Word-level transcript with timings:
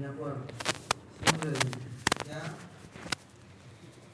यहाँ 0.00 0.12
पर 0.20 0.30
सुन 1.26 1.40
रहे 1.44 1.54
हैं 1.58 1.70
क्या 2.24 2.40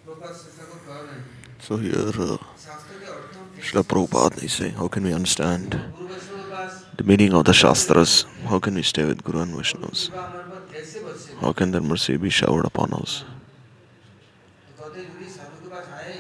प्रकाश 0.07 0.37
शिक्षा 0.45 0.65
को 0.71 0.77
कह 0.87 1.01
रहे 1.01 1.15
हैं 1.15 1.31
So 1.65 1.77
here, 1.77 2.13
uh, 2.23 2.39
शास्त्र 2.59 2.95
के 3.01 3.07
अर्थ 3.07 3.37
हम 3.39 3.51
Srila 3.67 3.83
Prabhupada 3.91 4.43
is 4.43 4.53
saying, 4.53 4.75
how 4.79 4.89
can 4.95 5.05
we 5.09 5.13
understand 5.19 5.75
गुरु 5.75 6.09
वैष्णव 6.13 6.39
के 6.39 6.51
पास 6.55 6.81
the 7.01 7.05
meaning 7.11 7.33
of 7.41 7.45
the 7.49 7.55
Shastras? 7.59 8.15
How 8.53 8.59
can 8.59 8.75
we 8.75 8.83
stay 8.89 9.05
with 9.11 9.23
Guru 9.29 9.43
and 9.45 9.55
Vaishnavas? 9.59 10.01
कृपा 10.11 10.23
हमारे 10.23 10.49
पर 10.51 10.67
कैसे 10.73 11.01
बरसे 11.05 11.39
How 11.43 11.53
can 11.61 11.71
their 11.77 11.85
mercy 11.91 12.17
be 12.25 12.31
showered 12.41 12.67
upon 12.71 12.97
us? 13.01 13.13
तो 13.23 14.83
कहते 14.83 15.01
हैं 15.01 15.07
यदि 15.07 15.31
साधु 15.37 15.57
के 15.63 15.69
पास 15.75 15.87
आए 16.01 16.19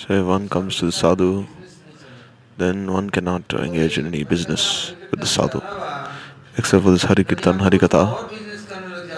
So 0.00 0.18
if 0.20 0.26
one 0.34 0.48
comes 0.56 0.80
to 0.80 0.86
the 0.90 0.96
sadhu, 1.02 1.30
business 1.44 1.76
नहीं 1.86 1.96
चलेगा 2.02 2.58
then 2.64 2.90
one 2.98 3.10
cannot 3.10 3.54
uh, 3.54 3.62
engage 3.68 3.98
in 4.02 4.06
any 4.12 4.24
business 4.34 4.66
with 5.12 5.20
the 5.20 5.30
sadhu. 5.36 5.60
अलावा 5.60 6.10
Except 6.58 6.82
for 6.84 6.90
this 6.90 7.04
Hari 7.04 7.24
Kirtan, 7.24 7.58
Hari 7.60 7.78
Katha. 7.78 8.04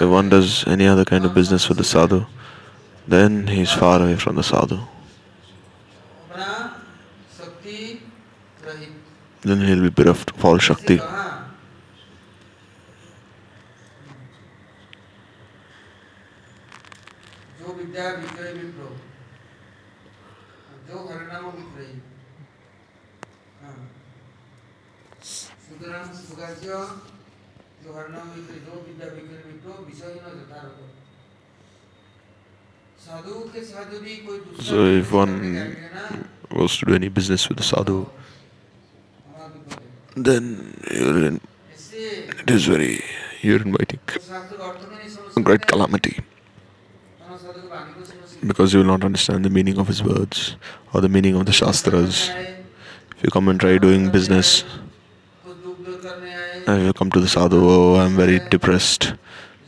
If 0.04 0.10
one 0.10 0.28
does 0.28 0.68
any 0.68 0.86
other 0.86 1.06
kind 1.06 1.24
of 1.24 1.34
business 1.34 1.70
with 1.70 1.78
the 1.78 1.86
sadhu, 1.86 2.25
then 3.07 3.48
he 3.48 3.61
is 3.61 3.71
far 3.71 4.02
away 4.02 4.18
from 4.18 4.36
the 4.36 4.44
sadhu. 4.44 4.80
Then 9.44 9.61
he'll 9.61 9.82
be 9.82 9.89
bereft 9.89 10.32
of 10.32 10.44
all 10.44 10.58
Shakti. 10.58 11.00
ગહર્ણ 27.86 28.18
મિત્ર 28.33 28.55
જો 28.65 28.75
વિદ્યા 29.87 30.71
to 36.80 36.85
do 36.89 36.93
any 36.99 37.09
business 37.17 37.41
with 37.49 37.58
the 37.61 37.67
sadhu 37.71 37.97
then 40.27 40.45
it 42.43 42.49
is 42.55 42.66
very 42.73 42.93
you're 43.45 43.63
inviting 43.69 44.03
a 45.39 45.43
great 45.49 45.65
calamity 45.71 46.15
because 48.52 48.73
you 48.73 48.80
will 48.81 48.91
not 48.93 49.03
understand 49.09 49.43
the 49.49 49.53
meaning 49.58 49.77
of 49.83 49.88
his 49.88 50.02
words 50.03 50.55
or 50.91 51.02
the 51.02 51.09
meaning 51.09 51.36
of 51.36 51.45
the 51.45 51.52
shastras. 51.52 52.30
If 53.15 53.23
you 53.23 53.30
come 53.31 53.47
and 53.47 53.59
try 53.59 53.77
doing 53.77 54.09
business 54.09 54.63
uh, 56.66 56.72
I 56.72 56.78
will 56.83 56.94
come 56.94 57.11
to 57.11 57.19
the 57.19 57.28
sadhu. 57.28 57.95
I'm 57.95 58.16
very 58.16 58.39
depressed. 58.50 59.14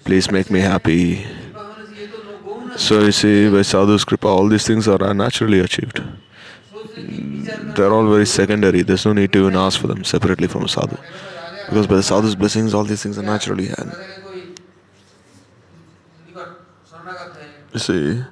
Please 0.03 0.31
make 0.31 0.49
me 0.49 0.59
happy. 0.59 1.25
So 2.77 3.01
you 3.01 3.11
see, 3.11 3.49
by 3.49 3.61
sadhu's 3.61 4.03
kripa, 4.05 4.27
all 4.27 4.47
these 4.47 4.65
things 4.67 4.87
are 4.87 5.13
naturally 5.13 5.59
achieved. 5.59 6.01
They're 7.75 7.91
all 7.91 8.07
very 8.09 8.25
secondary. 8.25 8.81
There's 8.81 9.05
no 9.05 9.13
need 9.13 9.33
to 9.33 9.39
even 9.39 9.55
ask 9.55 9.79
for 9.79 9.87
them 9.87 10.03
separately 10.03 10.47
from 10.47 10.67
sadhu, 10.67 10.97
because 11.67 11.87
by 11.87 11.95
the 11.95 12.03
sadhu's 12.03 12.35
blessings, 12.35 12.73
all 12.73 12.83
these 12.83 13.03
things 13.03 13.17
are 13.17 13.23
naturally 13.23 13.67
had. 13.67 13.91
You 17.73 17.79
see, 17.79 18.23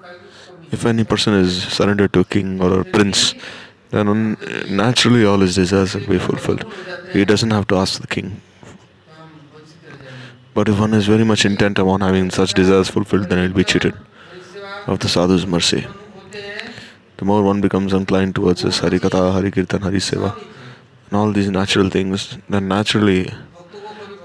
if 0.72 0.86
any 0.86 1.03
person 1.03 1.33
is 1.33 1.64
surrendered 1.64 2.14
to 2.14 2.22
a 2.22 2.25
king 2.25 2.61
or 2.61 2.80
a 2.80 2.86
prince, 2.86 3.36
then 3.92 4.38
naturally 4.70 5.25
all 5.25 5.39
his 5.39 5.55
desires 5.55 5.95
will 5.95 6.08
be 6.08 6.20
fulfilled. 6.20 6.66
He 7.11 7.25
doesn't 7.25 7.52
have 7.52 7.67
to 7.67 7.75
ask 7.75 8.00
the 8.00 8.08
king. 8.08 8.42
But 10.53 10.69
if 10.69 10.79
one 10.79 10.93
is 10.93 11.07
very 11.07 11.23
much 11.23 11.45
intent 11.45 11.79
upon 11.79 12.01
having 12.01 12.29
such 12.29 12.53
desires 12.53 12.89
fulfilled, 12.89 13.29
then 13.29 13.39
it 13.39 13.47
will 13.47 13.55
be 13.55 13.63
cheated 13.63 13.95
of 14.87 14.99
the 14.99 15.09
sadhu's 15.09 15.47
mercy. 15.47 15.85
The 17.17 17.25
more 17.25 17.43
one 17.43 17.61
becomes 17.61 17.93
inclined 17.93 18.35
towards 18.35 18.61
this 18.61 18.80
Hari 18.80 18.99
Katha, 18.99 19.31
Hari 19.31 19.49
Kirtan, 19.52 19.81
Hari 19.81 19.97
Seva, 19.97 20.36
and 21.08 21.17
all 21.17 21.31
these 21.31 21.49
natural 21.49 21.89
things, 21.89 22.37
then 22.49 22.67
naturally 22.67 23.31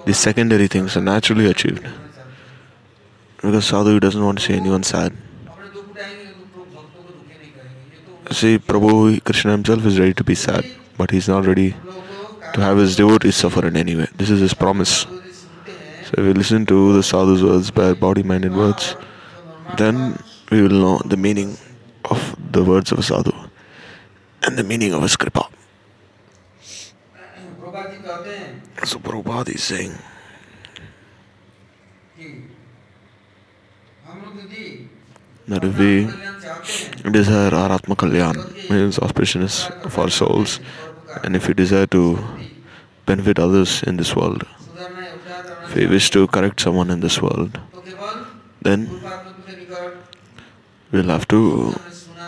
the 0.05 0.15
secondary 0.15 0.69
things 0.69 0.97
are 0.97 1.01
naturally 1.01 1.47
achieved. 1.47 1.87
Because 3.37 3.67
sadhu 3.67 4.01
doesn't 4.01 4.25
want 4.25 4.39
to 4.39 4.45
see 4.45 4.55
anyone 4.55 4.83
sad. 4.83 5.13
See, 8.31 8.59
Prabhu 8.59 9.23
Krishna 9.25 9.53
himself 9.53 9.87
is 9.87 9.99
ready 9.99 10.13
to 10.15 10.25
be 10.25 10.35
sad, 10.35 10.67
but 10.99 11.11
he's 11.11 11.29
not 11.29 11.47
ready 11.47 11.75
to 12.53 12.61
have 12.61 12.77
his 12.77 12.97
devotees 12.97 13.37
suffer 13.37 13.67
in 13.67 13.77
any 13.77 13.97
way. 13.97 14.07
This 14.17 14.29
is 14.29 14.41
his 14.41 14.55
promise. 14.55 15.07
So 16.09 16.15
if 16.17 16.25
we 16.25 16.33
listen 16.33 16.65
to 16.65 16.95
the 16.95 17.03
sadhu's 17.03 17.45
words 17.45 17.71
by 17.71 17.93
body 17.93 18.23
mind 18.23 18.47
and 18.47 18.57
words, 18.57 18.97
then 19.77 20.17
we 20.51 20.63
will 20.63 20.81
know 20.81 20.99
the 21.05 21.19
meaning 21.19 21.59
of 22.07 22.35
the 22.51 22.65
words 22.65 22.93
of 22.93 22.99
a 22.99 23.03
sadhu 23.03 23.33
and 24.43 24.57
the 24.57 24.65
meaning 24.65 24.95
of 24.95 25.03
a 25.03 25.07
skripa. 25.07 25.45
So 28.85 28.99
Prabhupada 28.99 29.51
is 29.55 29.63
saying 29.63 29.93
that 35.49 35.63
if 35.63 35.79
we 35.79 36.09
desire 37.11 37.51
aratma 37.51 37.95
Kalyan, 38.01 38.71
means 38.71 38.99
auspiciousness 38.99 39.69
of 39.85 39.99
our 39.99 40.09
souls, 40.09 40.59
and 41.23 41.37
if 41.37 41.49
we 41.49 41.53
desire 41.53 41.87
to 41.89 42.19
benefit 43.05 43.39
others 43.39 43.83
in 43.83 43.99
this 43.99 44.17
world, 44.17 44.47
if 45.69 45.75
we 45.75 45.87
wish 45.87 46.11
to 46.13 46.27
correct 46.27 46.61
someone 46.61 46.91
in 46.91 47.01
this 47.01 47.21
world, 47.21 47.61
then 48.63 48.89
we'll 50.91 51.03
have 51.05 51.29
to, 51.29 51.73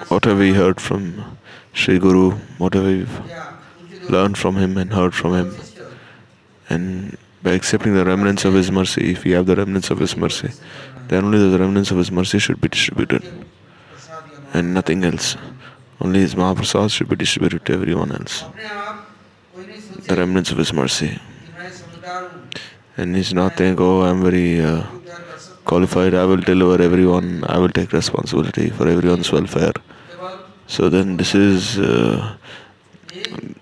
whatever 0.09 0.39
we 0.39 0.53
heard 0.53 0.79
from 0.79 1.39
Sri 1.73 1.99
Guru, 1.99 2.33
whatever 2.59 2.87
we've 2.87 4.11
learned 4.11 4.37
from 4.37 4.57
him 4.57 4.77
and 4.77 4.93
heard 4.93 5.15
from 5.15 5.33
him, 5.35 5.55
and 6.69 7.17
by 7.43 7.53
accepting 7.53 7.95
the 7.95 8.05
remnants 8.05 8.45
of 8.45 8.53
his 8.53 8.71
mercy, 8.71 9.13
if 9.13 9.25
we 9.25 9.31
have 9.31 9.47
the 9.47 9.57
remnants 9.57 9.91
of 9.91 9.99
his 10.01 10.19
mercy, 10.19 10.51
then 11.09 11.25
only 11.25 11.39
the 11.39 11.59
remnants 11.59 11.91
of 11.91 11.97
his 11.97 12.13
mercy 12.13 12.39
should 12.39 12.61
be 12.61 12.69
distributed 12.69 13.25
and 14.53 14.75
nothing 14.75 15.03
else. 15.03 15.37
Only 15.99 16.21
his 16.21 16.35
Mahaprasad 16.35 16.91
should 16.91 17.09
be 17.09 17.17
distributed 17.17 17.65
to 17.67 17.73
everyone 17.73 18.13
else. 18.13 18.45
The 20.07 20.17
remnants 20.17 20.51
of 20.51 20.59
his 20.59 20.75
mercy 20.75 21.19
and 23.01 23.17
he's 23.17 23.33
not 23.33 23.57
think, 23.57 23.81
oh, 23.81 24.03
I'm 24.03 24.23
very 24.23 24.61
uh, 24.61 24.85
qualified, 25.65 26.15
I 26.15 26.25
will 26.27 26.37
deliver 26.53 26.83
everyone, 26.83 27.45
I 27.49 27.57
will 27.59 27.71
take 27.71 27.93
responsibility 27.93 28.69
for 28.69 28.87
everyone's 28.87 29.33
welfare. 29.33 29.73
So 30.67 30.89
then 30.89 31.17
this 31.17 31.35
is, 31.35 31.79
uh, 31.79 32.37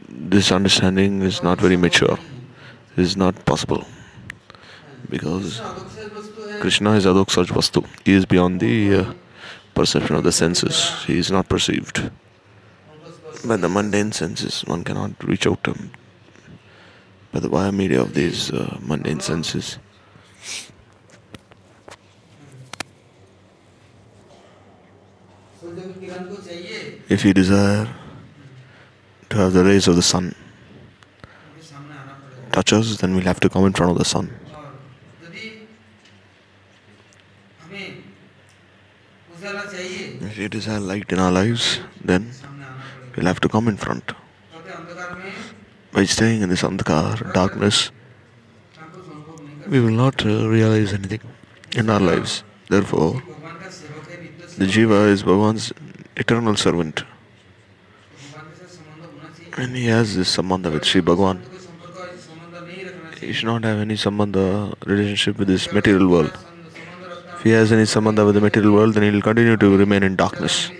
this 0.08 0.50
understanding 0.50 1.22
is 1.22 1.42
not 1.42 1.60
very 1.60 1.76
mature, 1.76 2.18
it 2.96 3.02
is 3.02 3.16
not 3.16 3.44
possible. 3.44 3.86
Because 5.08 5.60
Krishna 6.60 6.92
is 6.94 7.06
Adhokshaja 7.06 7.52
Vastu, 7.58 7.86
he 8.04 8.14
is 8.14 8.26
beyond 8.26 8.60
the 8.60 8.94
uh, 8.94 9.12
perception 9.74 10.16
of 10.16 10.24
the 10.24 10.32
senses, 10.32 11.04
he 11.06 11.16
is 11.16 11.30
not 11.30 11.48
perceived. 11.48 12.10
By 13.46 13.56
the 13.56 13.68
mundane 13.68 14.10
senses, 14.10 14.62
one 14.62 14.82
cannot 14.82 15.12
reach 15.22 15.46
out 15.46 15.62
to 15.62 15.72
him 15.74 15.92
by 17.32 17.40
the 17.40 17.48
via 17.48 17.72
media 17.72 18.00
of 18.00 18.14
these 18.14 18.50
uh, 18.52 18.78
mundane 18.80 19.20
senses. 19.20 19.78
If 27.08 27.24
you 27.24 27.32
desire 27.32 27.88
to 29.30 29.36
have 29.36 29.52
the 29.52 29.64
rays 29.64 29.88
of 29.88 29.96
the 29.96 30.02
sun 30.02 30.34
touch 32.52 32.72
us, 32.72 32.96
then 32.98 33.14
we'll 33.14 33.24
have 33.24 33.40
to 33.40 33.48
come 33.48 33.64
in 33.66 33.72
front 33.72 33.92
of 33.92 33.98
the 33.98 34.04
sun. 34.04 34.30
If 40.20 40.36
you 40.38 40.48
desire 40.48 40.80
light 40.80 41.10
in 41.12 41.18
our 41.18 41.32
lives, 41.32 41.80
then 42.04 42.32
we'll 43.16 43.26
have 43.26 43.40
to 43.40 43.48
come 43.48 43.68
in 43.68 43.76
front 43.76 44.12
by 45.92 46.04
staying 46.04 46.42
in 46.42 46.48
this 46.48 46.62
Andhkar, 46.62 47.32
darkness, 47.32 47.90
we 49.66 49.80
will 49.80 49.90
not 49.90 50.24
uh, 50.24 50.48
realize 50.48 50.92
anything 50.92 51.20
in 51.76 51.90
our 51.90 52.00
lives. 52.00 52.42
Therefore, 52.68 53.22
the 54.58 54.66
Jiva 54.66 55.08
is 55.08 55.22
Bhagavan's 55.22 55.72
eternal 56.16 56.56
servant. 56.56 57.04
And 59.56 59.76
he 59.76 59.86
has 59.86 60.16
this 60.16 60.36
Sambandha 60.36 60.72
with 60.72 60.84
Sri 60.84 61.00
Bhagavan. 61.00 61.40
He 63.20 63.32
should 63.32 63.46
not 63.46 63.64
have 63.64 63.78
any 63.78 63.94
Sambandha 63.94 64.74
relationship 64.86 65.38
with 65.38 65.48
this 65.48 65.72
material 65.72 66.08
world. 66.08 66.36
If 67.34 67.42
he 67.42 67.50
has 67.50 67.72
any 67.72 67.82
Sambandha 67.82 68.24
with 68.24 68.34
the 68.36 68.40
material 68.40 68.72
world, 68.72 68.94
then 68.94 69.02
he 69.02 69.10
will 69.10 69.22
continue 69.22 69.56
to 69.56 69.76
remain 69.76 70.02
in 70.02 70.16
darkness. 70.16 70.70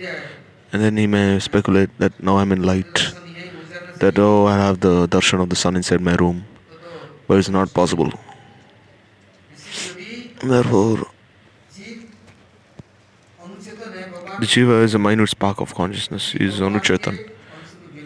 And 0.71 0.81
then 0.81 0.97
he 0.97 1.07
may 1.07 1.39
speculate 1.39 1.89
that 1.99 2.21
now 2.21 2.37
I'm 2.37 2.51
in 2.51 2.63
light 2.63 3.13
that, 3.99 4.17
oh, 4.17 4.45
I 4.47 4.57
have 4.57 4.79
the 4.79 5.07
darshan 5.07 5.41
of 5.41 5.49
the 5.49 5.55
sun 5.55 5.75
inside 5.75 6.01
my 6.01 6.15
room, 6.15 6.45
but 7.27 7.37
it's 7.37 7.49
not 7.49 7.73
possible. 7.73 8.11
Therefore, 10.41 11.05
the 14.39 14.45
Jiva 14.45 14.83
is 14.83 14.93
a 14.93 14.99
minute 14.99 15.27
spark 15.29 15.59
of 15.59 15.75
consciousness, 15.75 16.31
he 16.31 16.45
is 16.45 16.61
Anuchetan, 16.61 17.29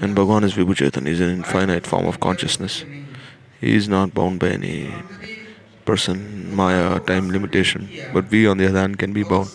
and 0.02 0.16
Bhagwan 0.16 0.44
is 0.44 0.54
Vibhuchetan 0.54 1.06
he 1.06 1.14
is 1.14 1.20
an 1.20 1.30
infinite 1.30 1.86
form 1.86 2.08
of 2.08 2.20
consciousness. 2.20 2.84
He 3.62 3.76
is 3.76 3.88
not 3.88 4.14
bound 4.14 4.40
by 4.40 4.50
any 4.50 4.92
person, 5.86 6.54
Maya, 6.56 7.00
time 7.02 7.30
limitation, 7.30 7.88
but 8.14 8.30
we 8.32 8.48
on 8.48 8.58
the 8.58 8.68
other 8.68 8.80
hand 8.80 8.98
can 8.98 9.14
be 9.14 9.24
bound. 9.24 9.52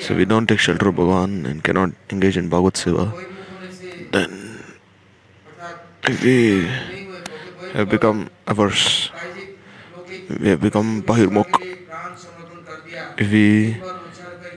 So 0.00 0.16
we 0.16 0.24
don't 0.24 0.48
take 0.48 0.58
shelter 0.58 0.88
of 0.88 0.96
Bhagwan 0.96 1.46
and 1.46 1.62
cannot 1.62 1.92
engage 2.10 2.36
in 2.36 2.48
Bhagavad 2.48 2.74
Seva, 2.74 3.06
then 4.10 4.41
we 6.08 6.66
have 7.74 7.88
become 7.88 8.28
averse, 8.46 9.10
we 10.40 10.48
have 10.48 10.60
become 10.60 11.02
Bahirmukh, 11.02 11.52
we 13.18 13.76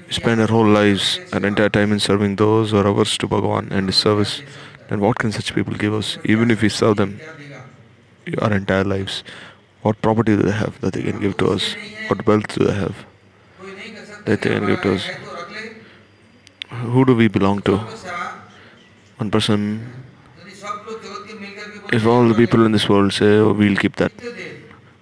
spend 0.09 0.41
our 0.41 0.47
whole 0.47 0.65
lives, 0.65 1.19
our 1.33 1.45
entire 1.45 1.69
time 1.69 1.91
in 1.91 1.99
serving 1.99 2.35
those 2.37 2.71
who 2.71 2.77
are 2.77 2.87
averse 2.87 3.17
to 3.19 3.27
Bhagavan 3.27 3.71
and 3.71 3.87
His 3.87 3.95
service, 3.95 4.41
then 4.89 4.99
what 4.99 5.17
can 5.19 5.31
such 5.31 5.53
people 5.53 5.73
give 5.73 5.93
us? 5.93 6.17
Even 6.25 6.49
if 6.49 6.61
we 6.61 6.69
serve 6.69 6.97
them 6.97 7.19
our 8.39 8.53
entire 8.53 8.83
lives, 8.83 9.23
what 9.81 10.01
property 10.01 10.35
do 10.35 10.41
they 10.41 10.51
have 10.51 10.79
that 10.81 10.93
they 10.93 11.03
can 11.03 11.19
give 11.19 11.37
to 11.37 11.47
us? 11.49 11.75
What 12.07 12.25
wealth 12.25 12.47
do 12.57 12.65
they 12.65 12.73
have 12.73 13.05
that 14.25 14.41
they 14.41 14.49
can 14.49 14.65
give 14.65 14.81
to 14.81 14.95
us? 14.95 15.07
Who 16.69 17.05
do 17.05 17.15
we 17.15 17.27
belong 17.27 17.61
to? 17.61 17.77
One 19.17 19.29
person, 19.29 19.94
if 21.91 22.05
all 22.05 22.27
the 22.27 22.33
people 22.33 22.65
in 22.65 22.71
this 22.71 22.87
world 22.89 23.13
say, 23.13 23.37
oh, 23.37 23.53
we'll 23.53 23.75
keep 23.75 23.95
that, 23.97 24.11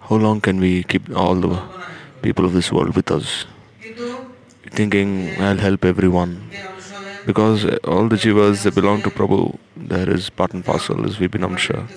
how 0.02 0.16
long 0.16 0.42
can 0.42 0.60
we 0.60 0.84
keep 0.84 1.16
all 1.16 1.36
the 1.36 1.62
people 2.22 2.46
of 2.46 2.54
this 2.54 2.72
world 2.72 2.96
with 2.96 3.12
us? 3.12 3.46
Thinking, 4.72 5.40
I'll 5.40 5.58
help 5.58 5.86
everyone. 5.86 6.50
Because 7.26 7.64
all 7.86 8.08
the 8.10 8.18
jivas, 8.18 8.64
they 8.64 8.70
belong 8.70 9.02
to 9.04 9.10
Prabhu. 9.10 9.58
There 9.78 10.10
is 10.10 10.30
part 10.30 10.54
and 10.54 10.66
parcel, 10.66 11.06
as 11.06 11.20
we 11.20 11.28
be 11.28 11.38
Vibhinnamsha. 11.38 11.88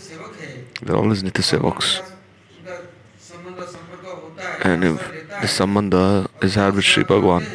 They're 0.82 0.96
all 0.96 1.08
his 1.10 1.22
Nitya 1.22 1.42
Sevaks. 1.42 2.02
And 4.62 4.84
if 4.84 4.98
the 5.40 5.46
Sambandha 5.46 6.28
is 6.42 6.54
had 6.54 6.74
with 6.74 6.84
Sri 6.84 7.02
Bhagwan 7.02 7.46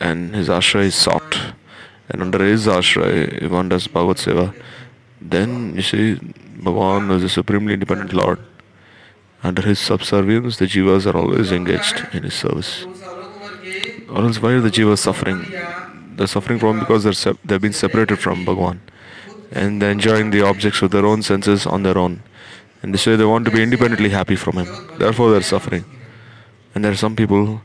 and 0.00 0.34
his 0.34 0.48
ashray 0.48 0.86
is 0.86 0.94
sought, 0.94 1.54
and 2.08 2.20
under 2.20 2.44
his 2.44 2.66
ashray, 2.66 3.42
if 3.42 3.50
one 3.50 3.68
does 3.68 3.86
Bhagavad 3.86 4.16
Seva, 4.16 4.54
then 5.30 5.74
you 5.74 5.82
see 5.82 6.14
Bhagwan 6.62 7.10
is 7.10 7.22
a 7.22 7.28
supremely 7.28 7.74
independent 7.74 8.12
Lord. 8.12 8.38
Under 9.42 9.62
his 9.62 9.78
subservience, 9.78 10.58
the 10.58 10.66
jivas 10.66 11.12
are 11.12 11.16
always 11.16 11.50
engaged 11.50 12.06
in 12.12 12.22
his 12.22 12.34
service. 12.34 12.86
Or 14.08 14.22
else, 14.22 14.40
why 14.40 14.52
are 14.52 14.60
the 14.60 14.70
jivas 14.70 14.98
suffering? 14.98 15.44
They're 16.16 16.26
suffering 16.26 16.58
from 16.58 16.78
because 16.78 17.04
they're 17.04 17.34
they've 17.44 17.60
been 17.60 17.72
separated 17.72 18.18
from 18.18 18.44
Bhagwan 18.44 18.80
and 19.50 19.82
they're 19.82 19.90
enjoying 19.90 20.30
the 20.30 20.42
objects 20.42 20.82
of 20.82 20.90
their 20.90 21.04
own 21.04 21.22
senses 21.22 21.66
on 21.66 21.82
their 21.82 21.98
own. 21.98 22.22
And 22.82 22.92
this 22.92 23.06
way, 23.06 23.16
they 23.16 23.24
want 23.24 23.44
to 23.44 23.50
be 23.50 23.62
independently 23.62 24.08
happy 24.08 24.36
from 24.36 24.58
him. 24.58 24.98
Therefore, 24.98 25.30
they're 25.30 25.42
suffering. 25.42 25.84
And 26.74 26.84
there 26.84 26.92
are 26.92 26.96
some 26.96 27.14
people 27.14 27.60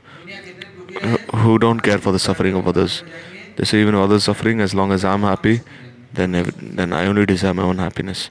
who 1.33 1.57
don't 1.57 1.80
care 1.80 1.98
for 1.98 2.12
the 2.12 2.19
suffering 2.19 2.56
of 2.56 2.68
others. 2.68 3.04
They 3.56 3.63
say, 3.63 3.81
even 3.81 3.95
others 3.95 4.25
suffering, 4.25 4.59
as 4.59 4.75
long 4.75 4.92
as 4.92 5.04
I'm 5.04 5.21
happy, 5.21 5.62
then 6.13 6.31
then 6.59 6.94
I 6.94 7.06
only 7.06 7.25
desire 7.25 7.54
my 7.54 7.63
own 7.63 7.77
happiness, 7.77 8.30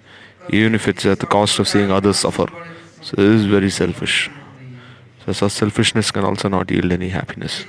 even 0.51 0.75
if 0.75 0.89
it's 0.89 1.07
at 1.07 1.21
the 1.21 1.27
cost 1.27 1.59
of 1.59 1.69
seeing 1.69 1.91
others 1.91 2.19
suffer. 2.19 2.47
So 3.03 3.17
this 3.17 3.41
is 3.41 3.47
very 3.47 3.71
selfish. 3.71 4.31
So 5.25 5.33
such 5.33 5.53
selfishness 5.53 6.11
can 6.11 6.25
also 6.25 6.49
not 6.49 6.71
yield 6.71 6.93
any 6.93 7.09
happiness. 7.09 7.65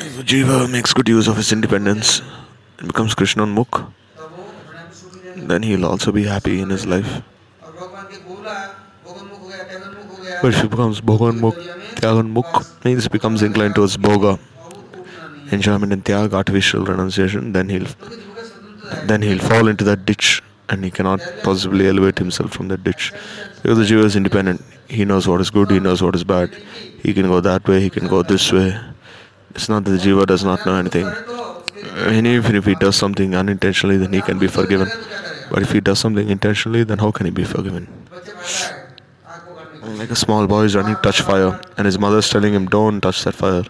If 0.00 0.18
a 0.18 0.22
jiva 0.22 0.70
makes 0.70 0.92
good 0.92 1.08
use 1.08 1.28
of 1.28 1.36
his 1.36 1.52
independence 1.52 2.22
and 2.78 2.86
becomes 2.88 3.14
Krishna 3.14 3.46
Mukh, 3.46 3.92
then 5.36 5.62
he'll 5.62 5.86
also 5.86 6.12
be 6.12 6.24
happy 6.24 6.60
in 6.60 6.70
his 6.70 6.86
life. 6.86 7.22
But 10.40 10.54
if 10.54 10.60
he 10.62 10.68
becomes 10.68 11.00
Bhogan 11.00 11.40
Mukh, 11.40 11.56
Tyagan 11.96 12.32
Mukh, 12.32 12.84
means 12.84 13.02
he 13.04 13.08
becomes 13.08 13.42
inclined 13.42 13.74
towards 13.74 13.96
Bhoga, 13.96 14.38
enjoyment 15.52 15.92
and 15.92 16.04
Tyag, 16.04 16.32
artificial 16.32 16.84
renunciation, 16.84 17.52
then 17.52 17.68
he'll 17.68 17.88
then 19.04 19.22
he'll 19.22 19.38
fall 19.38 19.68
into 19.68 19.84
that 19.84 20.06
ditch 20.06 20.42
and 20.68 20.84
he 20.84 20.90
cannot 20.90 21.20
possibly 21.42 21.88
elevate 21.88 22.18
himself 22.18 22.52
from 22.52 22.68
that 22.68 22.84
ditch. 22.84 23.12
Because 23.62 23.78
the 23.78 23.84
jiva 23.84 24.04
is 24.04 24.16
independent. 24.16 24.62
He 24.88 25.04
knows 25.04 25.26
what 25.26 25.40
is 25.40 25.50
good, 25.50 25.70
he 25.70 25.80
knows 25.80 26.02
what 26.02 26.14
is 26.14 26.24
bad. 26.24 26.54
He 27.02 27.14
can 27.14 27.26
go 27.26 27.40
that 27.40 27.66
way, 27.66 27.80
he 27.80 27.90
can 27.90 28.06
go 28.06 28.22
this 28.22 28.52
way. 28.52 28.78
It's 29.50 29.68
not 29.68 29.84
that 29.84 29.90
the 29.90 29.98
jiva 29.98 30.26
does 30.26 30.44
not 30.44 30.64
know 30.66 30.74
anything. 30.74 31.06
And 32.06 32.26
even 32.26 32.56
if 32.56 32.64
he 32.64 32.74
does 32.74 32.96
something 32.96 33.34
unintentionally, 33.34 33.96
then 33.96 34.12
he 34.12 34.20
can 34.20 34.38
be 34.38 34.46
forgiven. 34.46 34.88
But 35.50 35.62
if 35.62 35.72
he 35.72 35.80
does 35.80 35.98
something 35.98 36.28
intentionally, 36.28 36.84
then 36.84 36.98
how 36.98 37.10
can 37.10 37.26
he 37.26 37.32
be 37.32 37.44
forgiven? 37.44 37.88
Like 39.82 40.10
a 40.10 40.16
small 40.16 40.46
boy 40.46 40.64
is 40.64 40.76
running 40.76 40.96
touch 40.96 41.22
fire, 41.22 41.60
and 41.76 41.86
his 41.86 41.98
mother 41.98 42.18
is 42.18 42.28
telling 42.28 42.52
him, 42.52 42.66
Don't 42.66 43.00
touch 43.00 43.24
that 43.24 43.34
fire. 43.34 43.64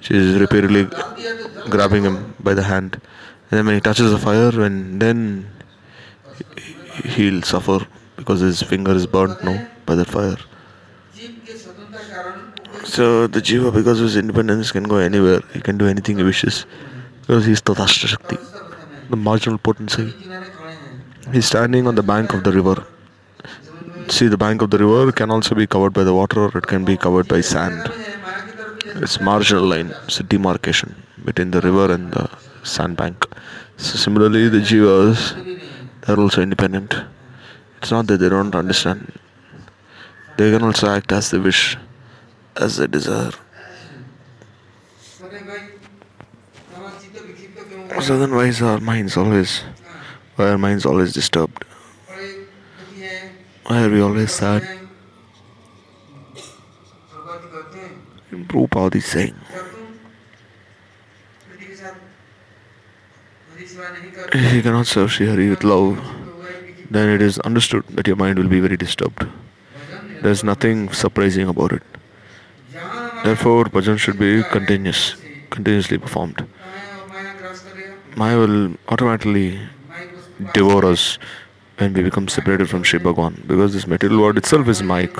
She 0.00 0.14
is 0.16 0.40
repeatedly 0.40 0.88
grabbing 1.68 2.04
him 2.04 2.34
by 2.40 2.54
the 2.54 2.62
hand. 2.62 3.00
And 3.50 3.58
then 3.58 3.66
when 3.66 3.74
he 3.74 3.80
touches 3.80 4.10
the 4.10 4.18
fire, 4.18 4.60
and 4.60 5.00
then 5.00 5.50
he'll 7.04 7.42
suffer 7.42 7.86
because 8.16 8.40
his 8.40 8.62
finger 8.62 8.92
is 8.92 9.06
burnt 9.06 9.42
no 9.44 9.66
by 9.86 9.94
that 9.94 10.08
fire. 10.08 10.38
So 12.84 13.26
the 13.26 13.40
jiva, 13.40 13.72
because 13.72 14.00
of 14.00 14.04
his 14.04 14.16
independence, 14.16 14.72
can 14.72 14.84
go 14.84 14.96
anywhere. 14.96 15.40
He 15.52 15.60
can 15.60 15.78
do 15.78 15.86
anything 15.86 16.18
he 16.18 16.24
wishes 16.24 16.66
because 17.20 17.44
he's 17.46 17.60
Tatastha 17.60 18.08
Shakti, 18.08 18.36
the 19.10 19.16
marginal 19.16 19.58
potency. 19.58 20.12
He's 21.32 21.46
standing 21.46 21.86
on 21.86 21.94
the 21.94 22.02
bank 22.02 22.32
of 22.32 22.42
the 22.44 22.52
river. 22.52 22.84
See, 24.08 24.26
the 24.26 24.36
bank 24.36 24.62
of 24.62 24.70
the 24.70 24.78
river 24.78 25.12
can 25.12 25.30
also 25.30 25.54
be 25.54 25.66
covered 25.66 25.92
by 25.92 26.04
the 26.04 26.12
water 26.12 26.40
or 26.46 26.58
it 26.58 26.66
can 26.66 26.84
be 26.84 26.96
covered 26.96 27.28
by 27.28 27.40
sand. 27.40 27.92
It's 28.96 29.20
marginal 29.20 29.64
line, 29.64 29.94
it's 30.04 30.20
a 30.20 30.22
demarcation 30.22 30.94
between 31.24 31.50
the 31.50 31.60
river 31.60 31.92
and 31.92 32.12
the 32.12 32.28
sandbank. 32.62 33.26
So 33.76 33.96
similarly, 33.96 34.48
the 34.48 34.58
jivas, 34.58 35.34
they're 36.02 36.18
also 36.18 36.42
independent. 36.42 36.94
It's 37.78 37.90
not 37.90 38.06
that 38.08 38.18
they 38.18 38.28
don't 38.28 38.54
understand. 38.54 39.12
They 40.36 40.50
can 40.50 40.62
also 40.62 40.88
act 40.88 41.12
as 41.12 41.30
they 41.30 41.38
wish, 41.38 41.76
as 42.56 42.76
they 42.76 42.86
desire. 42.86 43.32
So 48.00 48.18
then 48.18 48.34
why 48.34 48.46
is 48.46 48.62
our 48.62 48.80
minds 48.80 49.16
always 49.16 49.62
why 50.36 50.48
are 50.48 50.58
minds 50.58 50.86
always 50.86 51.12
disturbed? 51.12 51.64
Why 53.66 53.84
are 53.84 53.90
we 53.90 54.00
always 54.00 54.32
sad? 54.32 54.79
Prabhupada 58.30 58.96
is 58.96 59.06
saying 59.06 59.34
if 64.32 64.52
you 64.54 64.62
cannot 64.62 64.86
serve 64.86 65.12
Sri 65.12 65.26
Hari 65.26 65.48
with 65.50 65.64
love, 65.64 65.98
then 66.90 67.08
it 67.08 67.22
is 67.22 67.38
understood 67.40 67.84
that 67.88 68.06
your 68.06 68.16
mind 68.16 68.38
will 68.38 68.48
be 68.48 68.60
very 68.60 68.76
disturbed. 68.76 69.26
There 70.22 70.30
is 70.30 70.44
nothing 70.44 70.92
surprising 70.92 71.48
about 71.48 71.72
it. 71.72 71.82
Therefore, 73.24 73.64
bhajan 73.64 73.98
should 73.98 74.18
be 74.18 74.42
continuous, 74.44 75.16
continuously 75.50 75.98
performed. 75.98 76.46
Maya 78.16 78.38
will 78.38 78.74
automatically 78.88 79.60
devour 80.54 80.84
us 80.86 81.18
when 81.78 81.92
we 81.92 82.02
become 82.02 82.28
separated 82.28 82.68
from 82.68 82.82
Sri 82.82 82.98
Bhagwan 82.98 83.42
because 83.46 83.72
this 83.72 83.86
material 83.86 84.20
world 84.20 84.38
itself 84.38 84.68
is 84.68 84.82
mic. 84.82 85.16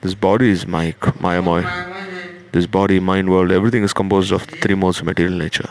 This 0.00 0.14
body 0.14 0.50
is 0.50 0.66
mic, 0.66 1.00
Mayamoy. 1.00 1.64
This 2.52 2.66
body, 2.66 2.98
mind 2.98 3.30
world, 3.30 3.52
everything 3.52 3.82
is 3.82 3.92
composed 3.92 4.32
of 4.32 4.42
three 4.42 4.74
modes 4.74 5.00
of 5.00 5.06
material 5.06 5.36
nature. 5.38 5.68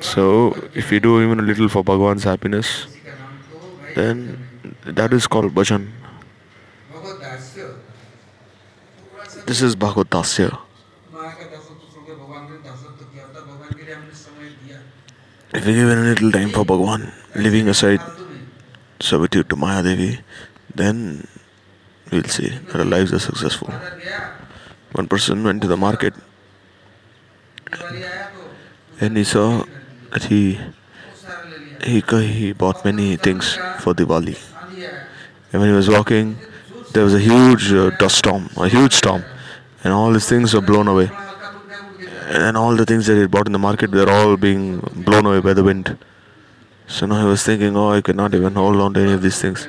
So, 0.00 0.54
if 0.74 0.90
we 0.90 1.00
do 1.00 1.22
even 1.22 1.40
a 1.40 1.42
little 1.42 1.68
for 1.68 1.82
Bhagwan's 1.82 2.24
happiness, 2.24 2.86
then 3.94 4.46
that 4.84 5.12
is 5.12 5.26
called 5.26 5.54
bhajan. 5.54 5.88
This 9.46 9.62
is 9.62 9.74
Bhagavad 9.76 10.10
Dasya. 10.10 10.58
If 15.54 15.64
we 15.64 15.72
give 15.72 15.88
a 15.88 15.94
little 15.94 16.32
time 16.32 16.50
for 16.50 16.64
Bhagwan, 16.64 17.12
leaving 17.34 17.68
aside 17.68 18.00
servitude 19.00 19.48
to 19.48 19.56
Maya 19.56 19.82
Devi, 19.82 20.20
then 20.74 21.26
we'll 22.10 22.24
see 22.24 22.48
that 22.48 22.76
our 22.76 22.84
lives 22.84 23.12
are 23.12 23.18
successful. 23.18 23.72
One 24.96 25.08
person 25.08 25.44
went 25.44 25.60
to 25.60 25.68
the 25.68 25.76
market 25.76 26.14
and 29.00 29.16
he 29.16 29.24
saw 29.24 29.64
that 30.12 30.24
he 30.24 30.58
he, 31.84 32.00
he 32.00 32.52
bought 32.52 32.82
many 32.84 33.16
things 33.16 33.56
for 33.80 33.92
Diwali. 33.94 34.36
And 35.52 35.60
when 35.60 35.68
he 35.70 35.76
was 35.76 35.88
walking, 35.88 36.36
there 36.92 37.04
was 37.04 37.14
a 37.14 37.20
huge 37.20 37.72
uh, 37.72 37.90
dust 37.98 38.16
storm, 38.16 38.48
a 38.56 38.68
huge 38.68 38.94
storm, 38.94 39.22
and 39.84 39.92
all 39.92 40.12
his 40.12 40.26
things 40.28 40.54
were 40.54 40.62
blown 40.62 40.88
away. 40.88 41.10
And 42.28 42.56
all 42.56 42.74
the 42.74 42.86
things 42.86 43.06
that 43.06 43.16
he 43.20 43.26
bought 43.26 43.46
in 43.46 43.52
the 43.52 43.58
market 43.58 43.90
were 43.90 44.10
all 44.10 44.36
being 44.38 44.80
blown 44.80 45.26
away 45.26 45.40
by 45.40 45.52
the 45.52 45.62
wind. 45.62 45.96
So 46.88 47.04
now 47.04 47.20
he 47.20 47.26
was 47.26 47.42
thinking, 47.42 47.76
oh, 47.76 47.90
I 47.90 48.00
cannot 48.00 48.34
even 48.34 48.54
hold 48.54 48.76
on 48.76 48.94
to 48.94 49.00
any 49.00 49.12
of 49.12 49.22
these 49.22 49.40
things 49.40 49.68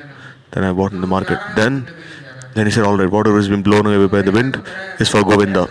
that 0.52 0.64
I 0.64 0.72
bought 0.72 0.92
in 0.92 1.02
the 1.02 1.06
market. 1.06 1.38
Then 1.54 1.86
then 2.58 2.66
he 2.66 2.72
said, 2.72 2.84
Alright, 2.84 3.08
whatever 3.08 3.38
is 3.38 3.46
being 3.46 3.62
blown 3.62 3.86
away 3.86 4.08
by 4.08 4.20
the 4.20 4.32
wind 4.32 4.60
is 4.98 5.08
for 5.08 5.22
Govinda. 5.22 5.66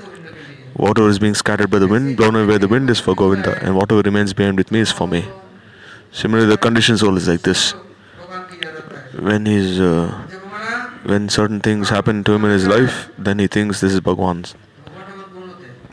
Whatever 0.73 1.09
is 1.09 1.19
being 1.19 1.35
scattered 1.35 1.69
by 1.69 1.79
the 1.79 1.87
wind, 1.87 2.15
blown 2.15 2.33
away 2.33 2.53
by 2.53 2.57
the 2.59 2.69
wind 2.69 2.89
is 2.89 2.97
for 2.97 3.13
Govinda, 3.13 3.61
and 3.61 3.75
whatever 3.75 3.99
remains 3.99 4.31
behind 4.31 4.57
with 4.57 4.71
me 4.71 4.79
is 4.79 4.89
for 4.89 5.05
me. 5.05 5.25
Similarly, 6.13 6.47
the 6.47 6.57
conditioned 6.57 6.99
soul 6.99 7.17
is 7.17 7.27
like 7.27 7.41
this. 7.41 7.71
When 9.19 9.45
he's 9.45 9.81
uh, 9.81 10.13
when 11.03 11.27
certain 11.27 11.59
things 11.59 11.89
happen 11.89 12.23
to 12.23 12.31
him 12.31 12.45
in 12.45 12.51
his 12.51 12.67
life, 12.67 13.11
then 13.17 13.39
he 13.39 13.47
thinks 13.47 13.81
this 13.81 13.91
is 13.91 13.99
Bhagwan's. 13.99 14.55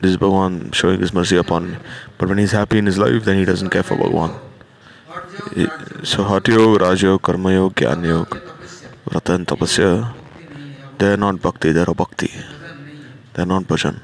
This 0.00 0.12
is 0.12 0.16
Bhagwan 0.16 0.70
showing 0.70 1.00
his 1.00 1.12
mercy 1.12 1.36
upon 1.36 1.72
me. 1.72 1.78
But 2.18 2.28
when 2.28 2.38
he's 2.38 2.52
happy 2.52 2.78
in 2.78 2.86
his 2.86 2.98
life, 2.98 3.24
then 3.24 3.36
he 3.36 3.44
doesn't 3.44 3.70
care 3.70 3.82
for 3.82 3.96
Bhagwan. 3.96 4.30
So 6.04 6.22
hatio, 6.22 6.78
Rajyog, 6.78 7.18
Karmayog, 7.18 7.72
Gyanayog, 7.74 8.28
Vrata 9.08 9.34
and 9.34 9.48
Tapasya. 9.48 10.23
They're 10.98 11.16
not 11.16 11.42
bhakti, 11.42 11.72
they're 11.72 11.90
a 11.90 11.94
bhakti. 11.94 12.30
They're 13.34 13.46
not 13.46 13.64
bhajan. 13.64 14.00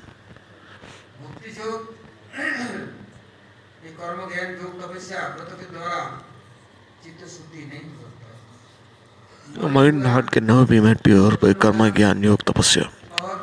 Mind 9.70 9.96
and 9.98 10.06
heart 10.06 10.30
can 10.32 10.46
never 10.46 10.66
be 10.66 10.80
made 10.80 11.02
pure 11.04 11.36
by 11.36 11.52
karma, 11.54 11.90
gyan, 11.92 12.24
yog, 12.24 12.44
tapasya. 12.44 12.90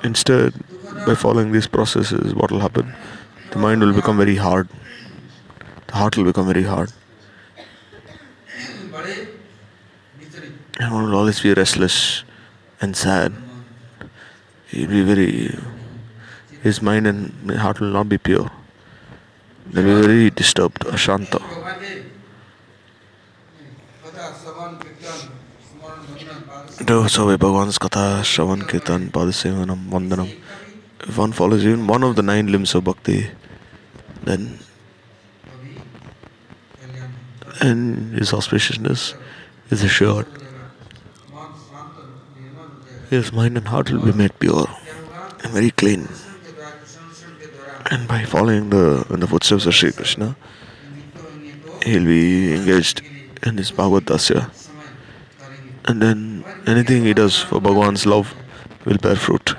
Instead, 0.04 0.54
by 1.06 1.16
following 1.16 1.52
these 1.52 1.68
processes, 1.68 2.34
what 2.36 2.52
will 2.52 2.60
happen? 2.60 2.94
The 3.52 3.60
mind 3.60 3.82
will 3.82 3.94
become 3.94 4.18
very 4.18 4.36
hard. 4.36 4.68
The 5.88 5.96
heart 5.96 6.18
will 6.18 6.26
become 6.26 6.48
very 6.48 6.64
hard. 6.64 6.92
And 10.80 10.94
one 10.94 11.10
will 11.10 11.16
always 11.16 11.40
be 11.40 11.54
restless 11.54 12.24
and 12.82 12.96
sad. 12.96 13.34
He'll 14.68 14.90
be 14.90 15.04
very, 15.04 15.58
his 16.62 16.82
mind 16.82 17.08
and 17.08 17.52
heart 17.52 17.80
will 17.80 17.92
not 17.92 18.10
be 18.10 18.18
pure. 18.18 18.52
They'll 19.68 19.84
be 19.84 20.02
very 20.02 20.30
disturbed, 20.30 20.82
ashanta. 20.86 21.42
So 26.78 26.94
Katha, 27.80 28.22
If 31.08 31.18
one 31.18 31.32
follows 31.32 31.66
even 31.66 31.88
one 31.88 32.04
of 32.04 32.16
the 32.16 32.22
nine 32.24 32.48
limbs 32.48 32.76
of 32.76 32.84
bhakti, 32.84 33.30
then 34.24 34.60
and 37.62 38.14
his 38.18 38.32
auspiciousness 38.32 39.16
is 39.72 39.84
assured. 39.84 40.28
His 43.10 43.32
mind 43.32 43.58
and 43.58 43.68
heart 43.70 43.90
will 43.90 44.02
be 44.02 44.12
made 44.12 44.38
pure 44.38 44.68
and 45.44 45.54
very 45.54 45.72
clean. 45.72 46.10
And 47.90 48.06
by 48.08 48.26
following 48.26 48.70
the 48.70 49.08
in 49.10 49.22
the 49.22 49.28
footsteps 49.28 49.66
of 49.66 49.74
Sri 49.74 49.94
Krishna, 49.94 50.36
he'll 51.86 52.04
be 52.04 52.54
engaged 52.54 53.02
in 53.44 53.58
his 53.58 53.72
Bhagavad 53.72 54.06
Dasya. 54.06 54.52
And 55.86 56.02
then 56.02 56.44
anything 56.66 57.06
he 57.06 57.14
does 57.14 57.40
for 57.40 57.62
Bhagwan's 57.62 58.06
love 58.06 58.36
will 58.84 58.98
bear 58.98 59.16
fruit. 59.16 59.56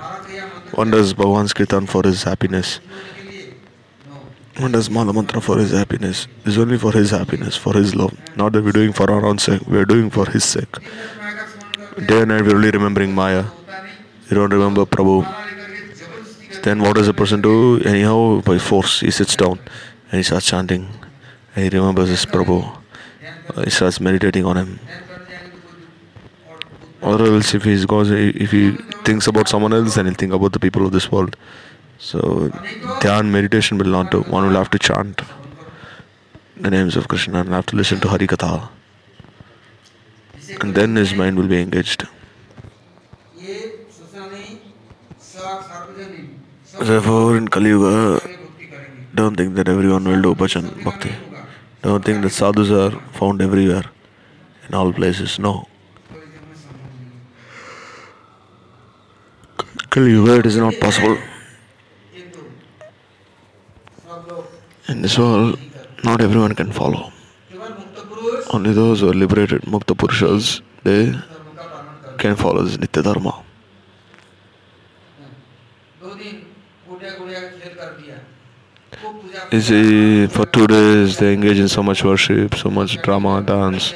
One 0.75 0.91
does 0.91 1.15
Bhagwan's 1.15 1.53
Kirtan 1.53 1.87
for 1.87 2.03
his 2.03 2.21
happiness. 2.21 2.79
One 4.57 4.73
does 4.73 4.89
Mala 4.91 5.11
Mantra 5.13 5.41
for 5.41 5.57
his 5.57 5.71
happiness. 5.71 6.27
It's 6.45 6.57
only 6.57 6.77
for 6.77 6.91
his 6.91 7.09
happiness, 7.09 7.55
for 7.55 7.73
his 7.73 7.95
love. 7.95 8.13
Not 8.35 8.51
that 8.53 8.63
we're 8.63 8.73
doing 8.73 8.93
for 8.93 9.09
our 9.09 9.25
own 9.25 9.39
sake, 9.39 9.61
we're 9.65 9.85
doing 9.85 10.11
for 10.11 10.29
his 10.29 10.43
sake. 10.43 10.75
Day 11.97 12.21
and 12.21 12.29
night 12.29 12.43
we 12.43 12.51
are 12.51 12.55
only 12.55 12.71
remembering 12.71 13.13
Maya. 13.13 13.45
You 14.29 14.35
don't 14.35 14.53
remember 14.53 14.85
Prabhu. 14.85 15.25
Then 16.63 16.81
what 16.81 16.95
does 16.95 17.07
a 17.07 17.13
person 17.13 17.41
do? 17.41 17.79
Anyhow, 17.81 18.41
by 18.41 18.57
force, 18.59 18.99
he 18.99 19.11
sits 19.11 19.35
down 19.35 19.59
and 20.11 20.19
he 20.19 20.23
starts 20.23 20.45
chanting. 20.45 20.87
And 21.55 21.63
he 21.63 21.77
remembers 21.77 22.09
his 22.09 22.25
Prabhu. 22.25 22.77
He 23.63 23.69
starts 23.71 23.99
meditating 23.99 24.45
on 24.45 24.57
him. 24.57 24.79
Or 27.01 27.19
else, 27.21 27.53
if 27.53 27.63
he 27.63 27.83
goes, 27.85 28.11
if 28.11 28.51
he 28.51 28.71
thinks 29.03 29.25
about 29.27 29.47
someone 29.47 29.73
else, 29.73 29.95
then 29.95 30.05
he'll 30.05 30.15
think 30.15 30.33
about 30.33 30.53
the 30.53 30.59
people 30.59 30.85
of 30.85 30.91
this 30.91 31.11
world. 31.11 31.35
So, 31.97 32.49
dhyan 33.01 33.29
meditation 33.31 33.77
will 33.77 33.87
not 33.87 34.11
do. 34.11 34.21
One 34.21 34.47
will 34.47 34.55
have 34.55 34.69
to 34.71 34.79
chant 34.79 35.21
the 36.55 36.69
names 36.69 36.95
of 36.95 37.07
Krishna 37.07 37.39
and 37.39 37.49
have 37.49 37.65
to 37.67 37.75
listen 37.75 37.99
to 38.01 38.09
Hari 38.09 38.27
Katha 38.27 38.69
and 40.61 40.75
then 40.75 40.95
his 40.95 41.13
mind 41.13 41.37
will 41.37 41.47
be 41.47 41.61
engaged. 41.61 42.07
Therefore, 46.79 47.37
in 47.37 47.47
Kali 47.47 47.69
Yuga, 47.69 48.21
don't 49.13 49.35
think 49.35 49.55
that 49.55 49.67
everyone 49.67 50.05
will 50.05 50.21
do 50.21 50.33
bhajan 50.35 50.83
bhakti. 50.83 51.11
Don't 51.81 52.03
think 52.05 52.21
that 52.23 52.29
sadhus 52.29 52.71
are 52.71 52.91
found 53.19 53.41
everywhere, 53.41 53.83
in 54.67 54.75
all 54.75 54.93
places. 54.93 55.39
No. 55.39 55.67
Kali 59.89 60.11
Yuga, 60.11 60.39
it 60.39 60.45
is 60.45 60.57
not 60.57 60.73
possible. 60.79 61.17
In 64.87 65.01
this 65.01 65.17
world, 65.17 65.59
not 66.03 66.21
everyone 66.21 66.55
can 66.55 66.71
follow. 66.71 67.11
Only 68.51 68.73
those 68.73 69.01
who 69.01 69.09
are 69.09 69.13
liberated 69.13 69.61
Mukta 69.61 69.95
Purushas, 69.95 70.61
they 70.83 71.13
can 72.17 72.35
follow 72.35 72.63
this 72.63 72.77
Nitya 72.77 73.03
Dharma. 73.03 73.43
You 79.51 79.61
see, 79.61 80.27
for 80.27 80.45
two 80.45 80.67
days 80.67 81.17
they 81.17 81.33
engage 81.33 81.59
in 81.59 81.67
so 81.67 81.81
much 81.81 82.03
worship, 82.03 82.55
so 82.55 82.69
much 82.69 83.01
drama, 83.01 83.41
dance. 83.41 83.93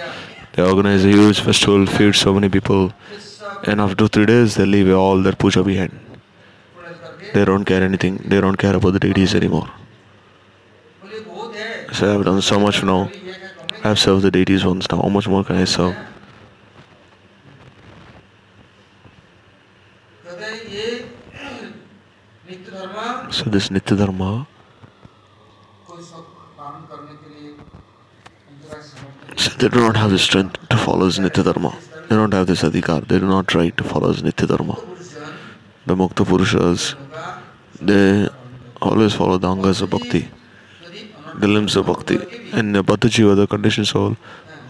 They 0.53 0.63
organize 0.63 1.03
a 1.03 1.09
huge 1.09 1.39
festival, 1.41 1.85
feed 1.85 2.15
so 2.15 2.33
many 2.33 2.49
people. 2.49 2.93
And 3.65 3.81
after 3.81 4.07
three 4.07 4.25
days, 4.25 4.55
they 4.55 4.65
leave 4.65 4.91
all 4.93 5.21
their 5.21 5.33
puja 5.33 5.63
behind. 5.63 5.99
They 7.33 7.45
don't 7.45 7.65
care 7.65 7.81
anything, 7.81 8.17
they 8.17 8.39
don't 8.39 8.57
care 8.57 8.75
about 8.75 8.93
the 8.93 8.99
deities 8.99 9.33
anymore. 9.33 9.69
So 11.91 12.13
I've 12.13 12.25
done 12.25 12.41
so 12.41 12.59
much 12.59 12.83
now. 12.83 13.09
I've 13.85 13.99
served 13.99 14.23
the 14.23 14.31
deities 14.31 14.63
once 14.65 14.89
now. 14.89 15.01
How 15.01 15.09
much 15.09 15.27
more 15.27 15.43
can 15.43 15.57
I 15.57 15.65
serve? 15.65 15.95
So 23.31 23.49
this 23.49 23.69
Nitya 23.69 23.97
Dharma 23.97 24.47
so 29.35 29.49
they 29.57 29.67
do 29.69 29.79
not 29.79 29.97
have 29.97 30.11
the 30.11 30.19
strength 30.19 30.57
to 30.69 30.77
follow 30.77 31.05
his 31.05 31.19
Nitya 31.19 31.43
Dharma. 31.43 31.75
They 32.07 32.15
don't 32.15 32.33
have 32.33 32.47
this 32.47 32.61
adhikar. 32.61 33.07
They 33.07 33.19
do 33.19 33.27
not 33.27 33.47
try 33.47 33.69
to 33.69 33.83
follow 33.83 34.13
his 34.13 34.21
Nitya 34.21 34.47
Dharma. 34.47 34.75
The 35.85 35.95
Mukta 35.95 36.23
Purushas, 36.25 36.95
they 37.81 38.29
always 38.81 39.13
follow 39.13 39.37
the 39.37 39.49
Angas 39.49 39.81
of 39.81 39.89
Bhakti 39.89 40.29
the 41.39 41.47
limbs 41.47 41.75
of 41.75 41.87
bhakti. 41.87 42.15
and 42.53 42.75
Baddhajiva, 42.75 43.35
the 43.35 43.47
conditioned 43.47 43.87
soul, 43.87 44.17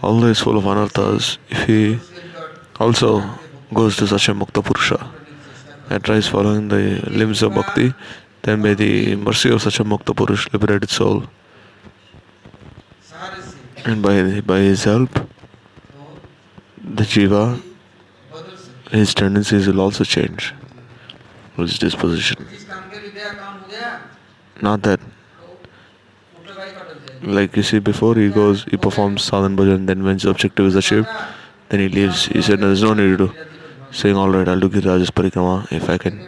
Allah 0.02 0.28
is 0.28 0.40
full 0.40 0.58
of 0.58 0.64
anarthas. 0.64 1.38
If 1.50 1.66
he 1.66 1.98
also 2.78 3.22
goes 3.72 3.96
to 3.96 4.06
such 4.06 4.28
a 4.28 4.34
Mukta 4.34 4.62
Purusha 4.64 5.10
and 5.90 6.02
tries 6.04 6.26
following 6.26 6.68
the 6.68 7.00
limbs 7.10 7.42
of 7.42 7.54
bhakti, 7.54 7.92
then 8.42 8.62
by 8.62 8.74
the 8.74 9.16
mercy 9.16 9.50
of 9.50 9.62
such 9.62 9.80
a 9.80 9.84
Mukta 9.84 10.14
Purusha 10.14 10.48
liberated 10.52 10.90
soul. 10.90 11.24
And 13.86 14.02
by, 14.02 14.40
by 14.40 14.60
his 14.60 14.84
help, 14.84 15.10
the 16.82 17.04
Jiva, 17.04 17.60
his 18.90 19.14
tendencies 19.14 19.66
will 19.66 19.80
also 19.80 20.04
change, 20.04 20.54
his 21.56 21.78
disposition. 21.78 22.46
Not 24.62 24.82
that 24.82 25.00
like 27.22 27.56
you 27.56 27.62
see 27.62 27.78
before 27.78 28.14
he 28.14 28.28
goes 28.28 28.64
he 28.64 28.76
performs 28.76 29.28
sadhan 29.30 29.56
bhajan 29.56 29.86
then 29.86 30.02
when 30.04 30.14
his 30.14 30.24
objective 30.24 30.66
is 30.66 30.74
achieved 30.74 31.08
then 31.68 31.80
he 31.80 31.88
leaves. 31.88 32.26
He 32.26 32.42
said 32.42 32.60
no, 32.60 32.66
there's 32.66 32.82
no 32.82 32.94
need 32.94 33.16
to 33.18 33.26
do. 33.26 33.34
Saying 33.90 34.16
all 34.16 34.28
right 34.30 34.48
i'll 34.48 34.60
do 34.60 34.68
Giraj's 34.68 35.10
parikrama 35.10 35.70
if 35.72 35.88
i 35.88 35.96
can 35.98 36.18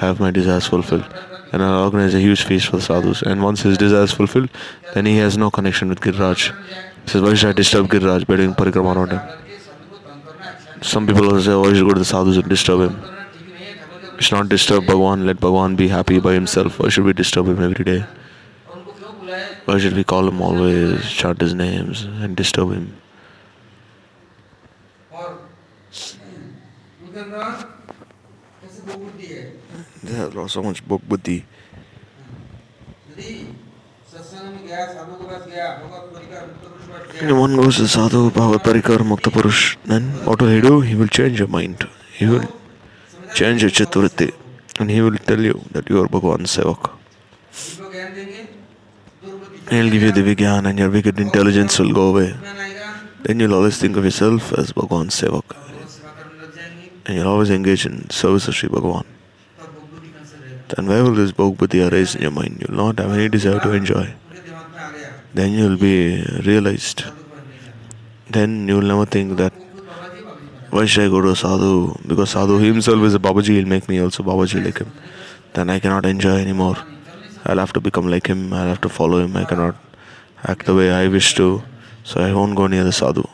have 0.00 0.20
my 0.20 0.30
desires 0.30 0.66
fulfilled. 0.66 1.06
And 1.52 1.62
i'll 1.62 1.84
organize 1.84 2.14
a 2.14 2.20
huge 2.20 2.44
feast 2.44 2.68
for 2.68 2.76
the 2.76 2.82
sadhus. 2.82 3.22
And 3.22 3.42
once 3.42 3.62
his 3.62 3.76
desire 3.76 4.04
is 4.04 4.12
fulfilled 4.12 4.50
then 4.94 5.06
he 5.06 5.16
has 5.18 5.36
no 5.36 5.50
connection 5.50 5.88
with 5.88 6.00
giraj 6.00 6.54
he 7.04 7.10
says 7.10 7.22
why 7.22 7.34
should 7.34 7.50
i 7.50 7.52
disturb 7.52 7.88
giraj 7.88 8.26
by 8.26 8.36
doing 8.36 8.54
parikrama 8.54 8.96
on 8.96 9.10
him? 9.10 9.20
Some 10.82 11.06
people 11.06 11.26
also 11.26 11.40
say 11.40 11.52
oh, 11.52 11.60
why 11.62 11.74
should 11.74 11.86
go 11.86 11.94
to 11.94 11.98
the 12.00 12.04
sadhus 12.04 12.36
and 12.36 12.48
disturb 12.48 12.80
him? 12.90 13.02
You 14.16 14.22
should 14.22 14.36
not 14.36 14.48
disturb 14.48 14.86
bhagwan 14.86 15.26
let 15.26 15.40
bhagwan 15.40 15.76
be 15.76 15.88
happy 15.88 16.20
by 16.20 16.32
himself. 16.32 16.78
Why 16.78 16.88
should 16.88 17.04
we 17.04 17.12
disturb 17.12 17.46
him 17.46 17.62
every 17.62 17.84
day? 17.84 18.04
Why 19.64 19.78
should 19.78 19.94
we 19.94 20.02
call 20.02 20.26
him 20.28 20.42
always, 20.42 21.04
shout 21.04 21.40
his 21.40 21.54
names, 21.54 22.02
and 22.02 22.36
disturb 22.36 22.72
him? 22.72 22.96
They 30.02 30.14
have 30.14 30.34
lost 30.34 30.54
so 30.54 30.62
much 30.62 30.86
book 30.86 31.02
buddhi. 31.08 31.44
Anyone 37.20 37.56
goes 37.56 37.76
to 37.76 37.86
Sadhu, 37.86 38.30
Bhava 38.30 38.58
Parikar, 38.58 38.98
Mukta 38.98 39.30
Purush, 39.30 39.76
then 39.84 40.10
what 40.24 40.40
will 40.40 40.48
he 40.48 40.60
do? 40.60 40.80
He 40.80 40.96
will 40.96 41.06
change 41.06 41.38
your 41.38 41.48
mind. 41.48 41.88
He 42.14 42.26
will 42.26 42.44
change 43.34 43.62
your 43.62 43.70
Chaturthi. 43.70 44.34
And 44.80 44.90
he 44.90 45.00
will 45.00 45.16
tell 45.18 45.40
you 45.40 45.62
that 45.70 45.88
you 45.88 46.02
are 46.02 46.08
Bhagavan's 46.08 46.56
Sevaka 46.56 46.90
and 49.72 49.80
He'll 49.80 49.90
give 49.90 50.02
you 50.02 50.12
the 50.12 50.20
vigyan 50.20 50.68
and 50.68 50.78
your 50.78 50.90
wicked 50.90 51.18
intelligence 51.18 51.78
will 51.78 51.94
go 51.94 52.08
away. 52.08 52.34
Then 53.22 53.40
you'll 53.40 53.54
always 53.54 53.78
think 53.78 53.96
of 53.96 54.04
yourself 54.04 54.52
as 54.52 54.70
Bhagwan 54.72 55.08
Sevak. 55.08 55.56
And 57.06 57.16
you'll 57.16 57.28
always 57.28 57.48
engage 57.48 57.86
in 57.86 58.10
service 58.10 58.48
of 58.48 58.54
Sri 58.54 58.68
Bhagavan. 58.68 59.06
Then 60.68 60.86
where 60.88 61.02
will 61.02 61.14
this 61.14 61.32
Bhog 61.32 61.56
arise 61.90 62.14
in 62.14 62.20
your 62.20 62.30
mind? 62.32 62.62
You'll 62.62 62.76
not 62.76 62.98
have 62.98 63.12
any 63.12 63.30
desire 63.30 63.60
to 63.60 63.72
enjoy. 63.72 64.12
Then 65.32 65.52
you'll 65.52 65.78
be 65.78 66.22
realized. 66.44 67.04
Then 68.28 68.68
you'll 68.68 68.82
never 68.82 69.06
think 69.06 69.38
that 69.38 69.54
why 70.68 70.84
should 70.84 71.04
I 71.04 71.08
go 71.08 71.22
to 71.22 71.30
a 71.30 71.36
sadhu? 71.36 71.94
Because 72.06 72.30
sadhu 72.32 72.58
himself 72.58 73.02
is 73.04 73.14
a 73.14 73.18
Babaji, 73.18 73.56
he'll 73.56 73.66
make 73.66 73.88
me 73.88 74.00
also 74.00 74.22
Babaji 74.22 74.62
like 74.62 74.78
him. 74.78 74.92
Then 75.54 75.70
I 75.70 75.78
cannot 75.78 76.04
enjoy 76.04 76.36
anymore. 76.40 76.76
I'll 77.44 77.58
have 77.58 77.72
to 77.74 77.80
become 77.80 78.08
like 78.08 78.26
him, 78.26 78.52
I'll 78.52 78.68
have 78.68 78.80
to 78.82 78.88
follow 78.88 79.18
him, 79.18 79.36
I 79.36 79.44
cannot 79.44 79.76
act 80.44 80.66
the 80.66 80.74
way 80.74 80.90
I 80.90 81.08
wish 81.08 81.34
to, 81.34 81.62
so 82.04 82.20
I 82.20 82.32
won't 82.32 82.54
go 82.54 82.66
near 82.66 82.84
the 82.84 82.92
sadhu. 82.92 83.24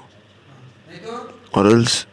Or 1.53 1.67
else, 1.67 2.07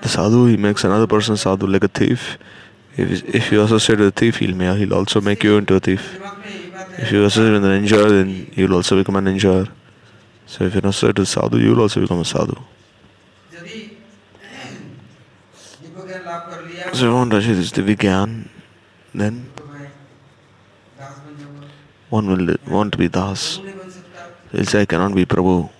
the 0.00 0.08
sadhu, 0.08 0.46
he 0.46 0.56
makes 0.56 0.84
another 0.84 1.06
person 1.06 1.36
sadhu 1.36 1.66
like 1.66 1.84
a 1.84 1.88
thief. 1.88 2.38
If, 2.96 3.24
if 3.34 3.52
you 3.52 3.62
associate 3.62 3.98
with 3.98 4.08
a 4.08 4.12
thief, 4.12 4.36
he'll, 4.36 4.74
he'll 4.74 4.94
also 4.94 5.20
make 5.20 5.42
you 5.44 5.56
into 5.56 5.74
a 5.74 5.80
thief. 5.80 6.20
If 6.98 7.10
you 7.10 7.24
associate 7.24 7.52
with 7.52 7.64
an 7.64 7.84
ninja, 7.84 8.08
then 8.08 8.50
you'll 8.54 8.74
also 8.74 8.96
become 8.96 9.16
an 9.16 9.24
ninja. 9.24 9.70
So 10.46 10.64
if 10.64 10.74
you 10.74 10.80
associate 10.80 11.18
with 11.18 11.18
with 11.18 11.28
sadhu, 11.28 11.58
you'll 11.58 11.80
also 11.80 12.00
become 12.00 12.20
a 12.20 12.24
sadhu. 12.24 12.56
So 16.92 16.98
if 16.98 17.00
you 17.00 17.14
want 17.14 17.30
to 17.30 17.38
achieve 17.38 17.56
this 17.56 17.70
Divigyan, 17.70 18.48
then 19.14 19.48
one 22.12 22.26
will 22.28 22.56
want 22.68 22.92
to 22.92 22.98
be 22.98 23.08
Das. 23.08 23.58
He'll 24.50 24.66
say, 24.66 24.82
I 24.82 24.84
cannot 24.84 25.14
be 25.14 25.24
Prabhu. 25.24 25.70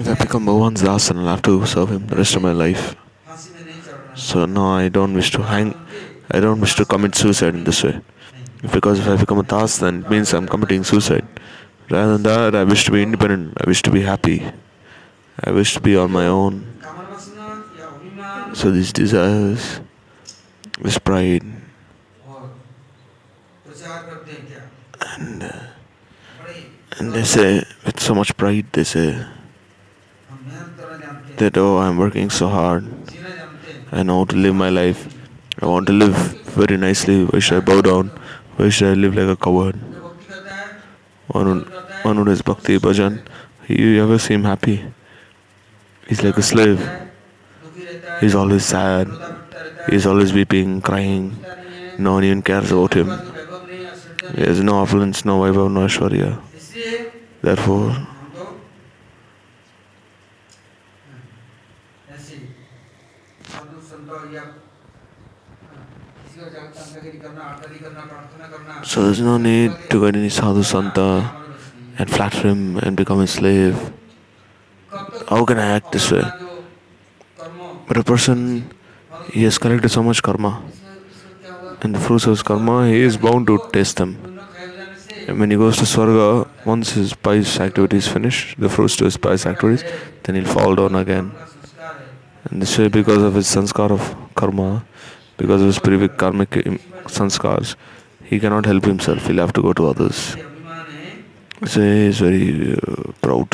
If 0.00 0.08
I 0.08 0.14
become 0.14 0.46
Bhagavan's 0.46 0.82
Das, 0.82 1.08
then 1.08 1.18
I'll 1.18 1.26
have 1.26 1.42
to 1.42 1.66
serve 1.66 1.90
him 1.90 2.06
the 2.06 2.14
rest 2.14 2.36
of 2.36 2.42
my 2.42 2.52
life. 2.52 2.94
So 4.14 4.44
no, 4.46 4.66
I 4.70 4.88
don't 4.88 5.14
wish 5.14 5.32
to 5.32 5.42
hang. 5.42 5.74
I 6.30 6.38
don't 6.38 6.60
wish 6.60 6.76
to 6.76 6.84
commit 6.84 7.16
suicide 7.16 7.56
in 7.56 7.64
this 7.64 7.82
way. 7.82 8.00
Because 8.72 9.00
if 9.00 9.08
I 9.08 9.16
become 9.16 9.40
a 9.40 9.42
Das, 9.42 9.78
then 9.78 10.04
it 10.04 10.10
means 10.10 10.32
I'm 10.32 10.46
committing 10.46 10.84
suicide. 10.84 11.26
Rather 11.90 12.18
than 12.18 12.22
that, 12.22 12.54
I 12.54 12.62
wish 12.62 12.84
to 12.84 12.92
be 12.92 13.02
independent. 13.02 13.58
I 13.60 13.66
wish 13.66 13.82
to 13.82 13.90
be 13.90 14.02
happy. 14.02 14.46
I 15.42 15.50
wish 15.50 15.74
to 15.74 15.80
be 15.80 15.96
on 15.96 16.12
my 16.12 16.28
own. 16.28 16.70
So 18.54 18.70
these 18.70 18.92
desires, 18.92 19.80
this 20.80 20.96
pride, 20.98 21.42
and, 25.16 25.42
uh, 25.42 25.52
and 26.98 27.12
they 27.12 27.24
say, 27.24 27.64
with 27.84 27.98
so 27.98 28.14
much 28.14 28.36
pride, 28.36 28.66
they 28.72 28.84
say 28.84 29.26
that, 31.36 31.58
oh, 31.58 31.78
I'm 31.78 31.98
working 31.98 32.30
so 32.30 32.46
hard, 32.48 32.86
I 33.90 34.00
I 34.00 34.04
how 34.04 34.24
to 34.24 34.36
live 34.36 34.54
my 34.54 34.70
life, 34.70 35.12
I 35.60 35.66
want 35.66 35.88
to 35.88 35.92
live 35.92 36.14
very 36.54 36.76
nicely, 36.76 37.24
why 37.24 37.40
should 37.40 37.58
I 37.58 37.60
bow 37.60 37.82
down, 37.82 38.12
why 38.56 38.68
should 38.68 38.88
I 38.88 38.94
live 38.94 39.16
like 39.16 39.28
a 39.28 39.36
coward? 39.36 39.74
One 41.26 41.46
who, 41.46 41.60
one 42.02 42.16
who 42.16 42.24
does 42.24 42.42
bhakti, 42.42 42.78
bhajan, 42.78 43.20
you 43.66 44.00
ever 44.00 44.18
see 44.18 44.34
him 44.34 44.44
happy? 44.44 44.84
He's 46.06 46.22
like 46.22 46.38
a 46.38 46.42
slave. 46.42 47.03
He's 48.20 48.34
always 48.34 48.64
sad. 48.64 49.08
He's 49.88 50.06
always 50.06 50.32
weeping, 50.32 50.80
crying. 50.80 51.36
No 51.98 52.14
one 52.14 52.24
even 52.24 52.42
cares 52.42 52.70
about 52.70 52.94
him. 52.94 53.10
He 54.34 54.42
has 54.42 54.60
no 54.60 54.82
affluence, 54.82 55.24
no 55.24 55.38
wife, 55.38 55.54
no 55.54 55.68
Aishwarya. 55.68 56.40
Therefore, 57.42 58.06
So 68.82 69.02
there's 69.04 69.20
no 69.20 69.38
need 69.38 69.72
to 69.90 70.00
go 70.00 70.10
to 70.10 70.18
any 70.18 70.28
sadhu 70.28 70.62
santa 70.62 71.32
and 71.98 72.10
flatter 72.10 72.48
him 72.48 72.76
and 72.78 72.96
become 72.96 73.20
a 73.20 73.26
slave. 73.26 73.92
How 75.28 75.44
can 75.44 75.58
I 75.58 75.76
act 75.76 75.92
this 75.92 76.10
way? 76.10 76.22
But 77.86 77.96
a 77.98 78.04
person, 78.04 78.70
he 79.30 79.42
has 79.44 79.58
collected 79.58 79.90
so 79.90 80.02
much 80.02 80.22
karma, 80.22 80.62
and 81.82 81.94
the 81.94 82.00
fruits 82.00 82.24
of 82.24 82.30
his 82.30 82.42
karma, 82.42 82.88
he 82.88 83.00
is 83.00 83.16
bound 83.16 83.46
to 83.46 83.58
taste 83.72 83.98
them. 83.98 84.40
And 85.26 85.40
when 85.40 85.50
he 85.50 85.56
goes 85.56 85.76
to 85.78 85.84
Swarga, 85.84 86.48
once 86.66 86.92
his 86.92 87.14
pious 87.14 87.58
activities 87.60 88.06
finished, 88.08 88.60
the 88.60 88.68
fruits 88.68 88.96
to 88.96 89.04
his 89.04 89.16
pious 89.16 89.46
activities, 89.46 89.84
then 90.22 90.34
he'll 90.34 90.44
fall 90.44 90.74
down 90.74 90.94
again. 90.94 91.32
And 92.44 92.60
this 92.60 92.76
way, 92.78 92.88
because 92.88 93.22
of 93.22 93.34
his 93.34 93.46
sanskar 93.46 93.90
of 93.90 94.14
karma, 94.34 94.84
because 95.36 95.60
of 95.62 95.66
his 95.66 95.78
previous 95.78 96.12
karmic 96.16 96.50
sanskars, 97.06 97.76
he 98.22 98.38
cannot 98.38 98.66
help 98.66 98.84
himself, 98.84 99.26
he'll 99.26 99.38
have 99.38 99.52
to 99.54 99.62
go 99.62 99.72
to 99.72 99.86
others. 99.86 100.36
So 101.66 101.80
he 101.80 102.06
is 102.06 102.20
very 102.20 102.74
uh, 102.74 103.12
proud. 103.22 103.48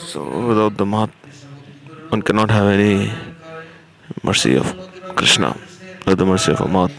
So 0.00 0.46
without 0.48 0.76
the 0.76 0.84
Mahat, 0.84 1.10
one 2.08 2.22
cannot 2.22 2.50
have 2.50 2.66
any 2.66 3.12
mercy 4.22 4.56
of 4.56 4.74
Krishna, 5.14 5.56
or 6.06 6.14
the 6.14 6.26
mercy 6.26 6.52
of 6.52 6.60
a 6.60 6.64
Mahat. 6.64 6.92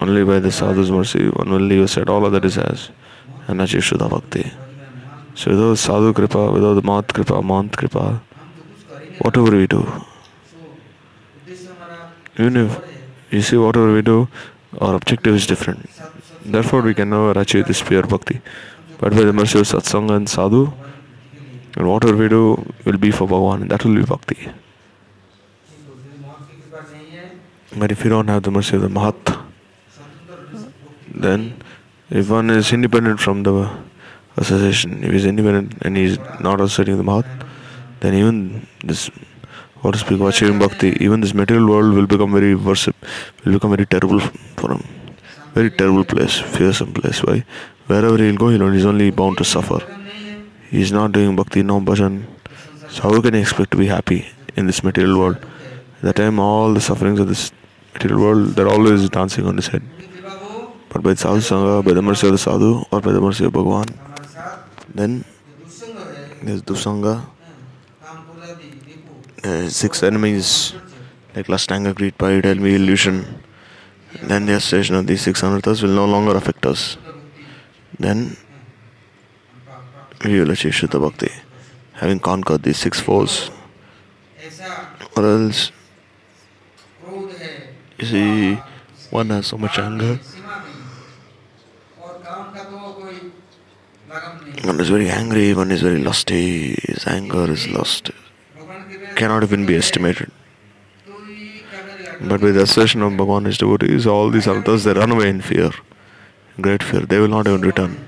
Only 0.00 0.24
by 0.24 0.38
the 0.38 0.52
sadhu's 0.52 0.90
mercy, 0.90 1.28
one 1.28 1.50
will 1.50 1.60
leave 1.60 1.82
aside 1.82 2.08
all 2.08 2.24
other 2.26 2.40
desires 2.40 2.90
and 3.46 3.62
achieve 3.62 3.82
Shuddha 3.82 4.10
Bhakti. 4.10 4.52
So 5.34 5.52
without 5.52 5.78
sadhu 5.78 6.12
kripa, 6.12 6.50
without 6.52 6.74
the 6.74 6.82
Mahat 6.82 7.12
kripa, 7.14 7.34
Mahant 7.42 7.76
kripa, 7.76 8.20
whatever 9.20 9.56
we 9.56 9.66
do, 9.66 9.86
even 12.36 12.56
if 12.56 12.80
you 13.30 13.42
see 13.42 13.56
whatever 13.56 13.92
we 13.92 14.02
do, 14.02 14.28
our 14.80 14.94
objective 14.94 15.34
is 15.34 15.46
different. 15.46 15.88
Therefore, 16.44 16.82
we 16.82 16.94
can 16.94 17.10
never 17.10 17.38
achieve 17.38 17.66
this 17.66 17.82
pure 17.82 18.02
bhakti. 18.02 18.40
But 18.98 19.12
by 19.12 19.22
the 19.22 19.32
mercy 19.32 19.58
of 19.60 19.66
satsanga 19.66 20.16
and 20.16 20.28
sadhu, 20.28 20.72
and 21.78 21.88
whatever 21.88 22.16
we 22.16 22.28
do 22.28 22.44
will 22.84 22.98
be 22.98 23.10
for 23.12 23.26
Bhagavan, 23.28 23.62
and 23.62 23.70
that 23.70 23.84
will 23.84 23.94
be 23.94 24.02
bhakti. 24.02 24.50
But 27.76 27.92
if 27.92 28.02
you 28.02 28.10
don't 28.10 28.26
have 28.28 28.42
the 28.42 28.50
mercy 28.50 28.74
of 28.76 28.82
the 28.82 28.88
Mahat, 28.88 29.44
then 31.14 31.62
if 32.10 32.28
one 32.28 32.50
is 32.50 32.72
independent 32.72 33.20
from 33.20 33.44
the 33.44 33.70
association, 34.36 35.04
if 35.04 35.10
he 35.12 35.16
is 35.18 35.24
independent 35.24 35.74
and 35.82 35.96
he 35.96 36.04
is 36.04 36.18
not 36.40 36.60
associating 36.60 36.96
with 36.96 37.06
the 37.06 37.12
Mahat, 37.12 37.46
then 38.00 38.14
even 38.14 38.66
this, 38.82 39.08
what 39.82 39.92
to 39.92 39.98
speak 39.98 40.20
of 40.20 40.26
achieving 40.26 40.58
bhakti, 40.58 40.96
even 41.00 41.20
this 41.20 41.34
material 41.34 41.68
world 41.68 41.94
will 41.94 42.08
become 42.08 42.32
very 42.32 42.56
worship, 42.56 42.96
will 43.44 43.52
become 43.52 43.70
very 43.70 43.86
terrible 43.86 44.18
for 44.56 44.72
him. 44.72 44.82
Very 45.54 45.70
terrible 45.70 46.04
place, 46.04 46.40
fearsome 46.40 46.92
place. 46.92 47.22
Why? 47.22 47.44
Wherever 47.86 48.18
he'll 48.18 48.36
go, 48.36 48.48
he'll, 48.48 48.72
he's 48.72 48.84
only 48.84 49.10
bound 49.10 49.38
to 49.38 49.44
suffer 49.44 49.97
is 50.70 50.92
not 50.92 51.12
doing 51.12 51.36
bhakti, 51.36 51.62
no 51.62 51.80
bhajan. 51.80 52.24
So 52.90 53.02
how 53.02 53.20
can 53.20 53.34
he 53.34 53.40
expect 53.40 53.70
to 53.72 53.76
be 53.76 53.86
happy 53.86 54.26
in 54.56 54.66
this 54.66 54.82
material 54.82 55.18
world? 55.18 55.36
At 55.36 56.02
that 56.02 56.16
time, 56.16 56.38
all 56.38 56.72
the 56.74 56.80
sufferings 56.80 57.20
of 57.20 57.28
this 57.28 57.52
material 57.94 58.20
world, 58.20 58.48
they're 58.50 58.68
always 58.68 59.08
dancing 59.08 59.46
on 59.46 59.56
his 59.56 59.68
head. 59.68 59.82
But 60.88 61.02
by 61.02 61.14
Sadhu 61.14 61.40
Sangha, 61.40 61.84
by 61.84 61.92
the 61.92 62.02
mercy 62.02 62.26
of 62.26 62.32
the 62.32 62.38
Sadhu, 62.38 62.84
or 62.90 63.00
by 63.00 63.12
the 63.12 63.20
mercy 63.20 63.44
of 63.44 63.52
Bhagavan, 63.52 63.94
then 64.94 65.24
there's 66.42 66.62
Dusanga. 66.62 67.24
Uh, 69.44 69.68
six 69.68 70.02
enemies 70.02 70.74
like 71.34 71.46
Lastanga, 71.46 71.94
Greed, 71.94 72.16
Pride, 72.18 72.44
Envy, 72.44 72.74
Illusion. 72.74 73.42
Then 74.22 74.46
the 74.46 74.54
association 74.54 74.96
of 74.96 75.06
these 75.06 75.22
six 75.22 75.42
anarthas 75.42 75.82
will 75.82 75.90
no 75.90 76.06
longer 76.06 76.36
affect 76.36 76.66
us. 76.66 76.96
Then 77.98 78.36
realize 80.24 80.58
Shuddha 80.58 81.00
Bhakti, 81.00 81.30
having 81.92 82.20
conquered 82.20 82.62
these 82.62 82.78
six 82.78 83.00
foes. 83.00 83.50
Or 85.16 85.24
else, 85.24 85.72
you 87.98 88.06
see, 88.06 88.54
one 89.10 89.30
has 89.30 89.46
so 89.48 89.58
much 89.58 89.78
anger. 89.78 90.18
One 94.64 94.80
is 94.80 94.88
very 94.88 95.08
angry, 95.08 95.54
one 95.54 95.70
is 95.70 95.82
very 95.82 95.98
lusty, 95.98 96.74
his 96.82 97.06
anger 97.06 97.50
is 97.50 97.68
lost. 97.68 98.10
Cannot 99.16 99.42
even 99.42 99.66
be 99.66 99.76
estimated. 99.76 100.30
But 102.20 102.40
with 102.40 102.56
the 102.56 102.62
assertion 102.62 103.02
of 103.02 103.12
Bhagavan 103.12 103.56
devotees, 103.56 104.06
all 104.06 104.30
these 104.30 104.48
altars 104.48 104.84
they 104.84 104.92
run 104.92 105.12
away 105.12 105.28
in 105.28 105.40
fear, 105.40 105.70
great 106.60 106.82
fear. 106.82 107.00
They 107.00 107.18
will 107.18 107.28
not 107.28 107.46
even 107.46 107.60
return. 107.60 108.07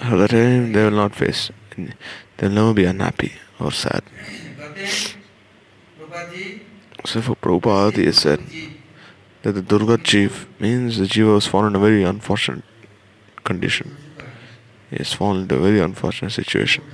At 0.00 0.16
the 0.16 0.28
time, 0.28 0.72
they 0.72 0.84
will 0.84 0.92
not 0.92 1.14
face, 1.14 1.50
they 1.76 2.46
will 2.46 2.54
never 2.54 2.74
be 2.74 2.84
unhappy 2.84 3.32
or 3.58 3.72
sad. 3.72 4.02
So 7.04 7.20
for 7.20 7.34
Prabhupada, 7.36 7.96
he 7.96 8.12
said 8.12 8.40
that 9.42 9.52
the 9.52 9.62
Durga 9.62 9.98
chief 9.98 10.46
means 10.60 10.98
the 10.98 11.04
jiva 11.04 11.34
was 11.34 11.46
fallen 11.46 11.72
in 11.72 11.76
a 11.76 11.78
very 11.80 12.04
unfortunate 12.04 12.64
condition. 13.44 13.96
He 14.90 14.96
has 14.96 15.12
fallen 15.12 15.42
into 15.42 15.56
a 15.56 15.60
very 15.60 15.80
unfortunate 15.80 16.30
situation. 16.30 16.84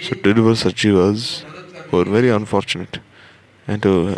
So 0.00 0.14
two 0.14 0.34
diverse 0.34 0.64
jivas 0.64 1.44
were 1.92 2.04
very 2.04 2.30
unfortunate, 2.30 2.98
and 3.68 3.82
to 3.82 4.16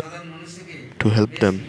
to 0.99 1.09
help 1.09 1.37
them, 1.39 1.65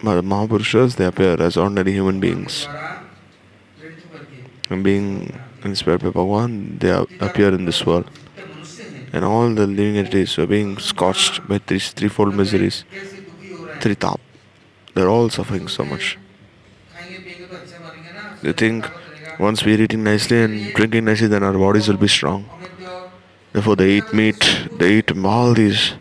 Mahapurushas 0.00 0.96
they 0.96 1.04
appear 1.04 1.40
as 1.40 1.56
ordinary 1.56 1.92
human 1.92 2.20
beings 2.20 2.68
and 4.70 4.82
being 4.82 5.38
inspired 5.62 6.02
by 6.02 6.10
Bhagwan, 6.10 6.78
they 6.78 6.90
appear 7.20 7.48
in 7.54 7.64
this 7.64 7.84
world. 7.84 8.10
And 9.12 9.24
all 9.24 9.48
the 9.54 9.66
living 9.66 9.96
entities 9.96 10.38
are 10.38 10.46
being 10.46 10.78
scorched 10.78 11.46
by 11.46 11.60
these 11.66 11.92
threefold 11.92 12.34
miseries, 12.34 12.84
three 13.80 13.94
tap. 13.94 14.20
They're 14.94 15.08
all 15.08 15.28
suffering 15.30 15.68
so 15.68 15.84
much. 15.84 16.18
They 18.42 18.52
think 18.52 18.90
once 19.38 19.64
we're 19.64 19.80
eating 19.80 20.04
nicely 20.04 20.42
and 20.42 20.72
drinking 20.74 21.04
nicely, 21.04 21.28
then 21.28 21.42
our 21.42 21.52
bodies 21.52 21.88
will 21.88 21.96
be 21.96 22.08
strong. 22.08 22.48
Therefore, 23.52 23.76
they 23.76 23.98
eat 23.98 24.12
meat, 24.12 24.68
they 24.78 24.94
eat 24.94 25.16
all 25.16 25.54
these 25.54 25.94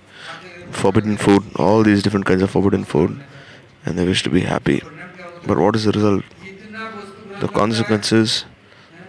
forbidden 0.71 1.17
food, 1.17 1.43
all 1.56 1.84
these 1.84 2.02
different 2.02 2.26
kinds 2.26 2.41
of 2.41 2.49
forbidden 2.49 2.84
food, 2.84 3.23
and 3.86 3.97
they 3.97 4.06
wish 4.06 4.23
to 4.23 4.30
be 4.30 4.41
happy. 4.41 4.82
But 5.45 5.60
what 5.60 5.76
is 5.76 5.84
the 5.86 5.91
result? 5.91 6.23
The 7.39 7.47
consequences 7.47 8.45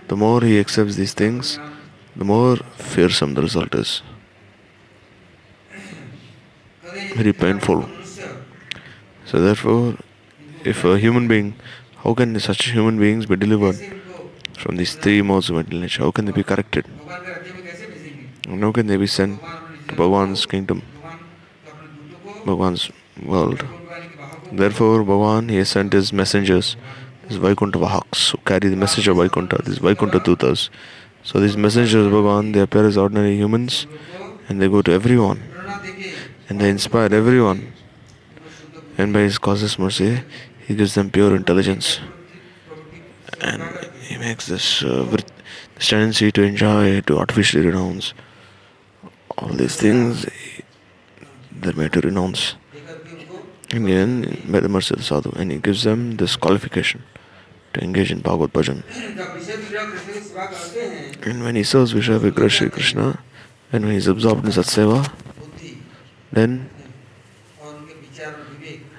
the 0.08 0.16
more 0.16 0.40
he 0.42 0.58
accepts 0.58 0.96
these 0.96 1.14
things, 1.14 1.58
the 2.16 2.24
more 2.24 2.56
fearsome 2.76 3.34
the 3.34 3.42
result 3.42 3.74
is. 3.74 4.02
Very 7.16 7.32
painful. 7.32 7.88
So, 9.26 9.40
therefore, 9.40 9.96
if 10.64 10.84
a 10.84 10.98
human 10.98 11.28
being, 11.28 11.54
how 12.02 12.14
can 12.14 12.38
such 12.38 12.70
human 12.70 12.98
beings 12.98 13.26
be 13.26 13.36
delivered 13.36 13.76
from 14.58 14.76
these 14.76 14.94
three 14.94 15.22
modes 15.22 15.50
of 15.50 15.56
mental 15.56 15.80
nature? 15.80 16.02
How 16.02 16.10
can 16.10 16.26
they 16.26 16.32
be 16.32 16.42
corrected? 16.42 16.86
And 18.48 18.62
how 18.62 18.72
can 18.72 18.86
they 18.86 18.96
be 18.96 19.06
sent 19.06 19.40
to 19.88 19.94
Bhagwan's 19.94 20.44
kingdom, 20.46 20.82
Bhagwan's 22.44 22.90
world? 23.22 23.64
Therefore, 24.52 25.02
Bhagwan, 25.02 25.48
he 25.48 25.64
sent 25.64 25.92
his 25.94 26.12
messengers 26.12 26.76
is 27.28 27.36
Vaikuntha 27.36 27.78
Vahaks 27.78 28.30
who 28.30 28.38
carry 28.38 28.68
the 28.68 28.76
message 28.76 29.08
of 29.08 29.16
Vaikuntha, 29.16 29.62
these 29.64 29.78
Vaikuntha 29.78 30.20
Dutas. 30.20 30.68
So 31.22 31.40
these 31.40 31.56
messengers 31.56 32.06
of 32.06 32.12
Bhagavan, 32.12 32.52
they 32.52 32.60
appear 32.60 32.86
as 32.86 32.98
ordinary 32.98 33.36
humans 33.36 33.86
and 34.48 34.60
they 34.60 34.68
go 34.68 34.82
to 34.82 34.92
everyone 34.92 35.42
and 36.48 36.60
they 36.60 36.68
inspire 36.68 37.12
everyone. 37.12 37.72
And 38.98 39.12
by 39.12 39.20
His 39.20 39.38
causes 39.38 39.78
mercy, 39.78 40.22
He 40.66 40.74
gives 40.74 40.94
them 40.94 41.10
pure 41.10 41.34
intelligence. 41.34 42.00
And 43.40 43.62
He 44.02 44.18
makes 44.18 44.46
this, 44.46 44.82
uh, 44.82 45.16
tendency 45.78 46.30
to 46.32 46.42
enjoy, 46.42 47.00
to 47.02 47.18
artificially 47.18 47.66
renounce 47.66 48.14
all 49.36 49.48
these 49.48 49.76
things 49.76 50.26
they're 51.52 51.72
made 51.72 51.92
to 51.92 52.00
renounce. 52.00 52.54
Again, 53.72 54.42
by 54.48 54.60
the 54.60 54.68
mercy 54.68 54.94
of 54.94 54.98
the 54.98 55.04
sadhu, 55.04 55.32
and 55.36 55.50
He 55.50 55.58
gives 55.58 55.82
them 55.82 56.16
this 56.16 56.36
qualification 56.36 57.02
to 57.74 57.82
engage 57.82 58.10
in 58.10 58.20
Bhagavad 58.20 58.52
Bhajan. 58.52 58.82
And 61.26 61.42
when 61.44 61.56
he 61.56 61.62
serves 61.62 61.92
Vishavigra 61.92 62.50
Sri 62.50 62.70
Krishna, 62.70 63.18
and 63.72 63.84
when 63.84 63.92
he 63.92 63.98
is 63.98 64.06
absorbed 64.06 64.44
in 64.44 64.52
Satseva, 64.52 65.12
then 66.32 66.70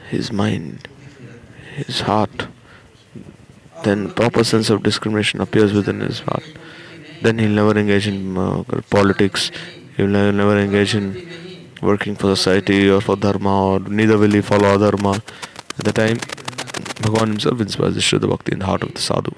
his 0.10 0.32
mind, 0.32 0.88
his 1.76 2.02
heart, 2.02 2.48
then 3.84 4.12
proper 4.12 4.44
sense 4.44 4.70
of 4.70 4.84
discrimination 4.84 5.42
appears 5.42 5.74
within 5.74 6.00
his 6.00 6.20
heart. 6.20 6.44
Then 7.22 7.40
he'll 7.40 7.50
never 7.50 7.78
engage 7.78 8.08
in 8.08 8.38
uh, 8.38 8.64
politics, 8.90 9.52
he'll 9.98 10.08
never 10.08 10.60
engage 10.60 10.96
in 10.96 11.06
working 11.82 12.16
for 12.16 12.36
society 12.36 12.90
or 12.90 13.02
for 13.02 13.16
dharma, 13.16 13.74
or 13.74 13.80
neither 13.80 14.18
will 14.18 14.32
he 14.32 14.42
follow 14.42 14.78
dharma. 14.78 15.22
At 15.78 15.86
the 15.86 15.92
time, 15.92 16.18
Bhagavan 16.96 17.28
himself 17.28 17.60
inspires 17.60 17.96
the 17.96 18.28
Bhakti 18.28 18.54
in 18.54 18.60
the 18.60 18.66
heart 18.66 18.84
of 18.84 18.94
the 18.94 19.02
sadhu. 19.02 19.32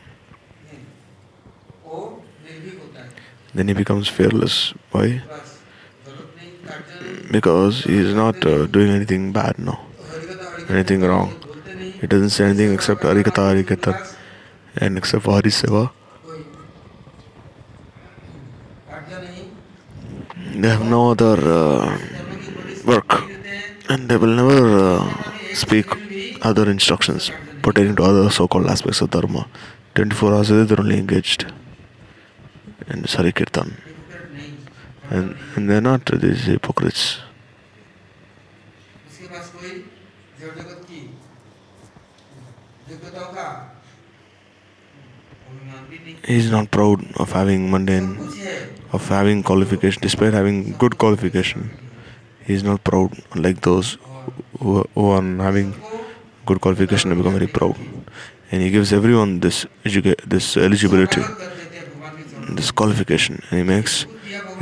Then 3.53 3.67
he 3.67 3.73
becomes 3.73 4.07
fearless. 4.07 4.73
Why? 4.91 5.21
Because 7.31 7.83
he 7.85 7.97
is 7.97 8.13
not 8.13 8.45
uh, 8.45 8.67
doing 8.67 8.89
anything 8.89 9.31
bad 9.31 9.57
now, 9.57 9.79
anything 10.69 11.01
wrong. 11.01 11.33
He 11.99 12.05
doesn't 12.05 12.29
say 12.29 12.45
anything 12.45 12.73
except 12.73 13.01
Hari 13.01 13.23
Katha, 13.23 13.43
Arikata, 13.51 14.15
and 14.77 14.97
except 14.97 15.23
for 15.23 15.31
Hari 15.31 15.49
Seva. 15.49 15.89
They 20.53 20.69
have 20.69 20.85
no 20.85 21.11
other 21.11 21.37
uh, 21.37 21.97
work 22.85 23.23
and 23.89 24.07
they 24.09 24.17
will 24.17 24.35
never 24.35 24.79
uh, 24.79 25.53
speak 25.53 25.85
other 26.43 26.69
instructions 26.69 27.31
pertaining 27.67 27.97
to 27.97 28.03
other 28.09 28.29
so 28.29 28.47
called 28.47 28.67
aspects 28.67 29.01
of 29.01 29.09
Dharma. 29.09 29.45
24 29.95 30.33
hours 30.33 30.49
a 30.51 30.57
day 30.57 30.63
they're 30.67 30.79
only 30.79 30.97
engaged 30.97 31.41
in 32.87 33.01
Sarikirtan. 33.13 33.73
And, 35.09 35.35
and 35.55 35.69
they're 35.69 35.81
not 35.81 36.05
these 36.05 36.45
hypocrites. 36.45 37.19
He's 46.23 46.49
not 46.51 46.71
proud 46.71 47.05
of 47.17 47.31
having 47.31 47.69
mundane, 47.71 48.17
of 48.93 49.07
having 49.09 49.43
qualification, 49.43 50.01
despite 50.01 50.33
having 50.33 50.73
good 50.73 50.97
qualification. 50.97 51.69
He's 52.45 52.63
not 52.63 52.83
proud, 52.85 53.11
like 53.35 53.61
those 53.61 53.97
who, 54.59 54.85
who 54.95 55.09
are 55.09 55.21
having 55.21 55.73
good 56.47 56.61
qualification 56.65 57.11
and 57.11 57.19
become 57.19 57.33
very 57.39 57.51
proud. 57.57 57.75
And 58.51 58.61
he 58.63 58.69
gives 58.71 58.91
everyone 58.99 59.39
this 59.45 59.65
this 60.33 60.57
eligibility, 60.57 61.23
this 62.59 62.71
qualification, 62.71 63.41
and 63.49 63.59
he 63.59 63.65
makes 63.75 64.05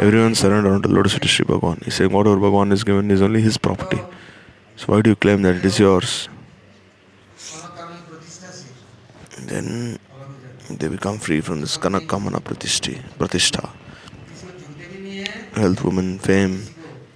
everyone 0.06 0.36
surrender 0.36 0.72
unto 0.76 0.88
the 0.90 0.96
Lord 0.96 1.06
of 1.06 1.12
Sri 1.12 1.46
He 1.86 1.92
says 1.92 1.98
saying 1.98 2.12
whatever 2.12 2.38
Bhagwan 2.38 2.72
is 2.72 2.84
given 2.84 3.12
is 3.12 3.22
only 3.22 3.42
his 3.42 3.58
property. 3.58 4.02
So 4.76 4.88
why 4.88 5.02
do 5.02 5.12
you 5.12 5.16
claim 5.16 5.44
that 5.44 5.56
it 5.56 5.66
is 5.66 5.80
yours? 5.80 6.28
And 9.38 9.48
then 9.48 10.00
they 10.70 10.88
become 10.88 11.20
free 11.20 11.42
from 11.42 11.62
this 11.62 11.78
Kanakamana 11.78 12.40
Pratishti, 12.42 12.96
Pratishta. 13.20 13.70
Health, 15.56 15.84
woman, 15.84 16.18
fame. 16.20 16.64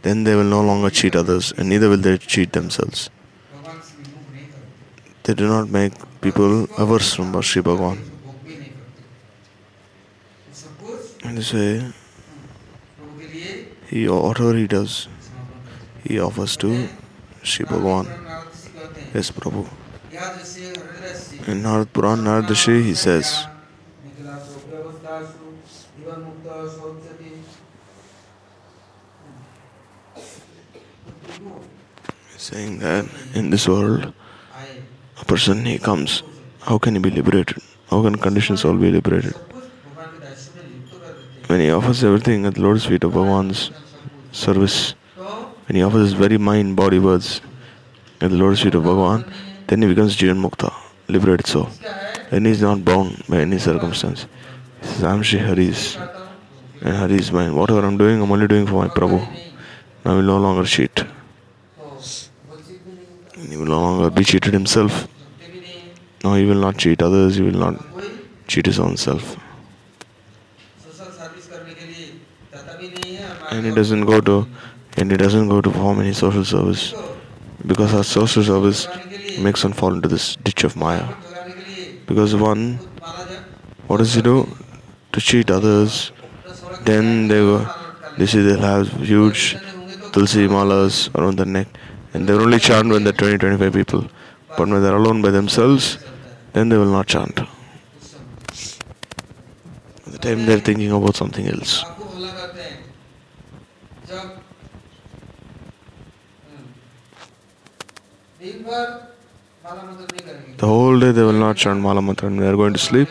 Then 0.03 0.23
they 0.23 0.35
will 0.35 0.51
no 0.57 0.61
longer 0.61 0.89
cheat 0.89 1.15
others 1.15 1.51
and 1.57 1.67
neither 1.67 1.89
will 1.89 1.97
they 1.97 2.17
cheat 2.17 2.53
themselves. 2.53 3.09
They 5.29 5.35
do 5.35 5.47
not 5.47 5.69
make 5.69 5.93
people 6.21 6.63
averse 6.75 7.13
from 7.13 7.39
Sri 7.43 7.61
Bhagavan. 7.61 7.99
In 11.23 11.35
this 11.35 11.53
way, 11.53 11.93
he 13.91 14.09
whatever 14.09 14.55
he 14.55 14.65
does, 14.65 15.07
he 16.03 16.19
offers 16.19 16.57
to 16.57 16.89
Sri 17.43 17.63
Bhagavan. 17.63 18.07
Yes, 19.13 19.29
Prabhu. 19.29 19.69
In 21.47 21.61
Narad 21.61 21.93
Puran 21.93 22.23
Naradashi, 22.23 22.81
he 22.83 22.95
says, 22.95 23.45
saying 32.35 32.79
that 32.79 33.05
in 33.35 33.51
this 33.51 33.67
world, 33.67 34.11
a 35.19 35.25
person 35.25 35.65
he 35.65 35.77
comes, 35.77 36.23
how 36.61 36.77
can 36.77 36.95
he 36.95 36.99
be 36.99 37.09
liberated? 37.09 37.57
How 37.89 38.01
can 38.03 38.15
conditions 38.15 38.63
all 38.65 38.75
be 38.75 38.91
liberated? 38.91 39.33
When 41.47 41.59
he 41.59 41.71
offers 41.71 42.03
everything 42.03 42.45
at 42.45 42.55
the 42.55 42.61
Lord's 42.61 42.85
feet 42.85 43.03
of 43.03 43.13
Bhagavan's 43.13 43.71
service, 44.31 44.93
when 45.65 45.75
he 45.75 45.81
offers 45.81 46.11
his 46.11 46.13
very 46.13 46.37
mind, 46.37 46.75
body, 46.75 46.99
words 46.99 47.41
at 48.21 48.29
the 48.29 48.37
Lord's 48.37 48.61
feet 48.61 48.75
of 48.75 48.83
Bhagavan, 48.83 49.31
then 49.67 49.81
he 49.81 49.87
becomes 49.87 50.15
Jivan 50.15 50.39
Mukta, 50.41 50.71
liberated 51.07 51.47
soul. 51.47 51.69
Then 52.29 52.45
he 52.45 52.51
is 52.51 52.61
not 52.61 52.85
bound 52.85 53.23
by 53.27 53.39
any 53.39 53.57
circumstance. 53.57 54.27
He 54.81 54.87
says, 54.87 55.03
I 55.03 55.13
am 55.13 55.23
Sri 55.23 55.39
Hari's. 55.39 55.97
And 56.81 56.95
Hari 56.95 57.15
is 57.15 57.31
mine. 57.31 57.55
Whatever 57.55 57.85
I'm 57.85 57.97
doing, 57.97 58.21
I'm 58.21 58.31
only 58.31 58.47
doing 58.47 58.65
for 58.67 58.75
my 58.75 58.87
Prabhu. 58.87 59.19
I 60.05 60.13
will 60.13 60.21
no 60.21 60.37
longer 60.37 60.65
cheat. 60.65 61.03
He 63.47 63.55
will 63.55 63.65
no 63.65 63.79
longer 63.79 64.09
be 64.09 64.23
cheated 64.23 64.53
himself. 64.53 65.07
No, 66.23 66.33
he 66.33 66.45
will 66.45 66.55
not 66.55 66.77
cheat 66.77 67.01
others, 67.01 67.35
he 67.35 67.41
will 67.43 67.59
not 67.59 67.81
cheat 68.47 68.65
his 68.65 68.79
own 68.79 68.97
self. 68.97 69.37
And 73.51 73.65
he 73.65 73.73
doesn't 73.73 74.05
go 74.05 74.19
to 74.21 74.47
and 74.97 75.09
he 75.11 75.17
doesn't 75.17 75.47
go 75.47 75.61
to 75.61 75.69
perform 75.69 76.01
any 76.01 76.13
social 76.13 76.43
service 76.43 76.93
because 77.65 77.93
our 77.93 78.03
social 78.03 78.43
service 78.43 78.87
makes 79.39 79.63
one 79.63 79.73
fall 79.73 79.93
into 79.93 80.09
this 80.09 80.35
ditch 80.37 80.63
of 80.65 80.75
Maya. 80.75 81.07
Because 82.05 82.35
one, 82.35 82.75
what 83.87 83.97
does 83.97 84.13
he 84.13 84.21
do? 84.21 84.47
To 85.13 85.21
cheat 85.21 85.49
others, 85.49 86.11
then 86.83 87.27
they 87.27 87.39
go, 87.39 87.65
they 88.17 88.25
see 88.25 88.41
they 88.41 88.59
have 88.59 88.91
huge 88.91 89.57
tulsi 90.11 90.47
malas 90.47 91.13
around 91.15 91.37
their 91.37 91.45
neck 91.45 91.67
and 92.13 92.27
they 92.27 92.33
will 92.33 92.41
only 92.43 92.59
chant 92.59 92.89
when 92.89 93.03
they 93.03 93.11
are 93.11 93.13
20 93.13 93.37
25 93.37 93.73
people. 93.73 94.09
But 94.57 94.67
when 94.67 94.81
they're 94.81 94.95
alone 94.95 95.21
by 95.21 95.31
themselves, 95.31 95.99
then 96.53 96.69
they 96.69 96.77
will 96.77 96.91
not 96.91 97.07
chant. 97.07 97.39
At 97.39 97.47
the 100.13 100.17
time 100.17 100.45
they're 100.45 100.59
thinking 100.59 100.91
about 100.91 101.15
something 101.15 101.47
else. 101.47 101.85
The 110.57 110.67
whole 110.67 110.99
day 110.99 111.11
they 111.11 111.23
will 111.23 111.31
not 111.31 111.57
chant 111.57 111.79
Mala 111.79 112.01
Mantra. 112.01 112.29
They 112.29 112.47
are 112.47 112.55
going 112.55 112.73
to 112.73 112.79
sleep, 112.79 113.07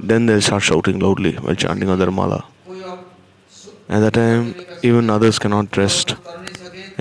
then 0.00 0.26
they'll 0.26 0.40
start 0.40 0.62
shouting 0.62 0.98
loudly 0.98 1.34
while 1.34 1.54
chanting 1.54 1.88
other 1.88 2.10
Mala. 2.10 2.44
At 3.88 4.00
that 4.00 4.14
time, 4.14 4.54
even 4.82 5.10
others 5.10 5.38
cannot 5.38 5.76
rest 5.76 6.16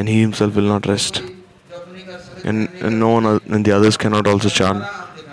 and 0.01 0.09
he 0.09 0.19
himself 0.19 0.55
will 0.55 0.69
not 0.73 0.87
rest. 0.87 1.21
And, 2.43 2.69
and 2.85 2.99
no 2.99 3.09
one 3.09 3.25
else, 3.27 3.43
and 3.45 3.63
the 3.63 3.71
others 3.71 3.97
cannot 3.97 4.25
also 4.25 4.49
chant. 4.49 4.83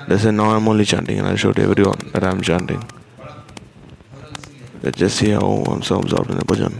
They 0.09 0.19
say, 0.19 0.31
Now 0.31 0.51
I'm 0.51 0.69
only 0.69 0.85
chanting, 0.85 1.19
and 1.19 1.27
I 1.27 1.37
showed 1.37 1.59
everyone 1.59 2.11
that 2.13 2.23
I'm 2.23 2.43
chanting. 2.43 2.83
They 4.83 4.91
just 4.91 5.17
see 5.17 5.31
how 5.31 5.41
oh, 5.43 5.65
I'm 5.73 5.83
so 5.83 6.01
absorbed 6.01 6.31
in 6.31 6.37
the 6.37 6.45
bhajan. 6.45 6.75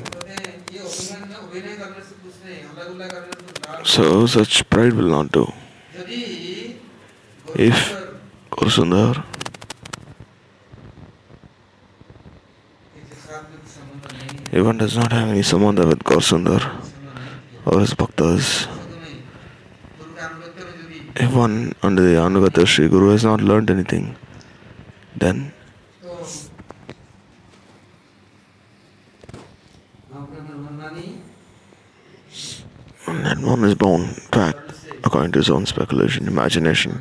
So, 3.87 4.27
such 4.27 4.69
pride 4.69 4.93
will 4.93 5.09
not 5.09 5.33
do. 5.33 5.51
If 7.55 7.79
Goswamī 8.51 9.25
even 14.53 14.77
does 14.77 14.95
not 14.99 15.11
have 15.11 15.31
any 15.31 15.41
sambandha 15.41 15.89
with 15.89 16.05
Goswamī 16.05 16.88
or 17.69 17.81
his 17.81 17.93
bhaktas. 17.95 18.67
If 21.17 21.35
one 21.35 21.75
under 21.83 22.03
the 22.03 22.15
Anugata 22.15 22.67
Sri 22.67 22.89
Guru 22.89 23.11
has 23.11 23.25
not 23.25 23.41
learned 23.41 23.71
anything, 23.71 24.17
then 25.17 25.53
that 33.07 33.39
one 33.39 33.65
is 33.65 33.75
born, 33.75 34.15
back 34.31 34.57
according 35.05 35.33
to 35.33 35.41
his 35.41 35.51
own 35.51 35.67
speculation, 35.67 36.29
imagination. 36.29 37.01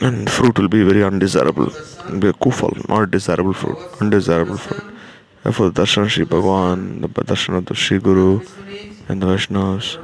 And 0.00 0.28
fruit 0.28 0.58
will 0.58 0.68
be 0.68 0.82
very 0.82 1.04
undesirable. 1.04 1.68
It 1.68 2.10
will 2.10 2.18
be 2.18 2.28
a 2.28 2.32
kufal, 2.32 2.88
not 2.88 3.10
desirable 3.12 3.52
fruit, 3.52 3.78
undesirable 4.00 4.56
fruit. 4.56 4.81
For 5.50 5.70
the 5.70 5.82
darshan 5.82 6.08
Sri 6.08 6.24
Bhagavan, 6.24 7.00
the 7.00 7.08
darshan 7.08 7.56
of 7.56 7.66
the 7.66 7.74
Sri 7.74 7.98
Guru 7.98 8.46
and 9.08 9.20
the 9.20 9.26
Vaishnavas 9.26 9.98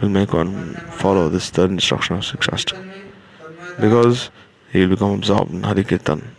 will 0.00 0.08
make 0.08 0.32
one 0.32 0.74
follow 0.92 1.28
this 1.28 1.50
third 1.50 1.70
instruction 1.70 2.16
of 2.16 2.24
Sri 2.24 2.38
Because 3.78 4.30
he 4.72 4.80
will 4.80 4.88
become 4.88 5.12
absorbed 5.12 5.52
in 5.52 5.62
Hari 5.62 5.84
Kirtan. 5.84 6.34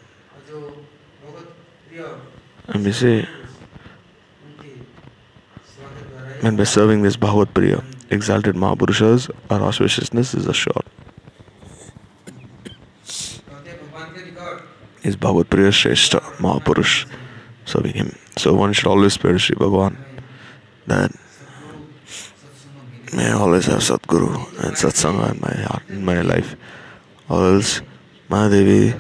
And 2.70 2.84
we 2.84 2.92
say, 2.92 3.28
and 6.42 6.58
by 6.58 6.64
serving 6.64 7.04
this 7.04 7.18
Bhagavad 7.18 7.54
Priya, 7.54 7.84
exalted 8.10 8.56
Mahapurushas, 8.56 9.30
our 9.52 9.60
auspiciousness 9.60 10.36
is 10.36 10.48
assured. 10.48 10.86
Is 15.04 15.16
Bhagavad 15.16 15.52
Priya 15.52 15.70
Shrestha, 15.70 16.20
Mahapurush 16.38 17.06
serving 17.72 17.94
Him. 17.94 18.16
So 18.38 18.54
one 18.54 18.74
should 18.74 18.88
always 18.88 19.18
pray 19.18 19.38
Sri 19.38 19.56
Bhagavan 19.56 19.96
that 20.88 21.12
may 23.14 23.28
I 23.28 23.34
always 23.34 23.66
have 23.66 23.80
Sadguru 23.80 24.36
and 24.64 24.76
Satsanga 24.76 25.32
in 25.34 25.40
my 25.42 25.56
heart, 25.68 25.84
in 25.90 26.04
my 26.06 26.22
life. 26.22 26.56
Or 27.30 27.56
else 27.56 27.82
Maya 28.30 28.50
Devi, 28.50 28.98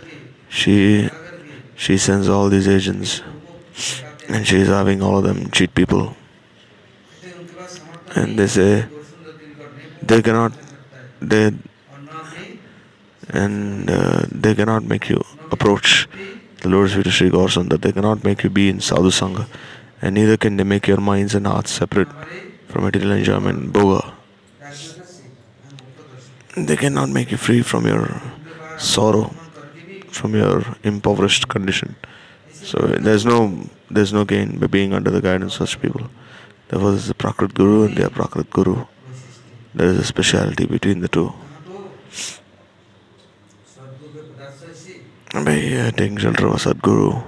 she, 0.49 1.09
she 1.75 1.97
sends 1.97 2.29
all 2.29 2.49
these 2.49 2.67
agents 2.67 3.21
and 4.29 4.47
she 4.47 4.57
is 4.57 4.67
having 4.67 5.01
all 5.01 5.17
of 5.17 5.23
them 5.23 5.49
cheat 5.51 5.73
people. 5.75 6.15
And 8.15 8.37
they 8.37 8.47
say 8.47 8.85
they 10.01 10.21
cannot, 10.21 10.53
they, 11.21 11.51
and 13.29 13.89
uh, 13.89 14.25
they 14.31 14.55
cannot 14.55 14.83
make 14.83 15.09
you 15.09 15.23
approach 15.51 16.07
the 16.61 16.69
Lord 16.69 16.91
is 16.91 17.03
to 17.03 17.09
Sri 17.09 17.29
Gorsan 17.31 17.69
that 17.69 17.81
they 17.81 17.91
cannot 17.91 18.23
make 18.23 18.43
you 18.43 18.49
be 18.51 18.69
in 18.69 18.79
Sadhu 18.79 19.09
Sangha, 19.09 19.47
and 19.99 20.13
neither 20.13 20.37
can 20.37 20.57
they 20.57 20.63
make 20.63 20.87
your 20.87 21.01
minds 21.01 21.33
and 21.33 21.47
hearts 21.47 21.71
separate 21.71 22.07
from 22.67 22.83
material 22.83 23.13
enjoyment, 23.13 23.73
Boga. 23.73 24.13
They 26.55 26.75
cannot 26.75 27.09
make 27.09 27.31
you 27.31 27.37
free 27.37 27.63
from 27.63 27.87
your 27.87 28.21
sorrow, 28.77 29.33
from 30.09 30.35
your 30.35 30.63
impoverished 30.83 31.47
condition. 31.47 31.95
So 32.51 32.77
there's 32.77 33.25
no 33.25 33.67
there's 33.89 34.13
no 34.13 34.23
gain 34.23 34.59
by 34.59 34.67
being 34.67 34.93
under 34.93 35.09
the 35.09 35.21
guidance 35.21 35.59
of 35.59 35.67
such 35.67 35.81
people. 35.81 36.11
Therefore, 36.67 36.91
there's 36.91 37.09
a 37.09 37.15
Prakrit 37.15 37.55
Guru 37.55 37.85
and 37.85 37.97
they 37.97 38.03
are 38.03 38.09
Prakrit 38.09 38.51
Guru. 38.51 38.85
There 39.73 39.87
is 39.87 39.97
a 39.97 40.05
speciality 40.05 40.67
between 40.67 41.01
the 41.01 41.07
two. 41.07 41.33
से 45.34 45.44
By 45.44 45.58
uh, 45.76 45.90
taking 45.92 46.16
shelter 46.18 46.46
of 46.46 46.54
a 46.54 46.58
Sadguru, 46.58 47.22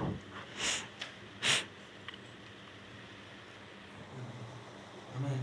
हमें 5.17 5.37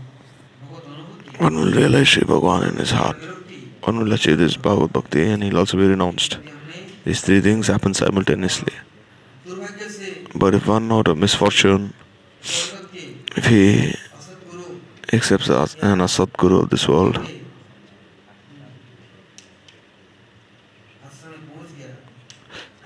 भगवत 0.62 0.84
अनुभूति 0.86 1.40
one 1.44 1.54
will 1.60 1.72
realize 1.72 2.08
Sri 2.08 2.22
Bhagavan 2.22 2.70
in 2.70 2.76
his 2.76 2.90
heart. 2.90 3.16
विरक्ति 3.18 3.86
One 3.86 3.98
will 4.00 4.12
achieve 4.12 4.38
this 4.38 4.56
Bhagavad 4.56 4.92
Bhakti 4.92 5.22
and 5.30 5.42
he'll 5.44 5.58
also 5.58 5.76
be 5.76 5.86
renounced. 5.86 6.32
यदि 6.38 6.50
हमने 6.50 7.04
These 7.04 7.20
three 7.20 7.40
things 7.40 7.68
happen 7.68 7.94
simultaneously. 7.94 8.74
दुर्भाग्य 9.46 9.88
से 9.90 10.38
But 10.38 10.54
if 10.54 10.66
one 10.66 10.90
out 10.92 11.08
of 11.08 11.18
misfortune, 11.18 11.92
जगत 12.42 12.88
के 12.94 13.38
if 13.38 13.46
he 13.46 13.62
असतगुरु 14.18 15.16
accepts 15.16 15.48
as 15.50 15.76
an 15.82 15.98
Asatguru 16.00 16.62
of 16.64 16.70
this 16.70 16.88
world, 16.88 17.20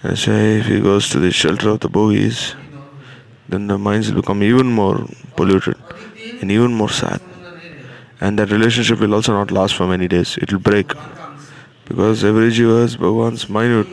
That's 0.06 0.28
if 0.28 0.68
he 0.68 0.80
goes 0.82 1.10
to 1.10 1.20
the 1.20 1.32
shelter 1.32 1.70
of 1.70 1.80
the 1.80 1.90
bogies, 1.90 2.54
then 3.50 3.66
the 3.66 3.80
minds 3.80 4.12
will 4.12 4.22
become 4.22 4.44
even 4.44 4.68
more 4.68 5.04
polluted 5.36 5.78
and 6.42 6.52
even 6.52 6.76
more 6.76 6.90
sad. 6.90 7.20
And 8.22 8.38
that 8.38 8.52
relationship 8.52 9.00
will 9.00 9.16
also 9.16 9.34
not 9.34 9.50
last 9.50 9.74
for 9.74 9.88
many 9.88 10.08
days. 10.08 10.38
It 10.38 10.52
will 10.52 10.60
break. 10.60 10.94
Because 11.86 12.24
every 12.24 12.52
jiva 12.52 12.84
is 12.84 12.98
Bhagavan's 12.98 13.50
minute 13.50 13.88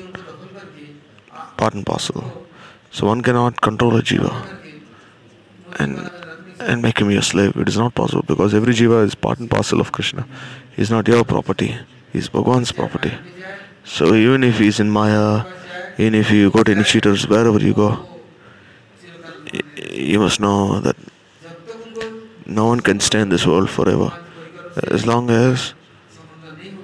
part 1.56 1.72
and 1.72 1.86
parcel. 1.86 2.46
So 2.90 3.06
one 3.06 3.22
cannot 3.22 3.62
control 3.62 3.96
a 3.96 4.02
jiva 4.02 4.34
and 5.78 6.10
and 6.60 6.82
make 6.82 6.98
him 6.98 7.10
your 7.10 7.22
slave. 7.22 7.56
It 7.56 7.68
is 7.68 7.78
not 7.78 7.94
possible 7.94 8.24
because 8.28 8.52
every 8.52 8.74
jiva 8.74 9.02
is 9.06 9.14
part 9.14 9.38
and 9.38 9.50
parcel 9.50 9.80
of 9.80 9.92
Krishna. 9.92 10.26
He 10.76 10.82
is 10.82 10.90
not 10.90 11.08
your 11.08 11.24
property. 11.24 11.74
He 12.12 12.18
is 12.18 12.28
Bhagavan's 12.28 12.70
property. 12.70 13.12
So 13.84 14.14
even 14.14 14.44
if 14.44 14.58
he 14.58 14.68
is 14.68 14.78
in 14.78 14.90
Maya, 14.90 15.44
even 15.98 16.14
if 16.14 16.30
you 16.30 16.50
got 16.50 16.68
any 16.68 16.84
cheaters 16.84 17.26
wherever 17.26 17.58
you 17.58 17.74
go, 17.74 18.06
you 19.90 20.18
must 20.18 20.40
know 20.40 20.80
that 20.80 20.96
no 22.46 22.66
one 22.66 22.80
can 22.80 23.00
stay 23.00 23.20
in 23.20 23.28
this 23.28 23.46
world 23.46 23.70
forever. 23.70 24.12
As 24.90 25.06
long 25.06 25.30
as 25.30 25.74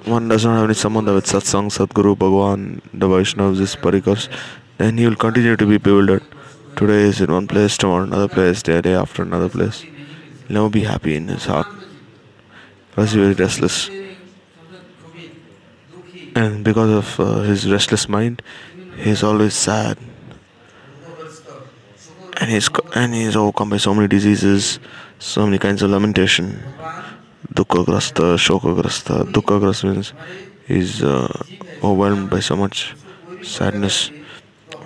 one 0.05 0.27
doesn't 0.27 0.51
have 0.51 0.63
any 0.63 0.73
sambandha 0.73 1.13
with 1.13 1.25
satsang, 1.25 1.69
Sadguru, 1.69 2.17
Bhagwan, 2.17 2.81
the 2.93 3.07
Vaishnavas, 3.07 3.57
this 3.57 3.75
parikas, 3.75 4.29
then 4.77 4.97
he 4.97 5.05
will 5.07 5.15
continue 5.15 5.55
to 5.55 5.65
be 5.65 5.77
bewildered. 5.77 6.23
Today 6.75 7.01
is 7.01 7.19
in 7.19 7.31
one 7.31 7.47
place, 7.47 7.77
tomorrow 7.77 8.03
another 8.03 8.27
place, 8.27 8.63
day, 8.63 8.79
day 8.81 8.93
after 8.93 9.23
another 9.23 9.49
place. 9.49 9.81
He'll 9.81 10.55
never 10.55 10.69
be 10.69 10.83
happy 10.83 11.15
in 11.15 11.27
his 11.27 11.45
heart. 11.45 11.67
Because 12.89 13.11
he 13.11 13.19
will 13.19 13.33
be 13.33 13.43
restless. 13.43 13.89
And 16.35 16.63
because 16.63 16.89
of 16.89 17.19
uh, 17.19 17.41
his 17.41 17.69
restless 17.69 18.07
mind, 18.07 18.41
he's 18.99 19.23
always 19.23 19.53
sad. 19.53 19.97
And 22.41 22.49
he's 22.49 22.69
and 22.95 23.13
he's 23.13 23.35
overcome 23.35 23.69
by 23.69 23.77
so 23.77 23.93
many 23.93 24.07
diseases 24.07 24.79
so 25.19 25.45
many 25.45 25.57
kinds 25.59 25.81
of 25.81 25.91
lamentation. 25.91 26.63
Dukkhagrasta 27.53 28.37
shokagrasta 28.37 29.25
dukkhagrasta 29.31 29.93
means 29.93 30.13
he's 30.67 31.03
uh, 31.03 31.27
overwhelmed 31.83 32.29
by 32.29 32.39
so 32.39 32.55
much 32.55 32.95
sadness. 33.43 34.11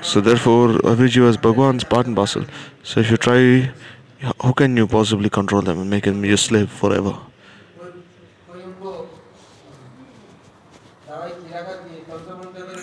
So 0.02 0.21
therefore 0.21 0.80
every 0.86 1.10
jiva 1.10 1.30
is 1.30 1.38
bhagwan's 1.38 1.84
part 1.84 2.08
and 2.08 2.15
parcel. 2.15 2.45
So 2.82 2.99
if 2.99 3.12
you 3.12 3.17
try 3.17 3.71
how 4.41 4.54
can 4.54 4.76
you 4.76 4.88
possibly 4.88 5.30
control 5.30 5.62
them 5.62 5.80
and 5.80 5.89
make 5.89 6.06
them 6.06 6.26
your 6.26 6.38
slave 6.38 6.71
forever? 6.71 7.15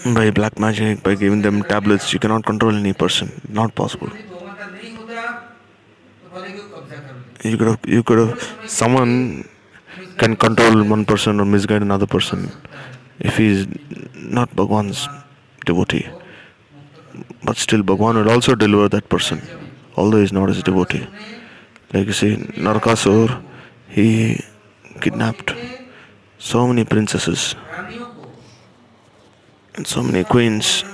by 0.04 0.30
black 0.30 0.58
magic, 0.58 1.02
by 1.02 1.14
giving 1.14 1.42
them 1.42 1.62
tablets. 1.62 2.12
You 2.12 2.18
cannot 2.18 2.44
control 2.44 2.74
any 2.74 2.92
person. 2.92 3.30
Not 3.48 3.74
possible. 3.74 4.10
You 7.42 7.56
could 7.56 7.68
have, 7.68 7.80
you 7.86 8.02
could 8.02 8.18
have, 8.18 8.58
someone 8.66 9.48
can 10.18 10.36
control 10.36 10.84
one 10.84 11.06
person 11.06 11.40
or 11.40 11.46
misguide 11.46 11.80
another 11.80 12.06
person 12.06 12.50
if 13.18 13.38
he 13.38 13.46
is 13.46 13.66
not 14.14 14.54
Bhagwan's 14.54 15.08
devotee. 15.64 16.06
But 17.42 17.56
still, 17.56 17.82
Bhagwan 17.82 18.16
will 18.16 18.30
also 18.30 18.54
deliver 18.54 18.88
that 18.90 19.08
person, 19.08 19.40
although 19.96 20.18
he 20.18 20.24
is 20.24 20.32
not 20.32 20.50
his 20.50 20.62
devotee. 20.62 21.06
Like 21.94 22.06
you 22.06 22.12
see, 22.12 22.36
Narakasur, 22.36 23.42
he 23.88 24.44
kidnapped 25.00 25.54
so 26.38 26.66
many 26.66 26.84
princesses 26.84 27.54
and 29.74 29.86
so 29.86 30.02
many 30.02 30.22
queens. 30.24 30.84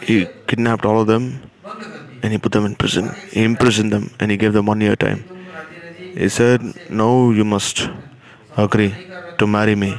He 0.00 0.26
kidnapped 0.46 0.84
all 0.84 1.00
of 1.02 1.06
them 1.06 1.24
and 2.22 2.32
he 2.32 2.38
put 2.38 2.52
them 2.52 2.64
in 2.68 2.74
prison. 2.74 3.06
He 3.34 3.42
imprisoned 3.44 3.92
them 3.92 4.10
and 4.20 4.30
he 4.30 4.36
gave 4.36 4.52
them 4.52 4.66
one 4.66 4.80
year 4.80 4.96
time. 4.96 5.20
He 6.22 6.28
said, 6.28 6.60
"No, 7.00 7.08
you 7.38 7.44
must 7.54 7.88
agree 8.64 8.92
to 9.38 9.46
marry 9.46 9.74
me, 9.84 9.90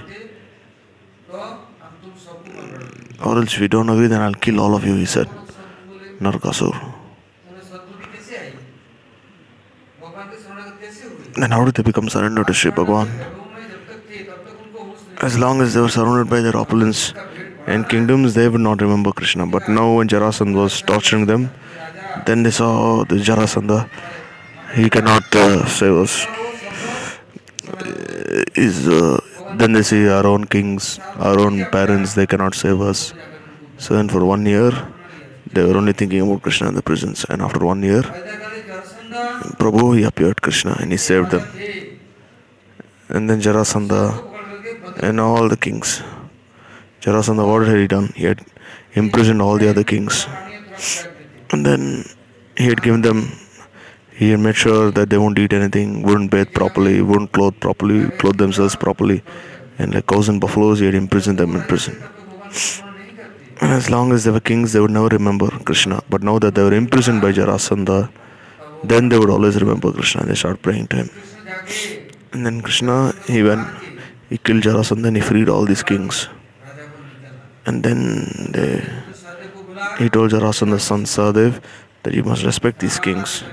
or 3.26 3.34
else 3.40 3.54
if 3.56 3.62
you 3.66 3.72
don't 3.76 3.90
agree, 3.94 4.10
then 4.14 4.22
I'll 4.26 4.40
kill 4.46 4.60
all 4.64 4.76
of 4.80 4.84
you." 4.90 4.96
He 5.04 5.10
said, 5.16 5.30
Narakasur. 6.20 6.74
Then 11.40 11.52
how 11.52 11.64
did 11.64 11.76
they 11.76 11.84
become 11.84 12.10
surrendered 12.10 12.48
to 12.48 12.54
Sri 12.54 12.72
Bhagavan? 12.72 13.08
As 15.22 15.38
long 15.38 15.62
as 15.62 15.74
they 15.74 15.82
were 15.82 15.94
surrounded 15.98 16.30
by 16.30 16.42
their 16.42 16.58
opulence, 16.58 17.14
and 17.70 17.88
kingdoms, 17.88 18.34
they 18.34 18.48
would 18.50 18.66
not 18.70 18.82
remember 18.82 19.12
Krishna. 19.12 19.46
But 19.46 19.70
now, 19.70 19.88
when 19.98 20.08
Jarasandha 20.08 20.56
was 20.66 20.82
torturing 20.82 21.26
them, 21.32 21.52
then 22.26 22.44
they 22.44 22.52
saw 22.52 23.04
the 23.04 23.16
Jarasandha, 23.16 23.80
he 24.74 24.90
cannot 24.90 25.36
uh, 25.36 25.66
save 25.68 25.96
us. 26.06 26.26
Uh, 27.68 28.44
is 28.56 28.88
uh, 28.88 29.20
then 29.60 29.74
they 29.74 29.84
see 29.84 30.08
our 30.08 30.26
own 30.26 30.46
kings, 30.46 31.00
our 31.18 31.40
own 31.40 31.66
parents, 31.78 32.14
they 32.14 32.26
cannot 32.26 32.56
save 32.56 32.82
us. 32.82 33.14
So 33.78 33.96
then, 33.96 34.10
for 34.10 34.26
one 34.26 34.46
year, 34.46 34.72
they 35.54 35.64
were 35.64 35.78
only 35.78 35.94
thinking 35.94 36.22
about 36.22 36.42
Krishna 36.42 36.70
in 36.70 36.76
the 36.76 36.82
prisons. 36.82 37.26
And 37.30 37.42
after 37.42 37.64
one 37.66 37.82
year, 37.84 38.04
Prabhu 39.62 39.98
he 39.98 40.04
appeared 40.04 40.42
Krishna 40.42 40.76
and 40.80 40.92
he 40.92 40.98
saved 40.98 41.32
them. 41.32 41.46
And 43.10 43.30
then 43.30 43.42
Jarasandha 43.42 44.04
and 45.02 45.20
all 45.20 45.48
the 45.48 45.58
kings. 45.58 46.02
Jarasandha 47.02 47.48
what 47.48 47.68
had 47.68 47.78
he 47.78 47.88
done? 47.88 48.12
He 48.16 48.26
had 48.26 48.42
imprisoned 48.94 49.42
all 49.42 49.58
the 49.58 49.70
other 49.70 49.84
kings. 49.84 50.28
And 51.52 51.66
then 51.66 52.04
he 52.58 52.66
had 52.66 52.82
given 52.82 53.02
them, 53.02 53.32
he 54.12 54.32
had 54.32 54.40
made 54.40 54.56
sure 54.56 54.92
that 54.92 55.10
they 55.10 55.18
won't 55.18 55.40
eat 55.40 55.54
anything, 55.54 56.04
wouldn't 56.04 56.32
bathe 56.32 56.52
properly, 56.54 57.02
wouldn't 57.02 57.32
clothe 57.32 57.60
properly, 57.60 58.10
clothe 58.18 58.38
themselves 58.38 58.76
properly. 58.76 59.24
And 59.78 59.94
like 59.94 60.08
cows 60.08 60.28
and 60.28 60.42
buffaloes, 60.42 60.80
he 60.80 60.86
had 60.86 60.96
imprisoned 60.96 61.38
them 61.40 61.56
in 61.56 61.62
prison. 61.64 62.04
And 63.62 63.72
as 63.72 63.90
long 63.90 64.12
as 64.12 64.24
they 64.26 64.32
were 64.32 64.40
kings, 64.42 64.74
they 64.74 64.80
would 64.80 64.92
never 64.92 65.08
remember 65.08 65.50
Krishna. 65.70 66.02
But 66.10 66.22
now 66.22 66.38
that 66.40 66.56
they 66.56 66.64
were 66.64 66.74
imprisoned 66.74 67.22
by 67.22 67.32
Jarasandha, 67.32 68.12
then 68.84 69.10
they 69.10 69.18
would 69.18 69.30
always 69.30 69.60
remember 69.60 69.92
Krishna. 69.92 70.26
They 70.26 70.36
start 70.36 70.62
praying 70.62 70.88
to 70.88 70.98
him. 70.98 71.10
And 72.34 72.46
then 72.46 72.62
Krishna, 72.62 73.14
he 73.26 73.42
went, 73.44 73.68
he 74.30 74.38
killed 74.38 74.64
Jarasandha 74.64 75.08
and 75.08 75.18
he 75.18 75.22
freed 75.22 75.50
all 75.50 75.66
these 75.66 75.84
kings. 75.84 76.28
And 77.70 77.84
then 77.84 78.00
they, 78.50 78.82
he 80.00 80.10
told 80.10 80.32
Jarasandha's 80.32 80.82
son 80.82 81.04
Sadev 81.04 81.62
that 82.02 82.16
you 82.16 82.24
must 82.24 82.44
respect 82.44 82.80
these 82.80 83.00
kings. 83.00 83.44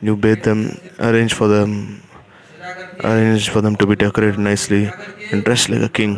You 0.00 0.16
bathe 0.16 0.42
them, 0.42 0.80
arrange 0.98 1.34
for 1.34 1.46
them, 1.46 2.02
arrange 3.04 3.50
for 3.50 3.60
them 3.60 3.76
to 3.76 3.86
be 3.86 3.94
decorated 3.94 4.38
nicely, 4.38 4.90
and 5.30 5.44
dressed 5.44 5.68
like 5.68 5.82
a 5.82 5.90
king, 5.90 6.12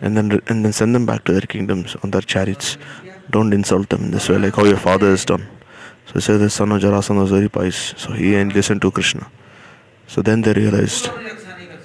and 0.00 0.16
then 0.16 0.40
and 0.46 0.64
then 0.64 0.72
send 0.72 0.94
them 0.94 1.04
back 1.04 1.24
to 1.26 1.32
their 1.32 1.48
kingdoms 1.54 1.94
on 2.02 2.10
their 2.10 2.22
chariots. 2.22 2.78
Don't 3.28 3.52
insult 3.52 3.90
them 3.90 4.04
in 4.04 4.10
this 4.10 4.30
way, 4.30 4.38
like 4.38 4.56
how 4.56 4.64
your 4.64 4.78
father 4.88 5.10
has 5.10 5.26
done. 5.26 5.46
So 6.06 6.14
he 6.14 6.20
said 6.22 6.40
the 6.40 6.48
son 6.48 6.72
of 6.72 6.80
Jarasandha 6.80 7.20
was 7.20 7.30
very 7.30 7.50
pious, 7.50 7.92
so 7.98 8.12
he 8.12 8.42
listened 8.44 8.80
to 8.80 8.90
Krishna. 8.90 9.30
So 10.06 10.22
then 10.22 10.40
they 10.40 10.54
realized 10.54 11.10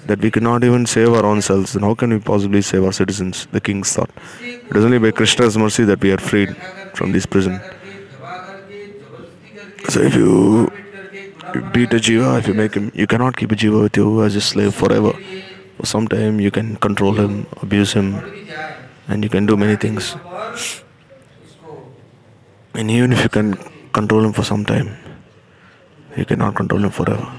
that 0.06 0.20
we 0.20 0.30
cannot 0.30 0.64
even 0.64 0.86
save 0.86 1.12
our 1.12 1.24
own 1.24 1.42
selves, 1.42 1.72
then 1.72 1.82
how 1.82 1.94
can 1.94 2.10
we 2.10 2.18
possibly 2.18 2.62
save 2.62 2.84
our 2.84 2.92
citizens? 2.92 3.46
The 3.52 3.60
kings 3.60 3.92
thought. 3.92 4.10
It 4.40 4.76
is 4.76 4.84
only 4.84 4.98
by 4.98 5.10
Krishna's 5.10 5.58
mercy 5.58 5.84
that 5.84 6.00
we 6.00 6.12
are 6.12 6.18
freed 6.18 6.56
from 6.94 7.12
this 7.12 7.26
prison. 7.26 7.60
So 9.88 10.00
if 10.00 10.14
you, 10.14 10.70
you 11.54 11.60
beat 11.72 11.92
a 11.92 11.96
jiva, 11.96 12.38
if 12.38 12.48
you 12.48 12.54
make 12.54 12.74
him, 12.74 12.90
you 12.94 13.06
cannot 13.06 13.36
keep 13.36 13.52
a 13.52 13.56
jiva 13.56 13.82
with 13.82 13.96
you 13.96 14.22
as 14.24 14.36
a 14.36 14.40
slave 14.40 14.74
forever. 14.74 15.12
For 15.78 15.86
some 15.86 16.08
time 16.08 16.40
you 16.40 16.50
can 16.50 16.76
control 16.76 17.14
him, 17.14 17.46
abuse 17.62 17.92
him, 17.92 18.20
and 19.08 19.22
you 19.22 19.30
can 19.30 19.46
do 19.46 19.56
many 19.56 19.76
things. 19.76 20.16
And 22.74 22.90
even 22.90 23.12
if 23.12 23.22
you 23.22 23.28
can 23.28 23.54
control 23.92 24.24
him 24.24 24.32
for 24.32 24.44
some 24.44 24.64
time, 24.64 24.96
you 26.16 26.24
cannot 26.24 26.54
control 26.54 26.84
him 26.84 26.90
forever. 26.90 27.30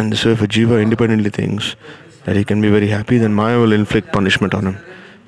And 0.00 0.16
so, 0.16 0.30
if 0.30 0.40
a 0.40 0.46
jiva 0.48 0.80
independently 0.82 1.28
thinks 1.28 1.76
that 2.24 2.34
he 2.34 2.42
can 2.42 2.60
be 2.62 2.70
very 2.70 2.86
happy, 2.88 3.18
then 3.18 3.34
Maya 3.34 3.58
will 3.60 3.72
inflict 3.72 4.12
punishment 4.14 4.54
on 4.54 4.64
him. 4.68 4.78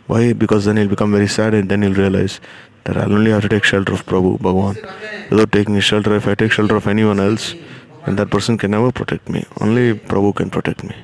Why? 0.06 0.32
Because 0.32 0.64
then 0.64 0.78
he'll 0.78 0.88
become 0.88 1.12
very 1.12 1.28
sad 1.28 1.52
and 1.52 1.68
then 1.68 1.82
he'll 1.82 1.98
realize 2.04 2.40
that 2.84 2.96
I'll 2.96 3.12
only 3.12 3.30
have 3.32 3.42
to 3.42 3.50
take 3.50 3.64
shelter 3.64 3.92
of 3.92 4.06
Prabhu, 4.06 4.40
Bhagwan. 4.40 4.76
Without 5.28 5.52
taking 5.52 5.78
shelter, 5.80 6.16
if 6.16 6.26
I 6.26 6.34
take 6.34 6.52
shelter 6.52 6.76
of 6.76 6.86
anyone 6.86 7.20
else, 7.20 7.54
then 8.06 8.16
that 8.16 8.30
person 8.30 8.56
can 8.56 8.70
never 8.70 8.90
protect 8.90 9.28
me. 9.28 9.44
Only 9.60 9.92
Prabhu 9.92 10.34
can 10.34 10.48
protect 10.48 10.82
me. 10.84 10.96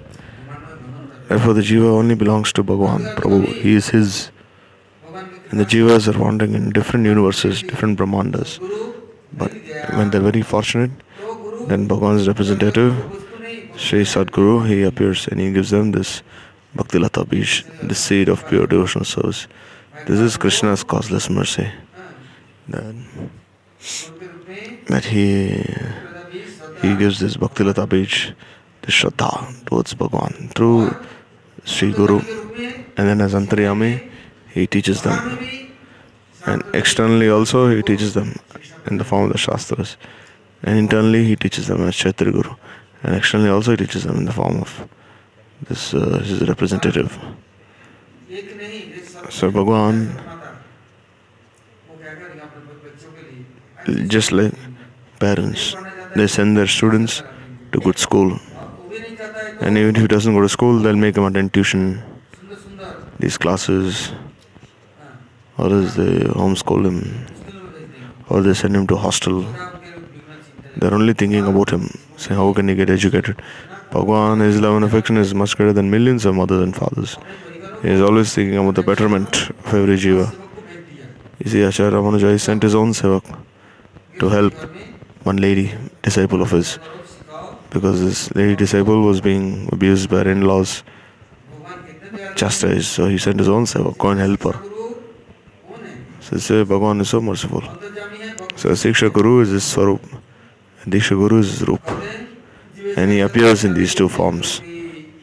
Therefore, 1.29 1.53
the 1.53 1.61
jiva 1.61 1.93
only 2.01 2.15
belongs 2.15 2.55
to 2.55 2.63
Bhagwan, 2.63 3.05
Prabhu. 3.21 3.47
He 3.53 3.75
is 3.75 3.91
his. 3.91 4.31
And 5.51 5.61
the 5.61 5.67
jivas 5.67 6.13
are 6.13 6.19
wandering 6.19 6.55
in 6.55 6.71
different 6.71 7.05
universes, 7.05 7.63
different 7.63 7.99
brahmandas. 7.99 8.59
But 9.35 9.53
when 9.95 10.11
they're 10.11 10.29
very 10.33 10.43
fortunate, 10.43 10.91
then 11.69 11.87
Bhagavan's 11.87 12.27
representative 12.27 13.18
Sri 13.79 14.03
Sadguru, 14.03 14.67
he 14.67 14.83
appears 14.83 15.29
and 15.29 15.39
he 15.41 15.53
gives 15.53 15.71
them 15.71 15.93
this 15.93 16.23
Bhakti 16.75 16.99
Lata 16.99 17.25
Bij, 17.25 17.65
the 17.87 17.95
seed 17.95 18.29
of 18.29 18.47
pure 18.49 18.67
devotional 18.67 19.05
service. 19.05 19.47
This 20.05 20.19
is 20.19 20.37
Krishna's 20.37 20.83
causeless 20.83 21.31
mercy. 21.31 21.71
That, 22.69 22.95
that 24.89 25.05
he 25.05 25.65
he 26.83 26.97
gives 26.97 27.21
this 27.21 27.37
Bhakti 27.37 27.63
Lata 27.63 27.87
Bij, 27.87 28.35
the 28.83 28.91
Shraddha 28.91 29.65
towards 29.67 29.95
Bhagwan 29.95 30.51
through 30.57 30.91
Sri 31.65 31.93
Guru. 31.93 32.19
And 32.97 33.07
then 33.09 33.21
as 33.21 33.33
Antaryami, 33.33 34.11
he 34.51 34.67
teaches 34.67 35.03
them. 35.03 35.39
And 36.47 36.65
externally 36.75 37.29
also 37.31 37.69
he 37.69 37.83
teaches 37.83 38.15
them 38.15 38.35
in 38.91 38.99
the 38.99 39.05
form 39.05 39.27
of 39.27 39.33
the 39.33 39.39
Shastras. 39.39 39.97
And 40.65 40.77
internally 40.77 41.25
he 41.25 41.37
teaches 41.37 41.69
them 41.69 41.83
as 41.83 41.95
Chaitya 41.95 42.33
Guru 42.33 42.57
and 43.03 43.15
externally 43.15 43.51
also 43.51 43.73
it 43.73 43.81
reaches 43.81 44.05
them 44.05 44.17
in 44.17 44.25
the 44.25 44.33
form 44.33 44.61
of 44.61 44.89
this 45.69 45.95
uh, 45.95 46.19
his 46.25 46.41
representative. 46.49 47.19
So 49.31 49.51
Bhagwan, 49.51 50.19
just 54.07 54.33
like 54.33 54.55
parents, 55.19 55.77
they 56.15 56.27
send 56.27 56.57
their 56.57 56.67
students 56.67 57.23
to 57.73 57.81
good 57.81 57.99
school, 57.99 58.39
and 59.61 59.77
even 59.77 59.97
if 59.97 60.03
he 60.03 60.09
doesn't 60.09 60.35
go 60.35 60.41
to 60.41 60.49
school, 60.49 60.79
they'll 60.79 60.97
make 60.97 61.17
him 61.17 61.25
attend 61.25 61.53
tuition, 61.53 62.03
these 63.19 63.37
classes, 63.37 64.13
or 65.59 65.67
else 65.67 65.95
they 65.95 66.21
homeschool 66.41 66.87
him, 66.87 67.27
or 68.29 68.43
they 68.43 68.55
send 68.55 68.77
him 68.77 68.87
to 68.87 68.97
hostel. 68.97 69.45
They're 70.77 70.95
only 70.95 71.13
thinking 71.13 71.47
about 71.47 71.71
him. 71.71 71.91
So 72.19 72.35
how 72.35 72.53
can 72.53 72.69
you 72.69 72.75
get 72.75 72.91
educated? 72.91 73.41
Bhagwan, 73.93 74.41
his 74.41 74.61
love 74.61 74.75
and 74.75 74.85
affection 74.85 75.17
is 75.17 75.35
much 75.35 75.57
greater 75.57 75.73
than 75.73 75.89
millions 75.89 76.27
of 76.27 76.35
mothers 76.35 76.61
and 76.61 76.75
fathers. 76.75 77.17
He 77.83 77.91
is 77.91 78.01
always 78.01 78.35
thinking 78.35 78.59
about 78.59 78.75
the 78.75 78.83
betterment 78.83 79.51
of 79.51 79.73
every 79.73 79.97
jiva. 79.97 80.27
You 81.39 81.49
see, 81.49 81.63
Acharya 81.63 81.93
Ramanuja 81.93 82.39
sent 82.41 82.65
his 82.65 82.75
own 82.75 82.91
sevak 82.91 83.25
to 84.19 84.29
help 84.29 84.53
one 85.23 85.37
lady 85.37 85.73
disciple 86.03 86.43
of 86.43 86.51
his 86.51 86.81
because 87.71 88.01
this 88.01 88.35
lady 88.35 88.57
disciple 88.57 89.03
was 89.03 89.21
being 89.21 89.69
abused 89.71 90.11
by 90.11 90.25
her 90.25 90.31
in-laws, 90.33 90.83
chastised. 92.35 92.87
So 92.87 93.07
he 93.07 93.17
sent 93.17 93.39
his 93.39 93.49
own 93.49 93.65
sevak, 93.65 93.97
go 93.97 94.09
and 94.09 94.19
help 94.19 94.43
her. 94.43 94.61
So 96.21 96.35
this 96.35 96.51
way, 96.51 96.65
Bhagwan 96.65 97.01
is 97.01 97.11
so 97.11 97.21
merciful. 97.21 97.63
So 98.57 98.71
Siksha 98.71 99.13
Guru 99.13 99.43
is 99.43 99.51
his 99.51 99.63
Swarup. 99.63 100.18
Diksha 100.93 101.39
is 101.39 101.63
Roop. 101.67 101.83
And 102.97 103.11
he 103.11 103.21
appears 103.21 103.65
in 103.65 103.75
these 103.75 103.95
two 103.95 104.09
forms, 104.09 104.61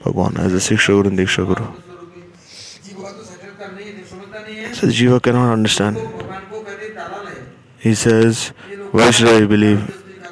Bhagwan, 0.04 0.38
as 0.38 0.52
the 0.54 0.60
Siksha 0.60 0.88
Guru 0.88 1.10
and 1.10 1.20
Dikshaguru. 1.20 1.82
So 4.76 4.88
Jiva 4.88 5.22
cannot 5.22 5.54
understand. 5.54 5.98
He 7.80 7.96
says, 7.96 8.50
Why 8.92 9.12
should 9.12 9.30
I 9.30 9.46
believe 9.46 9.82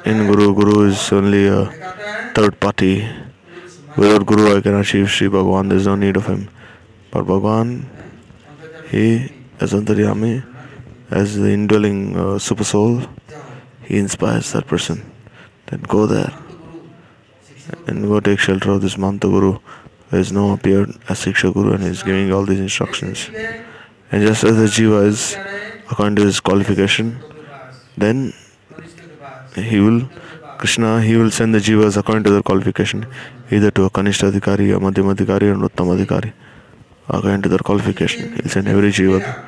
in 0.04 0.26
Guru? 0.26 0.54
Guru 0.54 0.88
is 0.88 1.12
only 1.12 1.46
a 1.46 1.66
third 2.34 2.58
party. 2.60 3.08
Without 3.96 4.26
Guru, 4.26 4.56
I 4.56 4.60
can 4.60 4.74
achieve 4.74 5.10
Sri 5.10 5.28
Bhagwan, 5.28 5.68
there 5.68 5.78
is 5.78 5.86
no 5.86 5.94
need 5.94 6.16
of 6.16 6.26
him. 6.26 6.48
But 7.10 7.24
Bhagwan, 7.24 7.88
he 8.90 9.30
as 9.60 9.72
Antaryami, 9.72 10.44
as 11.10 11.36
the 11.36 11.50
indwelling 11.50 12.16
uh, 12.16 12.38
super 12.38 12.64
soul, 12.64 13.02
he 13.84 13.98
inspires 13.98 14.52
that 14.52 14.66
person 14.66 15.13
then 15.66 15.80
go 15.82 16.06
there 16.06 16.32
and 17.86 18.06
go 18.06 18.20
take 18.20 18.38
shelter 18.38 18.70
of 18.70 18.82
this 18.82 18.96
Mantra 18.98 19.30
Guru 19.30 19.58
who 20.10 20.16
has 20.16 20.32
now 20.32 20.52
appeared 20.52 20.90
as 21.08 21.24
Siksha 21.24 21.52
Guru 21.52 21.72
and 21.74 21.84
is 21.84 22.02
giving 22.02 22.32
all 22.32 22.44
these 22.44 22.60
instructions. 22.60 23.30
And 24.12 24.22
just 24.22 24.44
as 24.44 24.56
the 24.56 24.66
Jiva 24.66 25.06
is 25.06 25.36
according 25.90 26.16
to 26.16 26.22
his 26.22 26.40
qualification, 26.40 27.18
then 27.96 28.32
he 29.56 29.80
will, 29.80 30.08
Krishna, 30.58 31.00
he 31.00 31.16
will 31.16 31.30
send 31.30 31.54
the 31.54 31.58
Jivas 31.58 31.96
according 31.96 32.24
to 32.24 32.30
their 32.30 32.42
qualification 32.42 33.06
either 33.50 33.70
to 33.70 33.84
a 33.84 33.90
Kanishta 33.90 34.30
Adhikari, 34.30 34.74
a 34.74 34.80
Madhyama 34.80 35.14
Adhikari, 35.14 35.42
or 35.42 35.52
an 35.52 35.60
Uttama 35.68 35.98
Adhikari 35.98 36.32
according 37.08 37.42
to 37.42 37.48
their 37.48 37.58
qualification. 37.58 38.34
He'll 38.34 38.48
send 38.48 38.68
every 38.68 38.90
Jiva. 38.90 39.46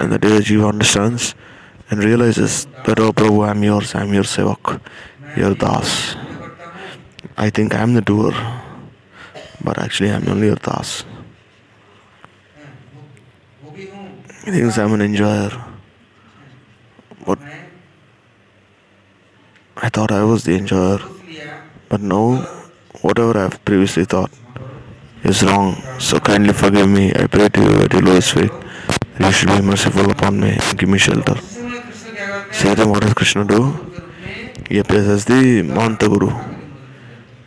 And 0.00 0.12
the 0.12 0.18
day 0.18 0.28
the 0.28 0.40
Jiva 0.40 0.68
understands 0.68 1.34
and 1.92 2.02
realizes 2.02 2.66
that, 2.84 2.98
oh 3.00 3.12
Prabhu, 3.12 3.46
I'm 3.46 3.62
yours, 3.62 3.94
I'm 3.94 4.14
your 4.14 4.24
sevak, 4.24 4.80
your 5.36 5.54
das. 5.54 6.16
I 7.36 7.50
think 7.50 7.74
I'm 7.74 7.92
the 7.92 8.00
doer, 8.00 8.32
but 9.62 9.78
actually 9.78 10.10
I'm 10.10 10.26
only 10.26 10.46
your 10.46 10.56
das. 10.56 11.04
He 13.76 14.50
thinks 14.50 14.78
I'm 14.78 14.94
an 14.94 15.02
enjoyer, 15.02 15.52
but 17.26 17.38
I 19.76 19.90
thought 19.90 20.12
I 20.12 20.24
was 20.24 20.44
the 20.44 20.56
enjoyer, 20.56 21.00
but 21.90 22.00
now 22.00 22.40
whatever 23.02 23.36
I've 23.36 23.62
previously 23.66 24.06
thought 24.06 24.30
is 25.24 25.42
wrong. 25.42 25.76
So 25.98 26.18
kindly 26.20 26.54
forgive 26.54 26.88
me. 26.88 27.12
I 27.14 27.26
pray 27.26 27.50
to 27.50 27.60
you 27.60 27.82
at 27.84 27.92
your 27.92 28.02
lowest 28.02 28.32
faith. 28.32 28.52
You 29.20 29.30
should 29.30 29.50
be 29.50 29.60
merciful 29.60 30.10
upon 30.10 30.40
me 30.40 30.56
and 30.58 30.78
give 30.78 30.88
me 30.88 30.96
shelter. 30.96 31.36
Sometimes 32.52 33.14
Krishna 33.14 33.44
do. 33.44 33.74
he 34.68 34.78
appears 34.78 35.08
as 35.08 35.24
the 35.24 35.62
Mantra 35.62 36.08
Guru 36.08 36.30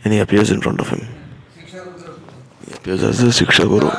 and 0.04 0.12
he 0.12 0.18
appears 0.18 0.50
in 0.50 0.60
front 0.60 0.80
of 0.80 0.88
him. 0.88 1.06
He 1.56 2.72
appears 2.74 3.02
as 3.02 3.18
the 3.18 3.28
Siksha 3.28 3.68
Guru 3.68 3.90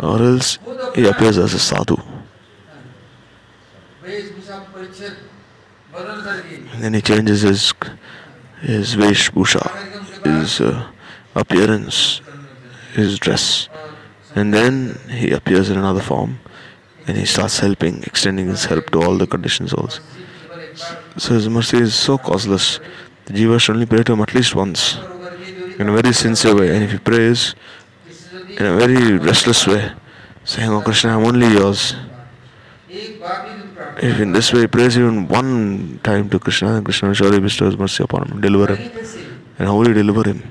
or 0.00 0.22
else 0.22 0.58
he 0.94 1.06
appears 1.06 1.38
as 1.38 1.54
a 1.54 1.58
Sadhu. 1.58 1.96
And 6.72 6.82
then 6.82 6.94
he 6.94 7.02
changes 7.02 7.42
his 7.42 7.74
his 8.60 8.96
Veshbhusha, 8.96 9.64
his 10.24 10.60
uh, 10.60 10.86
appearance, 11.34 12.20
his 12.94 13.18
dress, 13.18 13.68
and 14.34 14.52
then 14.52 14.98
he 15.08 15.30
appears 15.30 15.70
in 15.70 15.78
another 15.78 16.00
form 16.00 16.40
and 17.08 17.16
he 17.16 17.24
starts 17.24 17.58
helping, 17.58 18.02
extending 18.04 18.48
his 18.48 18.66
help 18.66 18.90
to 18.90 19.02
all 19.02 19.16
the 19.16 19.26
conditioned 19.26 19.70
souls. 19.70 20.00
So 21.16 21.34
his 21.34 21.48
mercy 21.48 21.78
is 21.78 21.94
so 21.94 22.18
causeless. 22.18 22.80
The 23.24 23.32
jiva 23.32 23.58
should 23.58 23.74
only 23.76 23.86
pray 23.86 24.02
to 24.04 24.12
him 24.12 24.20
at 24.20 24.34
least 24.34 24.54
once 24.54 24.98
in 25.78 25.88
a 25.88 25.92
very 25.92 26.12
sincere 26.12 26.54
way. 26.54 26.74
And 26.74 26.84
if 26.84 26.92
he 26.92 26.98
prays 26.98 27.54
in 28.58 28.66
a 28.66 28.76
very 28.76 29.16
restless 29.16 29.66
way, 29.66 29.90
saying, 30.44 30.70
Oh 30.70 30.82
Krishna, 30.82 31.16
I'm 31.16 31.24
only 31.24 31.48
yours. 31.48 31.96
If 32.90 34.20
in 34.20 34.32
this 34.32 34.52
way 34.52 34.60
he 34.60 34.66
prays 34.66 34.96
even 34.96 35.26
one 35.26 35.98
time 36.04 36.28
to 36.30 36.38
Krishna, 36.38 36.74
then 36.74 36.84
Krishna 36.84 37.08
will 37.08 37.14
surely 37.14 37.40
bestow 37.40 37.66
his 37.66 37.76
mercy 37.76 38.04
upon 38.04 38.28
him, 38.28 38.40
deliver 38.40 38.74
him. 38.74 38.92
And 39.58 39.66
how 39.66 39.76
will 39.76 39.88
he 39.88 39.94
deliver 39.94 40.28
him? 40.28 40.42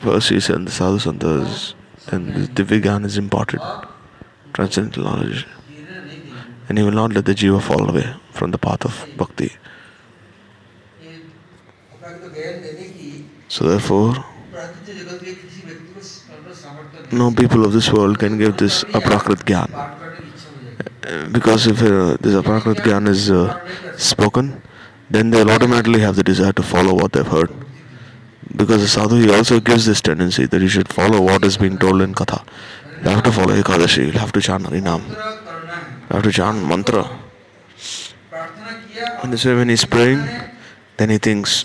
First 0.00 0.30
he 0.30 0.40
sends 0.40 0.64
the 0.64 0.72
sadhu 0.72 0.98
santas, 0.98 1.74
and 2.08 2.34
the 2.34 2.64
Divya 2.64 3.04
is 3.04 3.16
imparted 3.16 3.60
transcendental 4.54 5.04
knowledge, 5.04 5.46
and 6.68 6.78
he 6.78 6.84
will 6.84 6.98
not 7.02 7.12
let 7.12 7.24
the 7.26 7.34
jiva 7.34 7.60
fall 7.60 7.88
away 7.90 8.06
from 8.30 8.50
the 8.52 8.58
path 8.58 8.84
of 8.84 9.06
bhakti. 9.16 9.50
So, 13.48 13.68
therefore, 13.68 14.14
no 17.12 17.30
people 17.32 17.64
of 17.64 17.72
this 17.72 17.92
world 17.92 18.18
can 18.18 18.38
give 18.38 18.56
this 18.56 18.84
aprakrit 18.98 19.44
gyan. 19.44 19.70
Because 21.32 21.66
if 21.66 21.82
uh, 21.82 22.16
this 22.20 22.34
aprakrit 22.34 22.76
gyan 22.86 23.08
is 23.08 23.30
uh, 23.30 23.60
spoken, 23.96 24.60
then 25.10 25.30
they 25.30 25.42
will 25.44 25.52
automatically 25.52 26.00
have 26.00 26.16
the 26.16 26.24
desire 26.24 26.52
to 26.52 26.62
follow 26.62 26.94
what 26.94 27.12
they've 27.12 27.26
heard. 27.26 27.52
Because 28.56 28.82
the 28.82 28.88
sadhu 28.88 29.16
he 29.16 29.30
also 29.30 29.60
gives 29.60 29.86
this 29.86 30.00
tendency 30.00 30.46
that 30.46 30.60
you 30.60 30.68
should 30.68 30.92
follow 30.92 31.20
what 31.20 31.44
is 31.44 31.56
being 31.56 31.78
told 31.78 32.02
in 32.02 32.14
katha. 32.14 32.46
You 33.04 33.10
have 33.10 33.22
to 33.22 33.32
follow 33.32 33.54
Ekadashi. 33.54 34.06
You'll 34.06 34.18
have 34.18 34.32
to 34.32 34.40
chant 34.40 34.64
Harinam. 34.64 35.06
You 35.08 36.16
have 36.16 36.22
to 36.22 36.32
chant 36.32 36.66
mantra. 36.66 37.04
And 39.22 39.30
this 39.32 39.44
way, 39.44 39.54
when 39.54 39.68
he's 39.68 39.84
praying, 39.84 40.24
then 40.96 41.10
he 41.10 41.18
thinks 41.18 41.64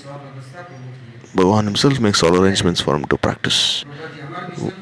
Bhagavan 1.35 1.63
himself 1.65 1.99
makes 1.99 2.21
all 2.23 2.35
arrangements 2.35 2.81
for 2.81 2.95
him 2.95 3.05
to 3.05 3.17
practice 3.17 3.85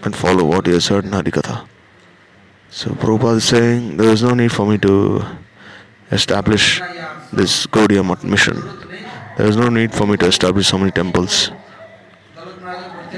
and 0.04 0.16
follow 0.16 0.46
what 0.46 0.66
he 0.66 0.74
has 0.74 0.88
heard 0.88 1.06
in 1.06 1.12
Harikatha. 1.12 1.68
So 2.70 2.92
Prabhupada 2.92 3.38
is 3.38 3.46
saying 3.46 3.98
there 3.98 4.10
is 4.10 4.24
no 4.24 4.34
need 4.34 4.52
for 4.52 4.66
me 4.66 4.78
to 4.80 5.24
establish 6.12 6.82
this 7.32 7.68
Gaudiya 7.68 8.04
Mutt 8.04 8.24
mission. 8.24 8.58
There 9.38 9.48
is 9.48 9.58
no 9.58 9.70
need 9.70 9.94
for 9.94 10.08
me 10.08 10.18
to 10.18 10.26
establish 10.26 10.68
so 10.68 10.78
many 10.80 10.92
temples. 10.92 11.52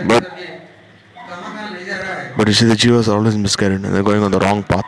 But 0.08 0.39
but 2.40 2.48
you 2.48 2.54
see, 2.54 2.66
the 2.68 2.74
Jivas 2.74 3.10
are 3.10 3.18
always 3.18 3.36
misguided 3.36 3.84
and 3.84 3.94
they're 3.94 4.02
going 4.02 4.24
on 4.24 4.32
the 4.32 4.40
wrong 4.40 4.64
path. 4.64 4.86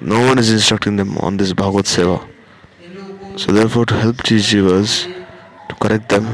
No 0.00 0.20
one 0.24 0.38
is 0.38 0.52
instructing 0.52 0.94
them 0.94 1.18
on 1.18 1.36
this 1.36 1.52
Bhagavad 1.52 1.86
Seva. 1.86 2.28
So, 3.36 3.50
therefore, 3.50 3.86
to 3.86 3.94
help 3.94 4.22
these 4.22 4.46
Jivas, 4.46 5.12
to 5.68 5.74
correct 5.74 6.08
them 6.08 6.26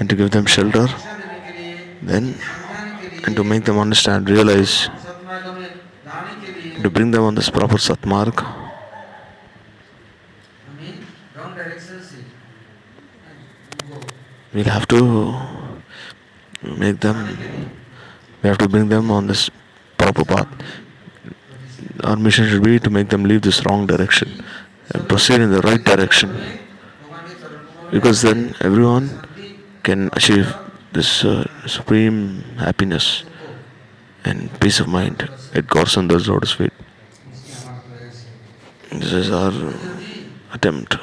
and 0.00 0.08
to 0.08 0.16
give 0.16 0.30
them 0.30 0.46
shelter, 0.46 0.88
then 2.00 2.34
and 3.26 3.36
to 3.36 3.44
make 3.44 3.66
them 3.66 3.78
understand, 3.78 4.30
realize, 4.30 4.88
to 6.82 6.88
bring 6.88 7.10
them 7.10 7.24
on 7.24 7.34
this 7.34 7.50
proper 7.50 7.76
Satmark. 7.76 8.40
We'll 14.54 14.64
have 14.64 14.88
to 14.88 15.02
make 16.62 17.00
them 17.00 17.75
we 18.46 18.50
have 18.50 18.58
to 18.58 18.68
bring 18.68 18.88
them 18.88 19.10
on 19.10 19.26
this 19.26 19.50
proper 19.98 20.24
path. 20.24 20.46
Our 22.04 22.14
mission 22.14 22.46
should 22.48 22.62
be 22.62 22.78
to 22.78 22.90
make 22.90 23.08
them 23.08 23.24
leave 23.24 23.42
this 23.42 23.66
wrong 23.66 23.88
direction 23.88 24.44
and 24.94 25.08
proceed 25.08 25.40
in 25.40 25.50
the 25.50 25.60
right 25.62 25.82
direction. 25.82 26.30
Because 27.90 28.22
then 28.22 28.54
everyone 28.60 29.10
can 29.82 30.10
achieve 30.12 30.54
this 30.92 31.24
uh, 31.24 31.42
supreme 31.66 32.44
happiness 32.56 33.24
and 34.24 34.48
peace 34.60 34.78
of 34.78 34.86
mind 34.86 35.28
at 35.52 35.66
God's 35.66 35.96
Sundar's 35.96 36.28
Lord's 36.28 36.52
feet. 36.52 36.72
This 38.92 39.12
is 39.12 39.32
our 39.32 39.74
attempt. 40.52 40.94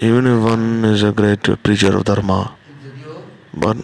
Even 0.00 0.26
if 0.26 0.42
one 0.44 0.84
is 0.84 1.02
a 1.02 1.12
great 1.12 1.42
preacher 1.62 1.96
of 1.96 2.04
Dharma, 2.04 2.54
but 3.54 3.78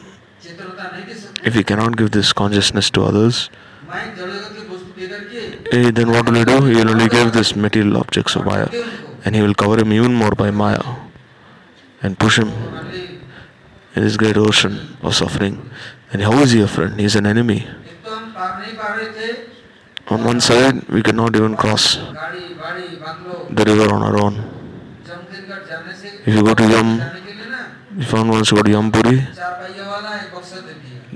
if 1.44 1.54
he 1.54 1.62
cannot 1.62 1.96
give 1.96 2.10
this 2.10 2.32
consciousness 2.32 2.90
to 2.90 3.02
others, 3.02 3.50
eh, 5.72 5.90
then 5.90 6.10
what 6.10 6.24
will 6.26 6.34
he 6.34 6.44
do? 6.44 6.64
He 6.64 6.74
will 6.76 6.90
only 6.90 7.08
give 7.08 7.32
this 7.32 7.54
material 7.54 7.98
objects 7.98 8.34
of 8.36 8.46
Maya 8.46 8.68
and 9.24 9.34
he 9.34 9.42
will 9.42 9.54
cover 9.54 9.78
him 9.80 9.92
even 9.92 10.14
more 10.14 10.30
by 10.30 10.50
Maya 10.50 10.82
and 12.02 12.18
push 12.18 12.38
him 12.38 12.48
in 13.94 14.02
this 14.02 14.16
great 14.16 14.36
ocean 14.36 14.96
of 15.02 15.14
suffering. 15.14 15.70
And 16.12 16.22
how 16.22 16.32
is 16.40 16.52
he 16.52 16.60
a 16.62 16.68
friend? 16.68 16.98
He 16.98 17.04
is 17.06 17.16
an 17.16 17.26
enemy. 17.26 17.66
On 20.08 20.22
one 20.22 20.40
side, 20.40 20.86
we 20.88 21.02
cannot 21.02 21.34
even 21.36 21.56
cross 21.56 21.96
the 21.96 23.64
river 23.66 23.92
on 23.94 24.02
our 24.02 24.16
own. 24.22 24.50
If 26.26 26.34
you 26.34 26.42
go 26.42 26.54
to 26.54 26.62
Yam, 26.68 27.00
if 27.98 28.12
one 28.12 28.28
wants 28.28 28.48
to 28.50 28.56
go 28.56 28.62
to 28.62 28.70
Yampuri, 28.70 29.26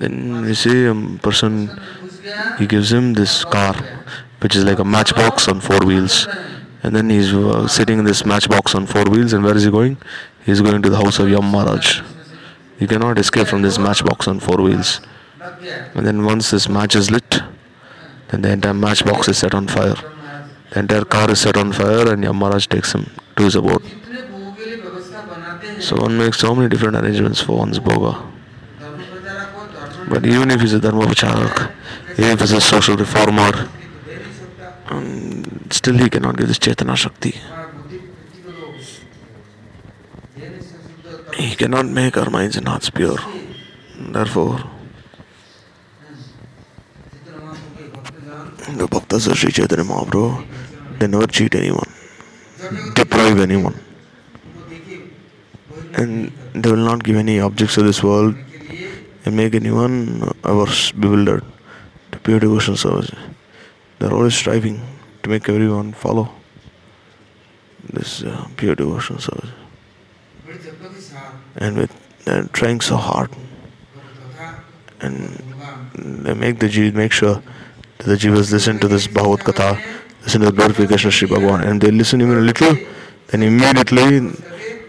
then 0.03 0.42
we 0.42 0.55
see 0.55 0.86
a 0.86 0.94
person, 1.22 1.70
he 2.59 2.66
gives 2.66 2.92
him 2.92 3.14
this 3.14 3.44
car, 3.44 3.74
which 4.40 4.57
is 4.57 4.64
like 4.64 4.78
a 4.78 4.84
matchbox 4.84 5.49
on 5.49 5.61
four 5.61 5.80
wheels. 5.80 6.26
And 6.82 6.94
then 6.94 7.11
he's 7.11 7.32
uh, 7.34 7.66
sitting 7.66 7.99
in 7.99 8.05
this 8.05 8.24
matchbox 8.24 8.74
on 8.74 8.86
four 8.86 9.05
wheels, 9.05 9.32
and 9.32 9.44
where 9.44 9.57
is 9.57 9.64
he 9.64 9.70
going? 9.70 9.96
He's 10.44 10.61
going 10.61 10.80
to 10.82 10.88
the 10.88 10.96
house 10.96 11.18
of 11.18 11.28
Yam 11.28 11.51
Maharaj. 11.51 12.03
You 12.78 12.86
cannot 12.86 13.18
escape 13.18 13.49
from 13.49 13.62
this 13.62 13.78
matchbox 13.78 14.28
on 14.28 14.38
four 14.38 14.59
wheels. 14.59 15.01
And 15.94 16.07
then 16.07 16.24
once 16.24 16.51
this 16.51 16.68
match 16.68 16.94
is 16.94 17.11
lit, 17.11 17.40
then 18.28 18.42
the 18.42 18.53
entire 18.53 18.74
matchbox 18.74 19.28
is 19.28 19.38
set 19.38 19.55
on 19.55 19.66
fire. 19.66 19.96
The 20.70 20.80
entire 20.80 21.05
car 21.05 21.30
is 21.30 21.40
set 21.40 21.57
on 21.57 21.72
fire, 21.72 22.12
and 22.12 22.22
Yam 22.22 22.36
Maharaj 22.36 22.66
takes 22.68 22.92
him 22.92 23.11
to 23.36 23.42
his 23.42 23.57
abode. 23.57 23.82
So 25.80 25.96
one 25.96 26.18
makes 26.18 26.38
so 26.38 26.55
many 26.55 26.68
different 26.68 26.96
arrangements 26.96 27.40
for 27.40 27.57
one's 27.57 27.78
bhoga. 27.78 28.38
But 30.09 30.24
even 30.24 30.50
if 30.50 30.61
he's 30.62 30.72
a 30.72 30.80
Dharmavachak, 30.80 31.72
even 32.12 32.30
if 32.30 32.40
he's 32.40 32.52
a 32.52 32.61
social 32.61 32.96
reformer, 32.96 33.68
um, 34.86 35.44
still 35.70 35.98
he 35.98 36.09
cannot 36.09 36.36
give 36.36 36.48
this 36.48 36.59
Chaitanya 36.59 36.96
Shakti. 36.96 37.34
He 41.36 41.54
cannot 41.54 41.86
make 41.86 42.16
our 42.16 42.30
minds 42.30 42.56
and 42.56 42.66
hearts 42.66 42.88
pure. 42.90 43.18
Therefore, 43.98 44.59
the 48.76 48.86
Bhaktas 48.88 49.30
of 49.30 49.36
Sri 49.38 49.52
Chaitanya 49.52 49.84
Mahaprabhu, 49.84 50.46
they 50.98 51.06
never 51.06 51.26
cheat 51.26 51.54
anyone, 51.54 51.90
deprive 52.94 53.38
anyone. 53.40 53.78
And 55.94 56.32
they 56.54 56.70
will 56.70 56.84
not 56.84 57.02
give 57.04 57.16
any 57.16 57.40
objects 57.40 57.76
of 57.76 57.84
this 57.84 58.02
world 58.02 58.36
and 59.25 59.37
make 59.37 59.55
anyone 59.55 60.33
ours 60.45 60.93
bewildered 60.93 61.45
to 62.12 62.19
pure 62.19 62.41
devotion 62.41 62.77
service. 62.77 63.11
They're 63.99 64.12
always 64.12 64.35
striving 64.35 64.81
to 65.23 65.31
make 65.31 65.49
everyone 65.49 65.93
follow 65.93 66.31
this 67.93 68.23
uh, 68.23 68.47
pure 68.57 68.75
devotion 68.75 69.19
service. 69.19 69.51
And 71.57 71.77
with 71.77 71.93
uh, 72.27 72.45
trying 72.53 72.81
so 72.81 72.97
hard, 72.97 73.31
and 75.01 75.43
they 75.95 76.35
make 76.35 76.59
the 76.59 76.69
jivas 76.69 76.95
make 76.95 77.12
sure 77.12 77.43
that 77.99 78.07
the 78.07 78.16
jivas 78.16 78.53
listen 78.53 78.79
to 78.81 78.89
this 78.89 79.07
Bhagavad 79.07 79.41
Katha, 79.41 79.81
listen 80.23 80.41
to 80.41 80.47
the 80.47 80.53
glorification 80.53 81.09
of 81.09 81.14
Sri 81.14 81.29
Bhagavan, 81.29 81.66
and 81.66 81.81
they 81.81 81.91
listen 81.91 82.21
even 82.21 82.39
a 82.39 82.41
little, 82.41 82.77
then 83.29 83.43
immediately 83.43 84.21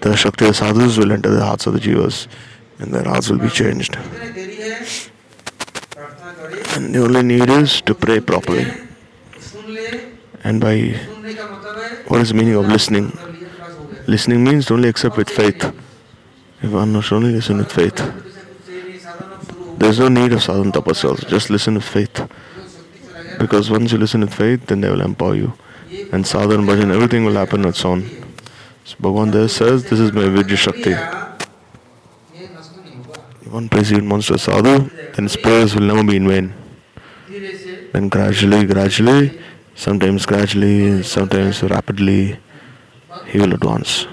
the 0.01 0.15
Shakti 0.15 0.45
the 0.45 0.53
sadhus 0.53 0.97
will 0.97 1.11
enter 1.11 1.29
the 1.29 1.43
hearts 1.43 1.67
of 1.67 1.73
the 1.73 1.79
jivas 1.79 2.27
and 2.79 2.93
their 2.93 3.03
hearts 3.03 3.29
will 3.29 3.37
be 3.37 3.49
changed. 3.49 3.95
And 6.75 6.95
the 6.95 7.03
only 7.03 7.23
need 7.23 7.49
is 7.49 7.81
to 7.81 7.93
pray 7.93 8.19
properly. 8.19 8.65
And 10.43 10.61
by 10.61 10.95
what 12.07 12.21
is 12.21 12.29
the 12.29 12.35
meaning 12.35 12.55
of 12.55 12.67
listening? 12.67 13.11
Listening 14.07 14.43
means 14.43 14.65
to 14.67 14.73
only 14.73 14.89
accept 14.89 15.17
with 15.17 15.29
faith. 15.29 15.63
If 16.61 16.71
one 16.71 16.93
not 16.93 17.11
only 17.11 17.31
listen 17.31 17.57
with 17.57 17.71
faith, 17.71 17.97
there 19.77 19.89
is 19.89 19.99
no 19.99 20.09
need 20.09 20.33
of 20.33 20.41
sadhana 20.41 20.71
tapasals. 20.71 21.27
Just 21.27 21.49
listen 21.49 21.75
with 21.75 21.83
faith. 21.83 22.27
Because 23.37 23.69
once 23.69 23.91
you 23.91 23.97
listen 23.97 24.21
with 24.21 24.33
faith, 24.33 24.65
then 24.65 24.81
they 24.81 24.89
will 24.89 25.01
empower 25.01 25.35
you. 25.35 25.53
And 26.11 26.25
sadhana, 26.25 26.63
bhajan, 26.63 26.93
everything 26.93 27.25
will 27.25 27.35
happen 27.35 27.61
on 27.61 27.69
its 27.69 27.85
own. 27.85 28.03
So 28.83 28.95
Bhagavan 28.97 29.31
there 29.31 29.47
says, 29.47 29.83
This 29.83 29.99
is 29.99 30.11
my 30.11 30.27
Vidya 30.27 30.57
Shakti. 30.57 30.95
One 33.51 33.67
perceived 33.67 34.03
monster 34.03 34.37
sadhu, 34.37 34.89
then 35.13 35.25
his 35.25 35.35
prayers 35.35 35.73
will 35.73 35.81
never 35.81 36.03
be 36.03 36.17
in 36.17 36.27
vain. 36.27 36.53
Then 37.93 38.07
gradually, 38.07 38.65
gradually, 38.65 39.39
sometimes 39.73 40.27
gradually, 40.27 41.01
sometimes 41.01 41.63
rapidly, 41.63 42.37
he 43.25 43.39
will 43.39 43.53
advance. 43.53 44.05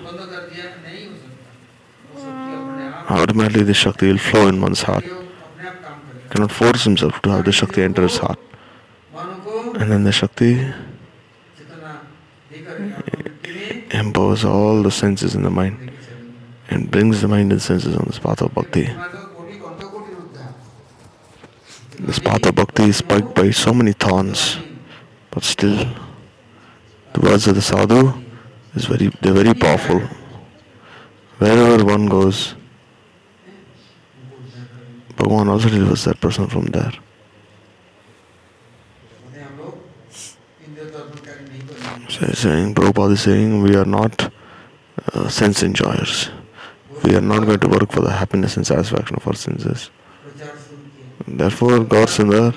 Automatically, 3.08 3.64
the 3.64 3.74
Shakti 3.74 4.08
will 4.08 4.18
flow 4.18 4.48
in 4.48 4.60
one's 4.60 4.82
heart. 4.82 5.04
He 5.04 6.28
cannot 6.30 6.50
force 6.50 6.84
himself 6.84 7.20
to 7.22 7.30
have 7.30 7.44
the 7.44 7.52
Shakti 7.52 7.82
enter 7.82 8.02
his 8.02 8.16
heart. 8.16 8.38
And 9.14 9.92
then 9.92 10.04
the 10.04 10.12
Shakti 10.12 10.72
empowers 13.90 14.44
all 14.44 14.82
the 14.82 14.90
senses 14.90 15.34
in 15.34 15.42
the 15.42 15.50
mind 15.50 15.92
and 16.68 16.90
brings 16.90 17.20
the 17.20 17.28
mind 17.28 17.52
and 17.52 17.60
senses 17.60 17.94
on 17.94 18.04
this 18.06 18.18
path 18.18 18.40
of 18.40 18.54
bhakti. 18.54 18.88
This 21.98 22.18
path 22.18 22.44
of 22.46 22.54
Bhakti 22.54 22.84
is 22.84 22.98
spiked 22.98 23.34
by 23.34 23.50
so 23.50 23.72
many 23.72 23.92
thorns, 23.92 24.58
but 25.30 25.42
still, 25.42 25.76
the 27.14 27.20
words 27.20 27.46
of 27.46 27.54
the 27.54 27.62
sadhu 27.62 28.12
is 28.74 28.84
very 28.84 29.08
they're 29.20 29.32
very 29.32 29.54
powerful. 29.54 30.00
Wherever 31.38 31.84
one 31.84 32.06
goes, 32.06 32.54
Bhagwan 35.16 35.48
also 35.48 35.68
delivers 35.68 36.04
that 36.04 36.20
person 36.20 36.46
from 36.48 36.66
there. 36.66 36.92
So 42.08 42.26
saying, 42.32 42.74
Prabhupada 42.74 43.12
is 43.12 43.22
saying, 43.22 43.62
we 43.62 43.74
are 43.74 43.84
not 43.84 44.32
uh, 45.12 45.28
sense 45.28 45.62
enjoyers. 45.62 46.30
We 47.02 47.14
are 47.16 47.20
not 47.20 47.44
going 47.44 47.60
to 47.60 47.68
work 47.68 47.90
for 47.90 48.00
the 48.00 48.12
happiness 48.12 48.56
and 48.56 48.66
satisfaction 48.66 49.16
of 49.16 49.26
our 49.26 49.34
senses. 49.34 49.90
प्रचार 51.25 51.49
शुरू 51.49 51.77
किया 51.81 51.81
Therefore, 51.81 51.83
God 51.85 52.07
Sundar, 52.09 52.53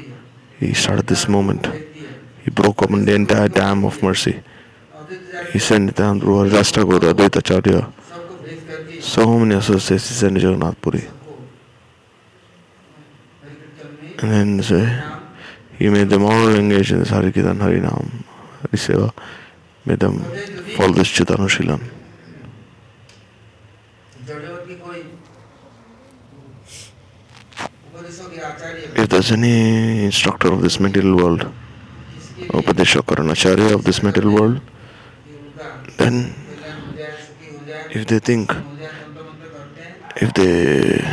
he 0.61 0.73
started 0.75 1.07
this 1.07 1.29
movement. 1.29 1.67
व्यक्ति 1.67 2.01
है 2.01 2.45
He 2.45 2.51
broke 2.51 2.83
open 2.83 3.05
the 3.05 3.15
entire 3.15 3.49
dam 3.49 3.85
of 3.85 4.03
mercy. 4.03 4.35
अद्वैत 4.35 5.21
जाति 5.33 5.53
He 5.53 5.59
sent 5.59 5.95
down 5.97 6.21
through 6.21 6.49
Rasta 6.55 6.85
Guru, 6.85 7.13
Advaita 7.13 7.39
Acharya, 7.39 7.81
सबको 8.11 8.35
भेज 8.45 8.61
करके 8.71 9.01
so 9.03 9.27
many 9.39 9.55
associates 9.55 10.09
he 10.09 10.15
sent 10.15 10.35
to 10.37 10.41
Jagannath 10.47 10.81
Puri. 10.81 11.01
सबको 11.01 11.35
हरि 13.43 13.55
कीर्तन 13.55 13.89
में 14.03 14.23
And 14.23 14.33
then 14.33 14.63
say, 14.63 14.85
नाम 14.85 15.21
he 15.79 15.89
made 15.91 16.09
them 16.09 16.25
all 16.25 16.49
engage 16.55 16.93
in 16.93 17.01
this 17.01 17.11
Hari 17.11 17.33
Kirtan, 17.33 17.61
Hari 17.61 17.81
Nam, 17.81 18.25
Hari 18.61 18.79
Seva, 18.79 19.13
made 19.85 19.99
them 20.01 20.21
follow 20.77 20.93
this 20.93 21.09
Chitanushīlan. 21.09 21.81
If 28.96 29.10
there's 29.10 29.32
any 29.32 30.06
instructor 30.06 30.52
of 30.52 30.62
this 30.62 30.80
material 30.80 31.16
world, 31.16 31.52
Upadeshak 32.50 33.06
or 33.12 33.30
Acharya 33.32 33.76
of 33.76 33.84
this 33.84 34.02
material 34.02 34.34
world, 34.34 34.62
then 35.98 36.34
if 37.92 38.08
they 38.08 38.20
think, 38.20 38.52
if 40.18 40.34
they, 40.34 41.04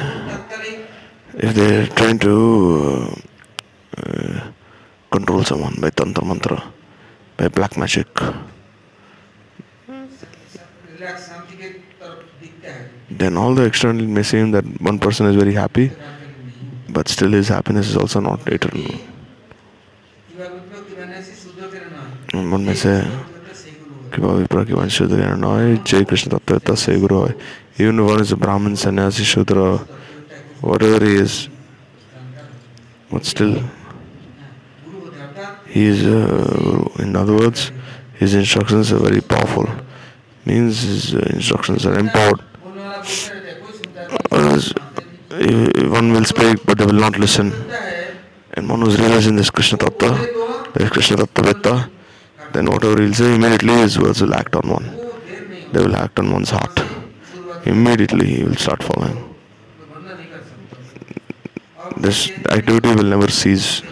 if 1.35 1.55
they're 1.55 1.87
trying 1.89 2.19
to 2.21 3.23
uh, 3.99 4.41
control 5.11 5.45
someone 5.45 5.75
by 5.81 5.91
tantra 5.91 6.25
mantra, 6.25 6.73
by 7.37 7.49
black 7.49 7.77
magic, 7.77 8.09
then 13.11 13.37
all 13.37 13.55
the 13.55 13.65
external 13.65 14.07
may 14.07 14.23
seem 14.23 14.51
that 14.51 14.65
one 14.81 14.99
person 14.99 15.27
is 15.27 15.37
very 15.37 15.55
happy 15.55 15.91
but 16.97 17.09
still 17.09 17.33
his 17.33 17.49
happiness 17.49 17.87
is 17.91 17.97
also 18.03 18.21
not 18.29 18.41
eternal. 18.57 18.91
মনে 22.53 22.67
আছে 22.75 22.93
কীভাবে 24.13 24.43
প্রকৃবান 24.53 24.89
শূদ্র 24.97 25.19
নয় 25.47 25.69
যে 25.89 25.99
কৃষ্ণ 26.09 26.27
তত্ত্বতা 26.33 26.73
সেগুলো 26.85 27.17
হয় 27.23 27.35
universe 27.83 28.27
is 28.27 28.33
a 28.37 28.39
Brahmin, 28.45 28.75
sannyasi, 28.77 29.25
shudra, 29.33 29.69
whatever 30.69 31.05
he 31.05 31.15
is, 31.25 31.49
but 33.11 33.23
still 33.33 33.55
he 35.75 35.83
is, 35.93 36.01
uh, 36.07 37.05
in 37.05 37.11
other 37.23 37.35
words, 37.43 37.61
his 38.23 38.31
instructions 38.43 38.87
are 38.95 39.03
very 39.09 39.21
powerful. 39.21 39.67
Means 40.47 40.75
his 40.83 41.03
instructions 41.37 41.81
are 41.89 41.97
empowered. 41.99 42.41
Eh, 45.39 45.87
one 45.89 46.13
will 46.13 46.25
speak 46.25 46.65
but 46.65 46.79
they 46.79 46.87
will 46.87 46.95
not 46.95 47.19
listen. 47.19 47.53
And 48.55 48.69
one 48.71 48.81
who's 48.81 48.99
realizing 48.99 49.37
this 49.37 49.51
Krishna 49.51 49.77
Tattva, 49.77 50.73
this 50.73 50.89
Krishna 50.89 51.17
Tattva 51.19 51.45
Vetta, 51.45 51.91
then 52.55 52.65
whatever 52.67 53.03
he'll 53.03 53.13
say, 53.13 53.35
immediately 53.35 53.75
his 53.75 53.99
words 53.99 54.23
will 54.23 54.35
act 54.35 54.57
on 54.57 54.71
one. 54.71 54.85
They 55.73 55.81
will 55.85 55.95
act 55.95 56.19
on 56.19 56.33
one's 56.33 56.51
heart. 56.51 56.81
Immediately 57.67 58.27
he 58.27 58.45
will 58.45 58.55
start 58.55 58.83
following. 58.83 59.35
This 61.99 62.31
activity 62.49 62.95
will 62.95 63.05
never 63.05 63.29
cease 63.29 63.83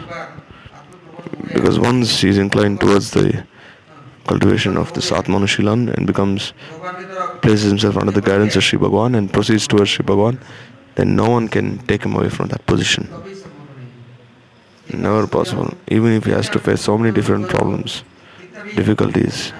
because 1.53 1.79
once 1.79 2.21
he 2.21 2.29
is 2.31 2.39
inclined 2.39 2.81
towards 2.81 3.11
the 3.11 3.45
cultivation 4.27 4.79
of 4.79 4.93
the 4.95 5.01
Satmanushilan 5.01 5.93
and 5.95 6.07
becomes 6.07 6.55
places 7.43 7.69
himself 7.69 7.99
under 7.99 8.13
the 8.13 8.23
guidance 8.23 8.57
of 8.57 8.65
Sri 8.65 8.79
Bhagavan 8.79 9.17
and 9.17 9.31
proceeds 9.31 9.69
towards 9.69 9.91
Sri 9.91 10.05
Bhagavan, 10.05 10.41
then 10.95 11.17
no 11.17 11.29
one 11.29 11.49
can 11.49 11.79
take 11.87 12.05
him 12.05 12.15
away 12.15 12.29
from 12.29 12.49
that 12.49 12.65
position. 12.67 13.09
Never 14.93 15.27
possible, 15.27 15.73
even 15.89 16.13
if 16.13 16.25
he 16.25 16.33
has 16.33 16.49
to 16.51 16.59
face 16.59 16.83
so 16.83 16.97
many 16.99 17.13
different 17.13 17.49
problems, 17.49 18.05
difficulties. 18.77 19.53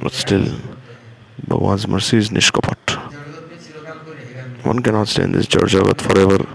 But 0.00 0.12
still, 0.12 0.46
Bhagavan's 1.46 1.86
mercy 1.88 2.18
is 2.18 2.30
Nishkapat. 2.30 2.96
One 4.64 4.80
cannot 4.82 5.08
stay 5.08 5.24
in 5.24 5.32
this 5.32 5.46
Jagat 5.46 6.00
forever. 6.00 6.46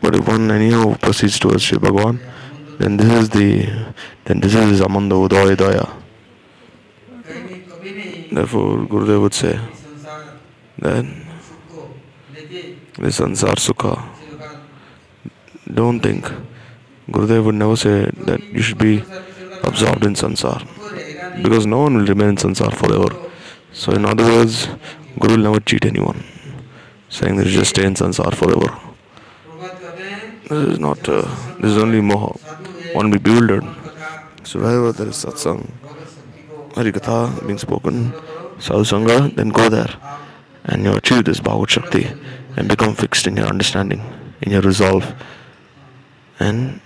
But 0.00 0.14
if 0.14 0.28
one 0.28 0.50
anyhow 0.50 0.94
proceeds 1.00 1.38
towards 1.38 1.64
Sri 1.64 1.78
Bhagavan, 1.78 2.20
then 2.78 2.96
this 2.96 3.12
is 3.12 3.28
the 3.30 3.94
then 4.24 4.40
this 4.40 4.54
is 4.54 4.80
Amanda 4.80 5.16
Udoya 5.16 5.56
Daya. 5.56 6.03
Therefore, 8.34 8.78
Gurudev 8.78 9.20
would 9.22 9.34
say, 9.34 9.60
then 10.76 11.24
the 12.98 13.08
sansar 13.18 13.54
sukha. 13.66 13.94
Don't 15.72 16.00
think. 16.00 16.24
Gurudev 17.08 17.44
would 17.44 17.54
never 17.54 17.76
say 17.76 18.10
that 18.26 18.42
you 18.42 18.60
should 18.60 18.78
be 18.78 19.04
absorbed 19.62 20.04
in 20.04 20.14
sansar 20.14 20.58
because 21.44 21.64
no 21.64 21.78
one 21.82 21.96
will 21.96 22.06
remain 22.06 22.30
in 22.30 22.36
sansar 22.36 22.74
forever. 22.74 23.14
So, 23.72 23.92
in 23.92 24.04
other 24.04 24.24
words, 24.24 24.68
Guru 25.20 25.36
will 25.36 25.44
never 25.52 25.60
cheat 25.60 25.84
anyone, 25.84 26.24
saying 27.08 27.36
that 27.36 27.46
you 27.46 27.52
just 27.52 27.70
stay 27.70 27.86
in 27.86 27.94
sansar 27.94 28.34
forever. 28.34 28.70
This 30.48 30.74
is 30.74 30.78
not, 30.80 31.08
uh, 31.08 31.22
this 31.60 31.70
is 31.70 31.78
only 31.78 32.00
moha. 32.00 32.34
One 32.94 33.12
be 33.12 33.18
bewildered. 33.18 33.64
So, 34.42 34.58
wherever 34.60 34.90
there 34.90 35.08
is 35.08 35.24
satsang, 35.24 35.70
Harikatha 36.74 37.46
being 37.46 37.58
spoken, 37.58 38.12
Sadhu 38.58 39.28
then 39.30 39.48
go 39.50 39.68
there 39.68 39.94
and 40.64 40.84
you 40.84 40.92
achieve 40.92 41.24
this 41.24 41.40
Bhagavad 41.40 41.70
Shakti 41.70 42.08
and 42.56 42.68
become 42.68 42.94
fixed 42.94 43.26
in 43.26 43.36
your 43.36 43.46
understanding, 43.46 44.02
in 44.42 44.52
your 44.52 44.62
resolve. 44.62 45.14
And 46.40 46.80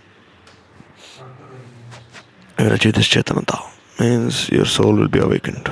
you 2.58 2.66
achieve 2.70 2.94
this 2.94 3.08
Chaitanata, 3.08 3.58
means 3.98 4.48
your 4.50 4.66
soul 4.66 4.94
will 4.94 5.08
be 5.08 5.20
awakened. 5.20 5.70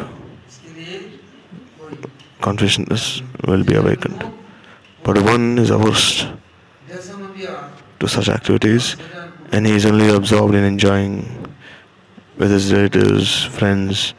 Consciousness 2.40 3.22
will 3.46 3.64
be 3.64 3.74
awakened. 3.74 4.24
But 5.02 5.20
one 5.22 5.58
is 5.58 5.70
averse 5.70 6.26
to 7.98 8.08
such 8.08 8.28
activities 8.28 8.96
and 9.52 9.66
he 9.66 9.72
is 9.72 9.86
only 9.86 10.08
absorbed 10.08 10.54
in 10.54 10.64
enjoying 10.64 11.45
with 12.36 12.50
his 12.50 12.72
relatives, 12.72 13.44
friends, 13.44 14.14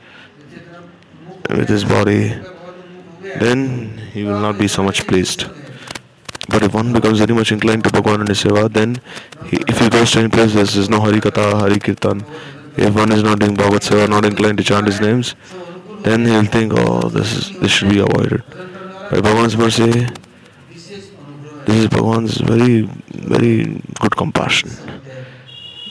with 1.50 1.70
his 1.70 1.84
body, 1.86 2.34
then 3.40 3.98
he 4.14 4.24
will 4.24 4.40
not 4.40 4.58
be 4.58 4.68
so 4.68 4.84
much 4.84 5.06
pleased. 5.08 5.46
But 6.50 6.64
if 6.64 6.74
one 6.74 6.94
becomes 6.94 7.20
very 7.20 7.34
much 7.34 7.52
inclined 7.52 7.84
to 7.84 7.92
Bhagwan 7.92 8.22
and 8.22 8.30
his 8.30 8.44
seva, 8.44 8.72
then 8.72 9.02
he, 9.46 9.58
if 9.68 9.80
he 9.80 9.90
goes 9.90 10.12
to 10.12 10.20
any 10.20 10.30
place, 10.30 10.54
there 10.54 10.64
is 10.64 10.90
no 10.90 11.00
Hari 11.00 11.20
Katha, 11.20 11.60
Hari 11.60 11.80
Kirtan. 11.80 12.26
If 12.78 12.96
one 12.96 13.12
is 13.12 13.24
not 13.24 13.40
doing 13.40 13.56
Bhagavad 13.56 13.82
Seva, 13.82 14.08
not 14.08 14.24
inclined 14.24 14.60
to 14.60 14.64
chant 14.64 14.88
his 14.88 15.02
names, 15.02 15.36
then 16.02 16.26
he 16.26 16.32
will 16.32 16.46
think, 16.46 16.74
oh, 16.76 17.10
this 17.10 17.34
is, 17.34 17.60
this 17.60 17.72
should 17.72 17.90
be 17.90 18.00
avoided. 18.00 18.44
By 19.12 19.20
Bhagwan's 19.20 19.58
mercy, 19.58 20.08
this 20.70 20.92
is 21.68 21.88
Bhagwan's 21.90 22.38
very, 22.38 22.82
very 23.10 23.82
good 24.00 24.16
compassion. 24.16 24.70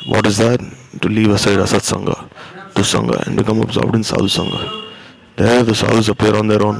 What 0.07 0.27
is 0.27 0.39
that? 0.39 0.61
to 1.01 1.09
leave 1.09 1.31
aside 1.31 1.59
Asat 1.59 1.85
Sangha, 1.93 2.29
to 2.75 2.83
Sangha, 2.83 3.27
and 3.27 3.37
become 3.37 3.61
absorbed 3.61 3.95
in 3.95 4.03
Sadhu 4.03 4.29
Sangha. 4.29 4.85
There, 5.37 5.63
the 5.63 5.75
sadhus 5.75 6.09
appear 6.09 6.35
on 6.35 6.47
their 6.49 6.65
own, 6.65 6.77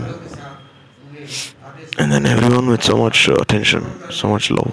and 1.99 2.11
then 2.11 2.25
everyone 2.25 2.69
with 2.69 2.83
so 2.83 2.97
much 2.97 3.29
uh, 3.29 3.35
attention, 3.35 3.85
so 4.11 4.29
much 4.29 4.51
love, 4.51 4.73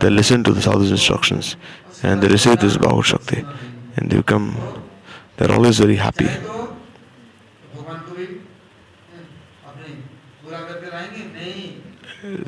they 0.00 0.08
listen 0.08 0.42
to 0.44 0.52
the 0.52 0.62
sadhu's 0.62 0.90
instructions, 0.90 1.56
and 2.02 2.22
they 2.22 2.28
receive 2.28 2.60
this 2.60 2.78
Bhagavad 2.78 3.04
Shakti, 3.04 3.44
and 3.96 4.10
they 4.10 4.16
become, 4.16 4.56
they're 5.36 5.52
always 5.52 5.78
very 5.78 5.96
happy. 5.96 6.28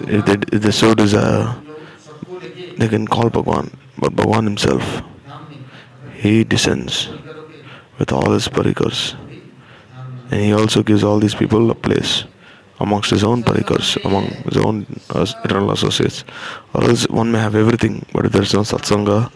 If 0.08 0.24
they, 0.24 0.56
if 0.56 0.62
they 0.62 0.70
so 0.70 0.94
desire, 0.94 1.54
they 2.78 2.88
can 2.88 3.06
call 3.06 3.28
Bhagwan, 3.28 3.76
but 3.98 4.16
Bhagwan 4.16 4.44
himself 4.44 5.02
he 6.16 6.44
descends 6.44 7.08
with 7.98 8.12
all 8.12 8.30
his 8.32 8.48
parikars. 8.48 9.14
And 10.30 10.40
he 10.40 10.52
also 10.52 10.82
gives 10.82 11.04
all 11.04 11.18
these 11.18 11.34
people 11.34 11.70
a 11.70 11.74
place 11.74 12.24
amongst 12.80 13.10
his 13.10 13.24
own 13.24 13.42
parikars, 13.42 14.02
among 14.04 14.26
his 14.48 14.56
own 14.56 14.86
uh, 15.10 15.26
eternal 15.44 15.70
associates. 15.72 16.24
Or 16.74 16.84
else 16.84 17.08
one 17.08 17.30
may 17.32 17.38
have 17.38 17.54
everything, 17.54 18.04
but 18.12 18.26
if 18.26 18.32
there 18.32 18.42
is 18.42 18.54
no 18.54 18.60
satsanga, 18.60 19.30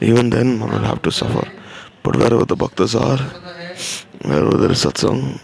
even 0.00 0.30
then 0.30 0.58
one 0.60 0.70
will 0.70 0.78
have 0.80 1.02
to 1.02 1.12
suffer. 1.12 1.48
But 2.02 2.16
wherever 2.16 2.44
the 2.44 2.56
bhaktas 2.56 2.94
are, 3.00 3.22
wherever 4.28 4.56
there 4.56 4.72
is 4.72 4.84
satsang, 4.84 5.40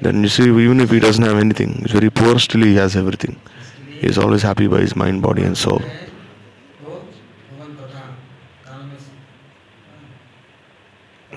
then 0.00 0.22
you 0.22 0.28
see, 0.28 0.44
even 0.44 0.80
if 0.80 0.90
he 0.90 1.00
doesn't 1.00 1.24
have 1.24 1.38
anything, 1.38 1.74
he's 1.82 1.90
very 1.90 2.10
poor, 2.10 2.38
still 2.38 2.62
he 2.62 2.76
has 2.76 2.94
everything. 2.94 3.38
He 3.88 4.06
is 4.06 4.16
always 4.16 4.42
happy 4.42 4.68
by 4.68 4.80
his 4.80 4.94
mind, 4.94 5.22
body, 5.22 5.42
and 5.42 5.58
soul. 5.58 5.82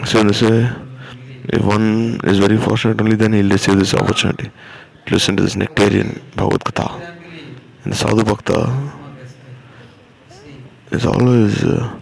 So 0.05 0.23
they 0.23 0.33
say 0.33 0.69
if 1.45 1.63
one 1.63 2.19
is 2.23 2.39
very 2.39 2.57
fortunate 2.57 2.99
only 3.01 3.15
then 3.15 3.33
he'll 3.33 3.49
receive 3.49 3.77
this 3.79 3.93
opportunity 3.93 4.51
to 5.05 5.13
listen 5.13 5.35
to 5.37 5.43
this 5.43 5.55
nectarian 5.55 6.21
Bhagavad 6.35 6.63
Gita. 6.65 7.17
And 7.83 7.93
the 7.93 7.97
Sadhu 7.97 8.23
Bhakta 8.23 8.93
is 10.91 11.05
always 11.05 11.63
uh, 11.63 11.99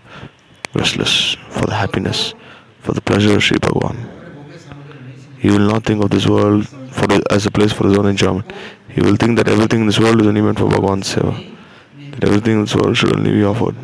restless 0.74 1.36
for 1.50 1.66
the 1.66 1.76
happiness, 1.76 2.34
for 2.80 2.93
the 2.93 3.02
pleasure 3.02 3.36
of 3.36 3.43
Sri 3.43 3.58
Bhagavan. 3.58 3.97
He 5.38 5.50
will 5.50 5.68
not 5.72 5.84
think 5.86 6.04
of 6.04 6.10
this 6.10 6.28
world 6.28 6.68
for 6.68 7.08
the, 7.08 7.24
as 7.32 7.45
a 7.45 7.52
place 7.52 7.72
for 7.72 7.88
his 7.88 7.97
own 7.97 8.08
enjoyment. 8.08 8.52
He 8.89 9.02
will 9.02 9.16
think 9.16 9.38
that 9.38 9.47
everything 9.47 9.82
in 9.82 9.88
this 9.88 10.00
world 10.00 10.20
is 10.20 10.28
only 10.28 10.41
meant 10.41 10.60
for 10.60 10.66
Bhagavan's 10.66 11.16
seva. 11.16 11.56
That 12.12 12.24
everything 12.26 12.54
in 12.56 12.62
this 12.62 12.76
world 12.76 12.97
should 12.97 13.16
only 13.16 13.32
be 13.32 13.43
offered 13.43 13.76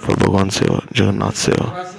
for 0.00 0.14
Bhagavan's 0.14 0.58
seva, 0.58 0.86
Jagannath's 0.94 1.46
seva. 1.46 1.95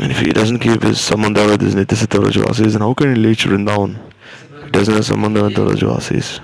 And 0.00 0.12
if 0.12 0.20
he 0.20 0.32
doesn't 0.32 0.60
keep 0.60 0.82
his 0.82 0.98
sambandha 0.98 1.50
with 1.50 1.60
his 1.60 1.74
Nitisita 1.74 2.22
Brajvasis, 2.22 2.72
then 2.72 2.80
how 2.82 2.94
can 2.94 3.16
he 3.16 3.26
reach 3.26 3.44
down? 3.44 3.98
He 4.64 4.70
doesn't 4.70 4.94
have 4.94 5.04
sambandha 5.04 5.42
with 5.42 5.56
the 5.56 5.66
Brajvasis. 5.66 6.40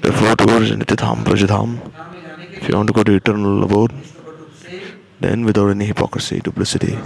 Therefore, 0.00 0.36
to 0.36 0.46
go 0.46 0.58
to 0.58 1.96
if 2.56 2.68
you 2.68 2.76
want 2.76 2.86
to 2.86 2.92
go 2.94 3.02
to 3.02 3.12
eternal 3.12 3.62
abode, 3.64 3.92
then 5.20 5.44
without 5.44 5.68
any 5.68 5.84
hypocrisy, 5.84 6.40
duplicity, 6.40 6.98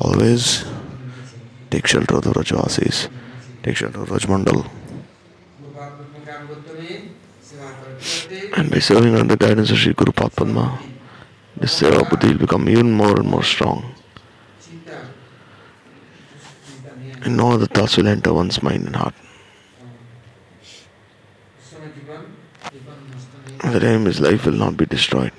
always 0.00 0.64
take 1.70 1.86
shelter 1.86 2.16
of 2.16 2.24
the 2.24 2.30
Brajvasis, 2.30 3.08
take 3.62 3.76
shelter 3.76 4.02
of 4.02 4.08
Brajmandal. 4.08 4.68
And 8.56 8.70
by 8.70 8.78
serving 8.80 9.14
under 9.14 9.36
the 9.36 9.46
guidance 9.46 9.70
of 9.70 9.78
Sri 9.78 9.92
Guru 9.92 10.12
Padma, 10.12 10.80
this 11.56 11.80
Seva 11.80 12.08
Buddhi 12.10 12.28
will 12.32 12.38
become 12.38 12.68
even 12.68 12.90
more 12.92 13.18
and 13.20 13.28
more 13.28 13.44
strong. 13.44 13.94
and 17.24 17.36
no 17.36 17.52
other 17.52 17.66
thoughts 17.66 17.96
will 17.96 18.06
enter 18.06 18.32
one's 18.32 18.62
mind 18.62 18.86
and 18.86 18.96
heart. 18.96 19.14
The 23.62 23.86
aim 23.86 24.06
is 24.06 24.20
life 24.20 24.44
will 24.44 24.52
not 24.52 24.76
be 24.76 24.84
destroyed. 24.86 25.32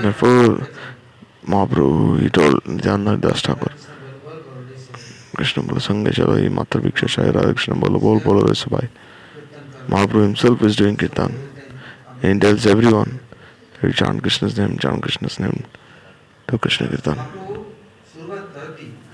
Therefore, 0.00 0.68
Mahaprabhu, 1.44 2.20
he 2.20 2.28
told 2.30 2.66
Nityananda 2.66 3.28
Das 3.28 3.42
Thakur, 3.42 3.72
Krishna 5.36 5.62
Bolo 5.62 5.78
Sangha 5.78 6.08
Chalo, 6.08 6.36
Matra 6.48 6.80
Viksha 6.80 7.08
Shai, 7.08 7.30
Radha 7.30 7.52
Krishna 7.52 7.74
Bolo, 7.74 7.98
Bol 7.98 8.20
Bolo 8.20 8.42
Resabhai. 8.42 8.88
Mahaprabhu 9.90 10.22
himself 10.22 10.62
is 10.62 10.76
doing 10.76 10.96
Kirtan. 10.96 11.34
And 12.22 12.34
he 12.34 12.38
tells 12.38 12.64
everyone, 12.64 13.18
hey, 13.80 13.90
chant 13.90 14.22
Krishna's 14.22 14.56
name, 14.56 14.78
chant 14.78 15.02
Krishna's 15.02 15.40
name, 15.40 15.64
do 16.46 16.58
Krishna 16.58 16.86
Kirtan. 16.86 17.18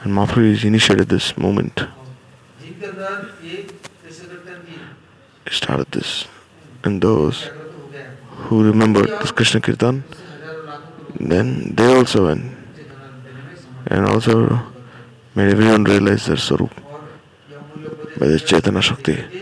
And 0.02 0.12
Mahaprabhu 0.12 0.50
has 0.52 0.64
initiated 0.64 1.08
this 1.08 1.38
movement. 1.38 1.80
He 2.60 2.74
started 5.50 5.90
this. 5.92 6.26
And 6.84 7.00
those 7.00 7.48
who 8.44 8.62
remembered 8.62 9.08
this 9.08 9.30
Krishna 9.30 9.62
Kirtan, 9.62 10.04
then 11.18 11.74
they 11.74 11.94
also 11.94 12.26
went. 12.26 12.52
And 13.86 14.04
also 14.04 14.60
made 15.34 15.52
everyone 15.52 15.84
realize 15.84 16.26
their 16.26 16.36
Sarup 16.36 16.72
by 18.18 18.26
this 18.26 18.42
Chaitanya 18.42 18.82
Shakti. 18.82 19.35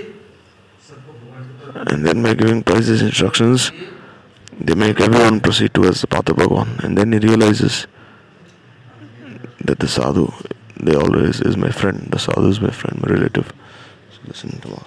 And 1.87 2.07
then 2.07 2.23
by 2.23 2.35
giving 2.35 2.63
precise 2.63 3.03
instructions, 3.03 3.73
they 4.59 4.75
make 4.75 5.01
everyone 5.01 5.41
proceed 5.41 5.75
towards 5.75 6.01
the 6.01 6.07
path 6.07 6.29
of 6.29 6.37
Bhagwan. 6.37 6.81
And 6.83 6.97
then 6.97 7.13
he 7.13 7.19
realizes 7.19 7.87
that 9.61 9.79
the 9.79 9.89
sadhu, 9.89 10.33
they 10.81 10.95
always 10.95 11.41
is 11.41 11.57
my 11.57 11.71
friend. 11.71 12.09
The 12.11 12.19
sadhu 12.19 12.49
is 12.49 12.61
my 12.61 12.71
friend, 12.71 13.03
my 13.03 13.13
relative. 13.13 13.53
So 14.13 14.19
listen 14.27 14.61
tomorrow. 14.61 14.87